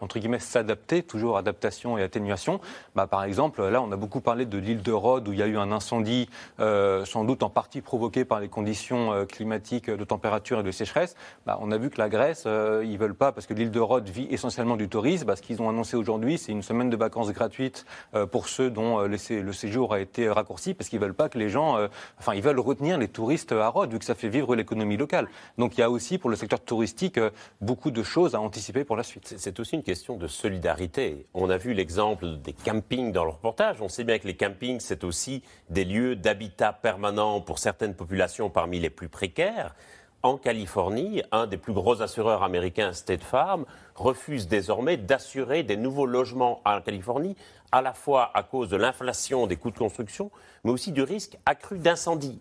entre 0.00 0.18
guillemets, 0.18 0.38
s'adapter, 0.38 1.02
toujours 1.02 1.36
adaptation 1.36 1.98
et 1.98 2.02
atténuation. 2.02 2.60
Bah, 2.94 3.06
par 3.06 3.24
exemple, 3.24 3.66
là, 3.66 3.82
on 3.82 3.90
a 3.92 3.96
beaucoup 3.96 4.20
parlé 4.20 4.46
de 4.46 4.58
l'île 4.58 4.82
de 4.82 4.92
Rhodes 4.92 5.28
où 5.28 5.32
il 5.32 5.38
y 5.38 5.42
a 5.42 5.46
eu 5.46 5.58
un 5.58 5.72
incendie, 5.72 6.28
euh, 6.60 7.04
sans 7.04 7.24
doute 7.24 7.42
en 7.42 7.50
partie 7.50 7.80
provoqué 7.80 8.24
par 8.24 8.40
les 8.40 8.48
conditions 8.48 9.12
euh, 9.12 9.24
climatiques 9.24 9.90
de 9.90 10.04
température 10.04 10.60
et 10.60 10.62
de 10.62 10.70
sécheresse. 10.70 11.16
Bah, 11.46 11.58
on 11.60 11.70
a 11.70 11.78
vu 11.78 11.90
que 11.90 11.98
la 11.98 12.08
Grèce, 12.08 12.44
euh, 12.46 12.84
ils 12.84 12.98
veulent 12.98 13.14
pas, 13.14 13.32
parce 13.32 13.46
que 13.46 13.54
l'île 13.54 13.70
de 13.70 13.80
Rhodes 13.80 14.08
vit 14.08 14.26
essentiellement 14.30 14.76
du 14.76 14.88
tourisme. 14.88 15.26
Bah, 15.26 15.36
ce 15.36 15.42
qu'ils 15.42 15.60
ont 15.62 15.68
annoncé 15.68 15.96
aujourd'hui, 15.96 16.38
c'est 16.38 16.52
une 16.52 16.62
semaine 16.62 16.90
de 16.90 16.96
vacances 16.96 17.30
gratuites 17.32 17.86
euh, 18.14 18.26
pour 18.26 18.48
ceux 18.48 18.70
dont 18.70 19.00
euh, 19.00 19.08
le, 19.08 19.52
séjour 19.52 19.92
a 19.92 20.00
été 20.00 20.28
raccourci, 20.28 20.74
parce 20.74 20.88
qu'ils 20.88 21.00
veulent 21.00 21.14
pas 21.14 21.28
que 21.28 21.38
les 21.38 21.48
gens, 21.48 21.78
enfin, 22.18 22.34
ils 22.34 22.42
veulent 22.42 22.60
retenir 22.60 22.98
les 22.98 23.08
touristes 23.08 23.52
à 23.52 23.68
Rhodes, 23.68 23.92
vu 23.92 23.98
que 23.98 24.04
ça 24.04 24.14
fait 24.14 24.28
vivre 24.28 24.54
l'économie 24.54 24.96
locale. 24.96 25.28
Donc 25.56 25.76
il 25.76 25.80
y 25.80 25.84
a 25.84 25.90
aussi 25.90 26.18
pour 26.18 26.30
le 26.30 26.36
secteur 26.36 26.60
touristique 26.60 27.18
beaucoup 27.60 27.90
de 27.90 28.02
choses 28.02 28.34
à 28.34 28.40
anticiper 28.40 28.84
pour 28.84 28.96
la 28.96 29.02
suite. 29.02 29.34
C'est 29.36 29.58
aussi 29.58 29.76
une 29.76 29.82
question 29.88 30.18
de 30.18 30.26
solidarité. 30.26 31.26
On 31.32 31.48
a 31.48 31.56
vu 31.56 31.72
l'exemple 31.72 32.36
des 32.44 32.52
campings 32.52 33.10
dans 33.10 33.24
le 33.24 33.30
reportage. 33.30 33.80
On 33.80 33.88
sait 33.88 34.04
bien 34.04 34.18
que 34.18 34.26
les 34.26 34.36
campings, 34.36 34.80
c'est 34.80 35.02
aussi 35.02 35.42
des 35.70 35.86
lieux 35.86 36.14
d'habitat 36.14 36.74
permanent 36.74 37.40
pour 37.40 37.58
certaines 37.58 37.94
populations 37.94 38.50
parmi 38.50 38.80
les 38.80 38.90
plus 38.90 39.08
précaires. 39.08 39.74
En 40.22 40.36
Californie, 40.36 41.22
un 41.32 41.46
des 41.46 41.56
plus 41.56 41.72
gros 41.72 42.02
assureurs 42.02 42.42
américains, 42.42 42.92
State 42.92 43.24
Farm, 43.24 43.64
refuse 43.94 44.46
désormais 44.46 44.98
d'assurer 44.98 45.62
des 45.62 45.78
nouveaux 45.78 46.04
logements 46.04 46.60
en 46.66 46.82
Californie, 46.82 47.34
à 47.72 47.80
la 47.80 47.94
fois 47.94 48.30
à 48.34 48.42
cause 48.42 48.68
de 48.68 48.76
l'inflation 48.76 49.46
des 49.46 49.56
coûts 49.56 49.70
de 49.70 49.78
construction, 49.78 50.30
mais 50.64 50.70
aussi 50.70 50.92
du 50.92 51.02
risque 51.02 51.38
accru 51.46 51.78
d'incendie. 51.78 52.40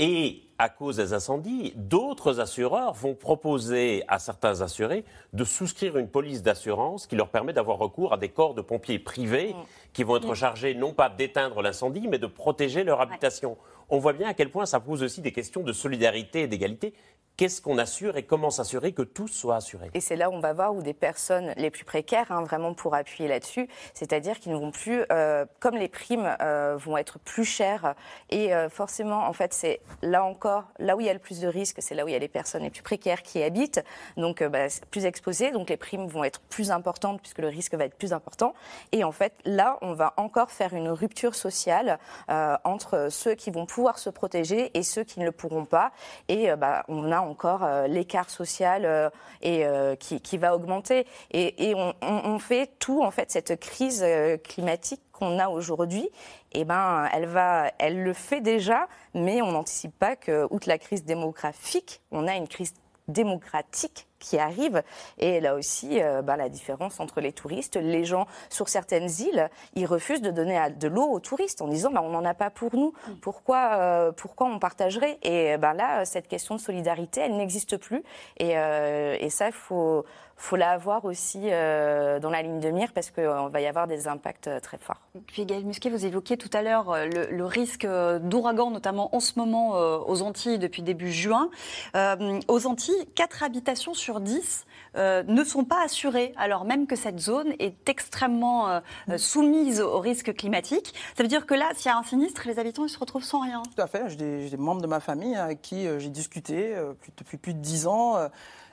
Et 0.00 0.42
à 0.58 0.68
cause 0.68 0.96
des 0.96 1.12
incendies, 1.12 1.72
d'autres 1.74 2.38
assureurs 2.38 2.92
vont 2.92 3.16
proposer 3.16 4.04
à 4.06 4.20
certains 4.20 4.60
assurés 4.60 5.04
de 5.32 5.42
souscrire 5.42 5.96
une 5.96 6.08
police 6.08 6.42
d'assurance 6.42 7.08
qui 7.08 7.16
leur 7.16 7.30
permet 7.30 7.52
d'avoir 7.52 7.78
recours 7.78 8.12
à 8.12 8.16
des 8.16 8.28
corps 8.28 8.54
de 8.54 8.62
pompiers 8.62 9.00
privés 9.00 9.56
qui 9.92 10.04
vont 10.04 10.16
être 10.16 10.34
chargés 10.34 10.74
non 10.74 10.92
pas 10.92 11.08
d'éteindre 11.08 11.62
l'incendie, 11.62 12.06
mais 12.08 12.18
de 12.18 12.28
protéger 12.28 12.84
leur 12.84 13.00
habitation. 13.00 13.56
On 13.88 13.98
voit 13.98 14.12
bien 14.12 14.28
à 14.28 14.34
quel 14.34 14.50
point 14.50 14.66
ça 14.66 14.78
pose 14.80 15.02
aussi 15.02 15.20
des 15.20 15.32
questions 15.32 15.62
de 15.62 15.72
solidarité 15.72 16.42
et 16.42 16.46
d'égalité 16.46 16.94
qu'est-ce 17.38 17.62
qu'on 17.62 17.78
assure 17.78 18.16
et 18.16 18.24
comment 18.24 18.50
s'assurer 18.50 18.92
que 18.92 19.02
tous 19.02 19.28
soient 19.28 19.56
assurés. 19.56 19.90
Et 19.94 20.00
c'est 20.00 20.16
là 20.16 20.28
où 20.28 20.34
on 20.34 20.40
va 20.40 20.52
voir 20.52 20.74
où 20.74 20.82
des 20.82 20.92
personnes 20.92 21.54
les 21.56 21.70
plus 21.70 21.84
précaires, 21.84 22.32
hein, 22.32 22.42
vraiment 22.42 22.74
pour 22.74 22.94
appuyer 22.94 23.28
là-dessus, 23.28 23.68
c'est-à-dire 23.94 24.40
qu'ils 24.40 24.52
ne 24.52 24.58
vont 24.58 24.72
plus, 24.72 25.04
euh, 25.12 25.46
comme 25.60 25.76
les 25.76 25.88
primes 25.88 26.36
euh, 26.42 26.76
vont 26.76 26.96
être 26.96 27.20
plus 27.20 27.44
chères, 27.44 27.94
et 28.28 28.52
euh, 28.52 28.68
forcément, 28.68 29.28
en 29.28 29.32
fait, 29.32 29.54
c'est 29.54 29.80
là 30.02 30.24
encore, 30.24 30.64
là 30.80 30.96
où 30.96 31.00
il 31.00 31.06
y 31.06 31.10
a 31.10 31.12
le 31.12 31.20
plus 31.20 31.38
de 31.38 31.46
risques, 31.46 31.78
c'est 31.80 31.94
là 31.94 32.04
où 32.04 32.08
il 32.08 32.12
y 32.12 32.16
a 32.16 32.18
les 32.18 32.28
personnes 32.28 32.64
les 32.64 32.70
plus 32.70 32.82
précaires 32.82 33.22
qui 33.22 33.40
habitent, 33.40 33.84
donc 34.16 34.42
bah, 34.42 34.66
plus 34.90 35.06
exposées, 35.06 35.52
donc 35.52 35.70
les 35.70 35.76
primes 35.76 36.08
vont 36.08 36.24
être 36.24 36.40
plus 36.40 36.72
importantes 36.72 37.20
puisque 37.20 37.38
le 37.38 37.48
risque 37.48 37.74
va 37.74 37.84
être 37.84 37.96
plus 37.96 38.12
important. 38.12 38.52
Et 38.90 39.04
en 39.04 39.12
fait, 39.12 39.32
là, 39.44 39.78
on 39.80 39.92
va 39.92 40.12
encore 40.16 40.50
faire 40.50 40.74
une 40.74 40.88
rupture 40.88 41.36
sociale 41.36 41.98
entre 42.64 43.08
ceux 43.10 43.34
qui 43.34 43.50
vont 43.50 43.66
pouvoir 43.66 43.98
se 43.98 44.10
protéger 44.10 44.70
et 44.74 44.82
ceux 44.82 45.04
qui 45.04 45.20
ne 45.20 45.24
le 45.24 45.32
pourront 45.32 45.64
pas. 45.64 45.92
Et 46.28 46.54
bah, 46.56 46.84
on 46.88 47.12
a 47.12 47.27
encore 47.28 47.64
euh, 47.64 47.86
l'écart 47.86 48.30
social 48.30 48.84
euh, 48.84 49.10
et, 49.42 49.64
euh, 49.64 49.94
qui, 49.94 50.20
qui, 50.20 50.38
va 50.38 50.54
augmenter. 50.54 51.06
Et, 51.30 51.70
et 51.70 51.74
on, 51.74 52.38
fait 52.38 52.70
tout, 52.78 53.02
en 53.02 53.10
fait, 53.10 53.30
cette 53.30 53.60
crise 53.60 54.04
climatique 54.44 55.00
qu'on 55.12 55.38
a 55.38 55.48
aujourd'hui, 55.48 56.08
eh 56.52 56.64
ben, 56.64 57.08
elle, 57.12 57.28
elle 57.78 58.02
le 58.02 58.12
fait 58.12 58.40
déjà, 58.40 58.88
mais 59.14 59.42
on 59.42 59.52
n'anticipe 59.52 59.96
pas 59.98 60.16
que, 60.16 60.46
outre 60.50 60.68
la 60.68 60.78
crise 60.78 61.04
démographique, 61.04 62.00
on 62.10 62.26
a 62.26 62.34
une 62.34 62.48
crise 62.48 62.74
démocratique 63.06 64.07
qui 64.18 64.38
arrive. 64.38 64.82
Et 65.18 65.40
là 65.40 65.54
aussi, 65.54 66.02
euh, 66.02 66.22
bah, 66.22 66.36
la 66.36 66.48
différence 66.48 67.00
entre 67.00 67.20
les 67.20 67.32
touristes, 67.32 67.76
les 67.76 68.04
gens 68.04 68.26
sur 68.50 68.68
certaines 68.68 69.08
îles, 69.20 69.48
ils 69.74 69.86
refusent 69.86 70.22
de 70.22 70.30
donner 70.30 70.58
de 70.78 70.88
l'eau 70.88 71.08
aux 71.10 71.20
touristes 71.20 71.62
en 71.62 71.68
disant 71.68 71.90
bah, 71.90 72.02
on 72.02 72.10
n'en 72.10 72.24
a 72.24 72.34
pas 72.34 72.50
pour 72.50 72.74
nous. 72.74 72.92
Pourquoi, 73.20 73.76
euh, 73.76 74.12
pourquoi 74.12 74.46
on 74.48 74.58
partagerait? 74.58 75.18
Et 75.22 75.56
bah, 75.58 75.74
là, 75.74 76.04
cette 76.04 76.28
question 76.28 76.54
de 76.54 76.60
solidarité, 76.60 77.20
elle 77.20 77.36
n'existe 77.36 77.76
plus. 77.76 78.02
Et, 78.38 78.58
euh, 78.58 79.16
et 79.20 79.30
ça, 79.30 79.46
il 79.46 79.52
faut 79.52 80.04
faut 80.38 80.56
la 80.56 80.70
avoir 80.70 81.04
aussi 81.04 81.40
euh, 81.44 82.20
dans 82.20 82.30
la 82.30 82.42
ligne 82.42 82.60
de 82.60 82.70
mire 82.70 82.92
parce 82.92 83.10
qu'on 83.10 83.48
va 83.48 83.60
y 83.60 83.66
avoir 83.66 83.86
des 83.86 84.06
impacts 84.06 84.46
euh, 84.46 84.60
très 84.60 84.78
forts. 84.78 85.02
Puis 85.26 85.44
Gaël 85.44 85.64
Musquet, 85.64 85.90
vous 85.90 86.06
évoquiez 86.06 86.36
tout 86.36 86.50
à 86.52 86.62
l'heure 86.62 86.90
euh, 86.90 87.06
le, 87.06 87.36
le, 87.36 87.44
risque 87.44 87.86
d'ouragan, 88.22 88.70
notamment 88.70 89.14
en 89.14 89.20
ce 89.20 89.32
moment 89.38 89.72
aux 90.06 90.22
Antilles 90.22 90.58
depuis 90.58 90.82
début 90.82 91.10
juin. 91.10 91.50
Euh, 91.96 92.40
aux 92.48 92.66
Antilles, 92.66 93.06
4 93.14 93.42
habitations 93.42 93.94
sur 93.94 94.20
10 94.20 94.66
euh, 94.96 95.22
ne 95.26 95.44
sont 95.44 95.64
pas 95.64 95.82
assurées, 95.84 96.32
alors 96.36 96.64
même 96.64 96.86
que 96.86 96.96
cette 96.96 97.18
zone 97.18 97.52
est 97.58 97.88
extrêmement 97.88 98.68
euh, 98.68 98.80
soumise 99.16 99.80
au 99.80 99.98
risque 99.98 100.34
climatique. 100.34 100.94
Ça 101.16 101.22
veut 101.22 101.28
dire 101.28 101.46
que 101.46 101.54
là, 101.54 101.70
s'il 101.74 101.90
y 101.90 101.94
a 101.94 101.98
un 101.98 102.02
sinistre, 102.02 102.42
les 102.46 102.58
habitants 102.58 102.84
ils 102.84 102.90
se 102.90 102.98
retrouvent 102.98 103.24
sans 103.24 103.40
rien. 103.40 103.62
Tout 103.74 103.82
à 103.82 103.86
fait. 103.86 104.08
J'ai 104.08 104.16
des, 104.16 104.50
des, 104.50 104.56
membres 104.56 104.82
de 104.82 104.86
ma 104.86 105.00
famille 105.00 105.36
avec 105.36 105.62
qui 105.62 105.86
j'ai 105.98 106.10
discuté 106.10 106.74
depuis 107.16 107.38
plus 107.38 107.54
de 107.54 107.60
10 107.60 107.86
ans 107.86 108.16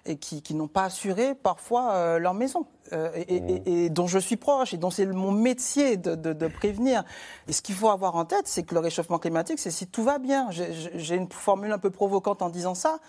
et 0.06 0.18
qui, 0.18 0.42
qui 0.42 0.54
n'ont 0.54 0.68
pas 0.68 0.84
assuré 0.84 1.36
parfois 1.36 1.94
euh, 1.94 2.20
leur 2.20 2.34
maison. 2.34 2.66
Euh, 2.94 3.12
et, 3.16 3.36
et, 3.36 3.86
et, 3.86 3.90
dont 3.90 4.06
je 4.06 4.20
suis 4.20 4.36
proche 4.36 4.74
et 4.74 4.78
dont 4.78 4.92
c'est 4.92 5.08
mon 5.08 5.32
métier 5.32 5.98
de, 5.98 6.14
de, 6.14 6.34
de, 6.34 6.48
prévenir. 6.48 7.04
Et 7.48 7.54
ce 7.54 7.62
qu'il 7.62 7.74
faut 7.74 7.90
avoir 7.90 8.16
en 8.16 8.26
tête, 8.26 8.48
c'est 8.48 8.64
que 8.64 8.76
le 8.76 8.80
réchauffement 8.80 9.18
climatique, 9.18 9.58
c'est 9.58 9.72
si 9.72 9.88
tout 9.88 10.04
va 10.04 10.20
bien. 10.20 10.50
J'ai 10.52 11.16
une 11.16 11.32
formule 11.32 11.72
un 11.72 11.80
peu 11.80 11.90
provocante 11.90 12.42
en 12.42 12.50
disant 12.50 12.76
ça. 12.76 13.00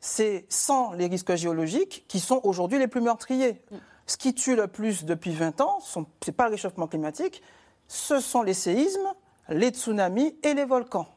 C'est 0.00 0.44
sans 0.48 0.92
les 0.92 1.06
risques 1.06 1.34
géologiques 1.34 2.04
qui 2.06 2.20
sont 2.20 2.40
aujourd'hui 2.44 2.78
les 2.78 2.88
plus 2.88 3.00
meurtriers. 3.00 3.60
Ce 4.06 4.16
qui 4.16 4.34
tue 4.34 4.54
le 4.54 4.68
plus 4.68 5.04
depuis 5.04 5.32
20 5.32 5.60
ans, 5.62 5.78
ce 5.80 5.98
n'est 5.98 6.32
pas 6.32 6.44
le 6.44 6.52
réchauffement 6.52 6.86
climatique, 6.86 7.42
ce 7.88 8.20
sont 8.20 8.42
les 8.42 8.54
séismes, 8.54 9.14
les 9.48 9.70
tsunamis 9.70 10.36
et 10.42 10.54
les 10.54 10.64
volcans, 10.64 11.08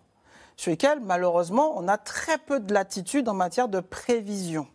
sur 0.55 0.71
lesquels, 0.71 1.01
malheureusement, 1.01 1.73
on 1.77 1.87
a 1.87 1.97
très 1.97 2.37
peu 2.37 2.59
de 2.59 2.73
latitude 2.73 3.27
en 3.27 3.33
matière 3.33 3.67
de 3.67 3.81
prévision. 3.81 4.67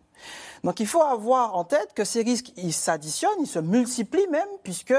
Donc 0.63 0.79
il 0.79 0.87
faut 0.87 1.01
avoir 1.01 1.55
en 1.55 1.65
tête 1.65 1.93
que 1.93 2.05
ces 2.05 2.21
risques, 2.21 2.53
ils 2.55 2.73
s'additionnent, 2.73 3.31
ils 3.41 3.47
se 3.47 3.59
multiplient 3.59 4.29
même, 4.29 4.47
puisque 4.63 4.93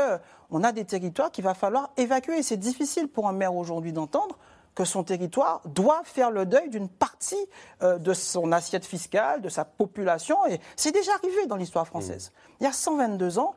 on 0.51 0.63
a 0.63 0.73
des 0.73 0.85
territoires 0.85 1.31
qu'il 1.31 1.45
va 1.45 1.55
falloir 1.55 1.91
évacuer. 1.97 2.43
C'est 2.43 2.59
difficile 2.59 3.09
pour 3.09 3.29
un 3.29 3.33
maire 3.33 3.55
aujourd'hui 3.55 3.93
d'entendre 3.93 4.37
que 4.75 4.85
son 4.85 5.05
territoire 5.05 5.63
doit 5.67 6.03
faire 6.05 6.31
le 6.31 6.47
deuil 6.47 6.69
d'une 6.69 6.89
partie 6.89 7.37
euh, 7.83 7.97
de 7.99 8.13
son 8.13 8.53
assiette 8.53 8.85
fiscale, 8.85 9.41
de 9.41 9.49
sa 9.49 9.65
population. 9.65 10.45
Et 10.47 10.61
c'est 10.77 10.93
déjà 10.93 11.13
arrivé 11.15 11.47
dans 11.47 11.57
l'histoire 11.57 11.87
française. 11.87 12.31
Mmh. 12.31 12.53
Il 12.61 12.65
y 12.65 12.67
a 12.67 12.73
122 12.73 13.39
ans, 13.39 13.55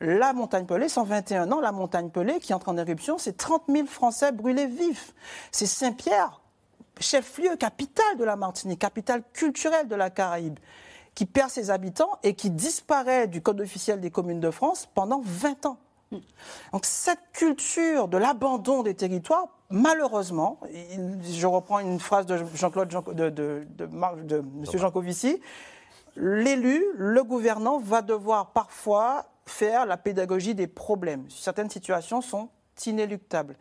la 0.00 0.32
montagne 0.32 0.66
Pelée, 0.66 0.88
121 0.88 1.52
ans, 1.52 1.60
la 1.60 1.72
montagne 1.72 2.10
Pelée 2.10 2.40
qui 2.40 2.52
entre 2.52 2.68
en 2.68 2.76
éruption, 2.76 3.16
c'est 3.16 3.36
30 3.36 3.62
000 3.68 3.86
Français 3.86 4.32
brûlés 4.32 4.66
vifs. 4.66 5.14
C'est 5.52 5.66
Saint-Pierre, 5.66 6.40
chef-lieu, 7.00 7.56
capitale 7.56 8.16
de 8.18 8.24
la 8.24 8.36
Martinique, 8.36 8.80
capitale 8.80 9.22
culturelle 9.32 9.88
de 9.88 9.94
la 9.94 10.10
Caraïbe 10.10 10.58
qui 11.16 11.26
perd 11.26 11.50
ses 11.50 11.70
habitants 11.70 12.18
et 12.22 12.34
qui 12.34 12.50
disparaît 12.50 13.26
du 13.26 13.42
Code 13.42 13.60
officiel 13.60 14.00
des 14.00 14.10
communes 14.12 14.38
de 14.38 14.50
France 14.52 14.86
pendant 14.94 15.20
20 15.24 15.66
ans. 15.66 15.78
Donc 16.72 16.84
cette 16.84 17.32
culture 17.32 18.06
de 18.06 18.16
l'abandon 18.16 18.84
des 18.84 18.94
territoires 18.94 19.48
malheureusement, 19.70 20.60
je 21.24 21.46
reprends 21.48 21.80
une 21.80 21.98
phrase 21.98 22.26
de 22.26 22.38
Jean-Claude 22.54 22.90
Jean- 22.92 23.02
de, 23.02 23.28
de, 23.30 23.66
de, 23.76 23.86
de 24.22 24.36
M. 24.36 24.64
Jancovici, 24.74 25.40
l'élu, 26.14 26.84
le 26.96 27.24
gouvernant 27.24 27.78
va 27.80 28.02
devoir 28.02 28.52
parfois 28.52 29.26
faire 29.46 29.86
la 29.86 29.96
pédagogie 29.96 30.54
des 30.54 30.68
problèmes. 30.68 31.24
Certaines 31.28 31.70
situations 31.70 32.20
sont 32.20 32.48
inéluctables. 32.84 33.56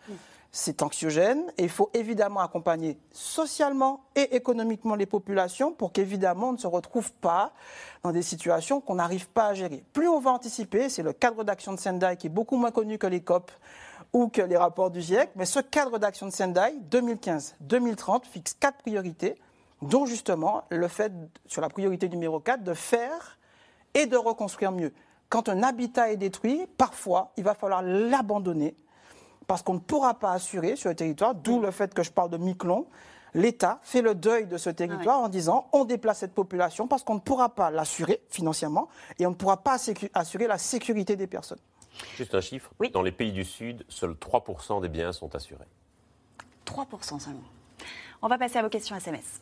C'est 0.57 0.83
anxiogène 0.83 1.51
et 1.57 1.63
il 1.63 1.69
faut 1.69 1.89
évidemment 1.93 2.39
accompagner 2.39 2.97
socialement 3.11 4.05
et 4.15 4.37
économiquement 4.37 4.95
les 4.95 5.05
populations 5.05 5.73
pour 5.73 5.91
qu'évidemment 5.91 6.47
on 6.47 6.53
ne 6.53 6.57
se 6.57 6.65
retrouve 6.65 7.11
pas 7.11 7.51
dans 8.03 8.13
des 8.13 8.21
situations 8.21 8.79
qu'on 8.79 8.95
n'arrive 8.95 9.27
pas 9.27 9.47
à 9.47 9.53
gérer. 9.53 9.83
Plus 9.91 10.07
on 10.07 10.21
va 10.21 10.31
anticiper, 10.31 10.87
c'est 10.87 11.03
le 11.03 11.11
cadre 11.11 11.43
d'action 11.43 11.73
de 11.73 11.77
Sendai 11.77 12.15
qui 12.17 12.27
est 12.27 12.29
beaucoup 12.29 12.55
moins 12.55 12.71
connu 12.71 12.97
que 12.97 13.05
les 13.05 13.19
COP 13.19 13.51
ou 14.13 14.29
que 14.29 14.41
les 14.41 14.55
rapports 14.55 14.91
du 14.91 15.01
GIEC, 15.01 15.31
mais 15.35 15.43
ce 15.43 15.59
cadre 15.59 15.99
d'action 15.99 16.25
de 16.25 16.31
Sendai 16.31 16.73
2015-2030 16.89 18.23
fixe 18.23 18.53
quatre 18.53 18.77
priorités, 18.77 19.35
dont 19.81 20.05
justement 20.05 20.63
le 20.69 20.87
fait, 20.87 21.11
sur 21.47 21.61
la 21.61 21.67
priorité 21.67 22.07
numéro 22.07 22.39
4, 22.39 22.63
de 22.63 22.73
faire 22.73 23.39
et 23.93 24.05
de 24.05 24.15
reconstruire 24.15 24.71
mieux. 24.71 24.93
Quand 25.27 25.49
un 25.49 25.63
habitat 25.63 26.13
est 26.13 26.17
détruit, 26.17 26.65
parfois, 26.77 27.33
il 27.35 27.43
va 27.43 27.55
falloir 27.55 27.81
l'abandonner 27.81 28.77
parce 29.47 29.61
qu'on 29.61 29.75
ne 29.75 29.79
pourra 29.79 30.15
pas 30.15 30.31
assurer 30.31 30.75
sur 30.75 30.89
le 30.89 30.95
territoire, 30.95 31.35
d'où 31.35 31.59
le 31.59 31.71
fait 31.71 31.93
que 31.93 32.03
je 32.03 32.11
parle 32.11 32.29
de 32.29 32.37
Miquelon. 32.37 32.87
L'État 33.33 33.79
fait 33.83 34.01
le 34.01 34.15
deuil 34.15 34.47
de 34.47 34.57
ce 34.57 34.69
territoire 34.69 35.19
en 35.19 35.27
disant 35.27 35.67
on 35.73 35.83
déplace 35.83 36.19
cette 36.19 36.33
population 36.33 36.87
parce 36.87 37.03
qu'on 37.03 37.15
ne 37.15 37.19
pourra 37.19 37.49
pas 37.49 37.69
l'assurer 37.69 38.21
financièrement 38.29 38.87
et 39.19 39.25
on 39.27 39.31
ne 39.31 39.35
pourra 39.35 39.57
pas 39.57 39.77
assurer 40.13 40.47
la 40.47 40.57
sécurité 40.57 41.17
des 41.17 41.27
personnes. 41.27 41.59
Juste 42.15 42.33
un 42.33 42.41
chiffre. 42.41 42.71
Dans 42.93 43.01
les 43.01 43.11
pays 43.11 43.33
du 43.33 43.43
Sud, 43.43 43.85
seuls 43.89 44.13
3% 44.13 44.81
des 44.81 44.89
biens 44.89 45.11
sont 45.11 45.35
assurés. 45.35 45.67
3% 46.65 47.19
seulement. 47.19 47.41
On 48.21 48.27
va 48.29 48.37
passer 48.37 48.57
à 48.57 48.63
vos 48.63 48.69
questions 48.69 48.95
SMS. 48.95 49.41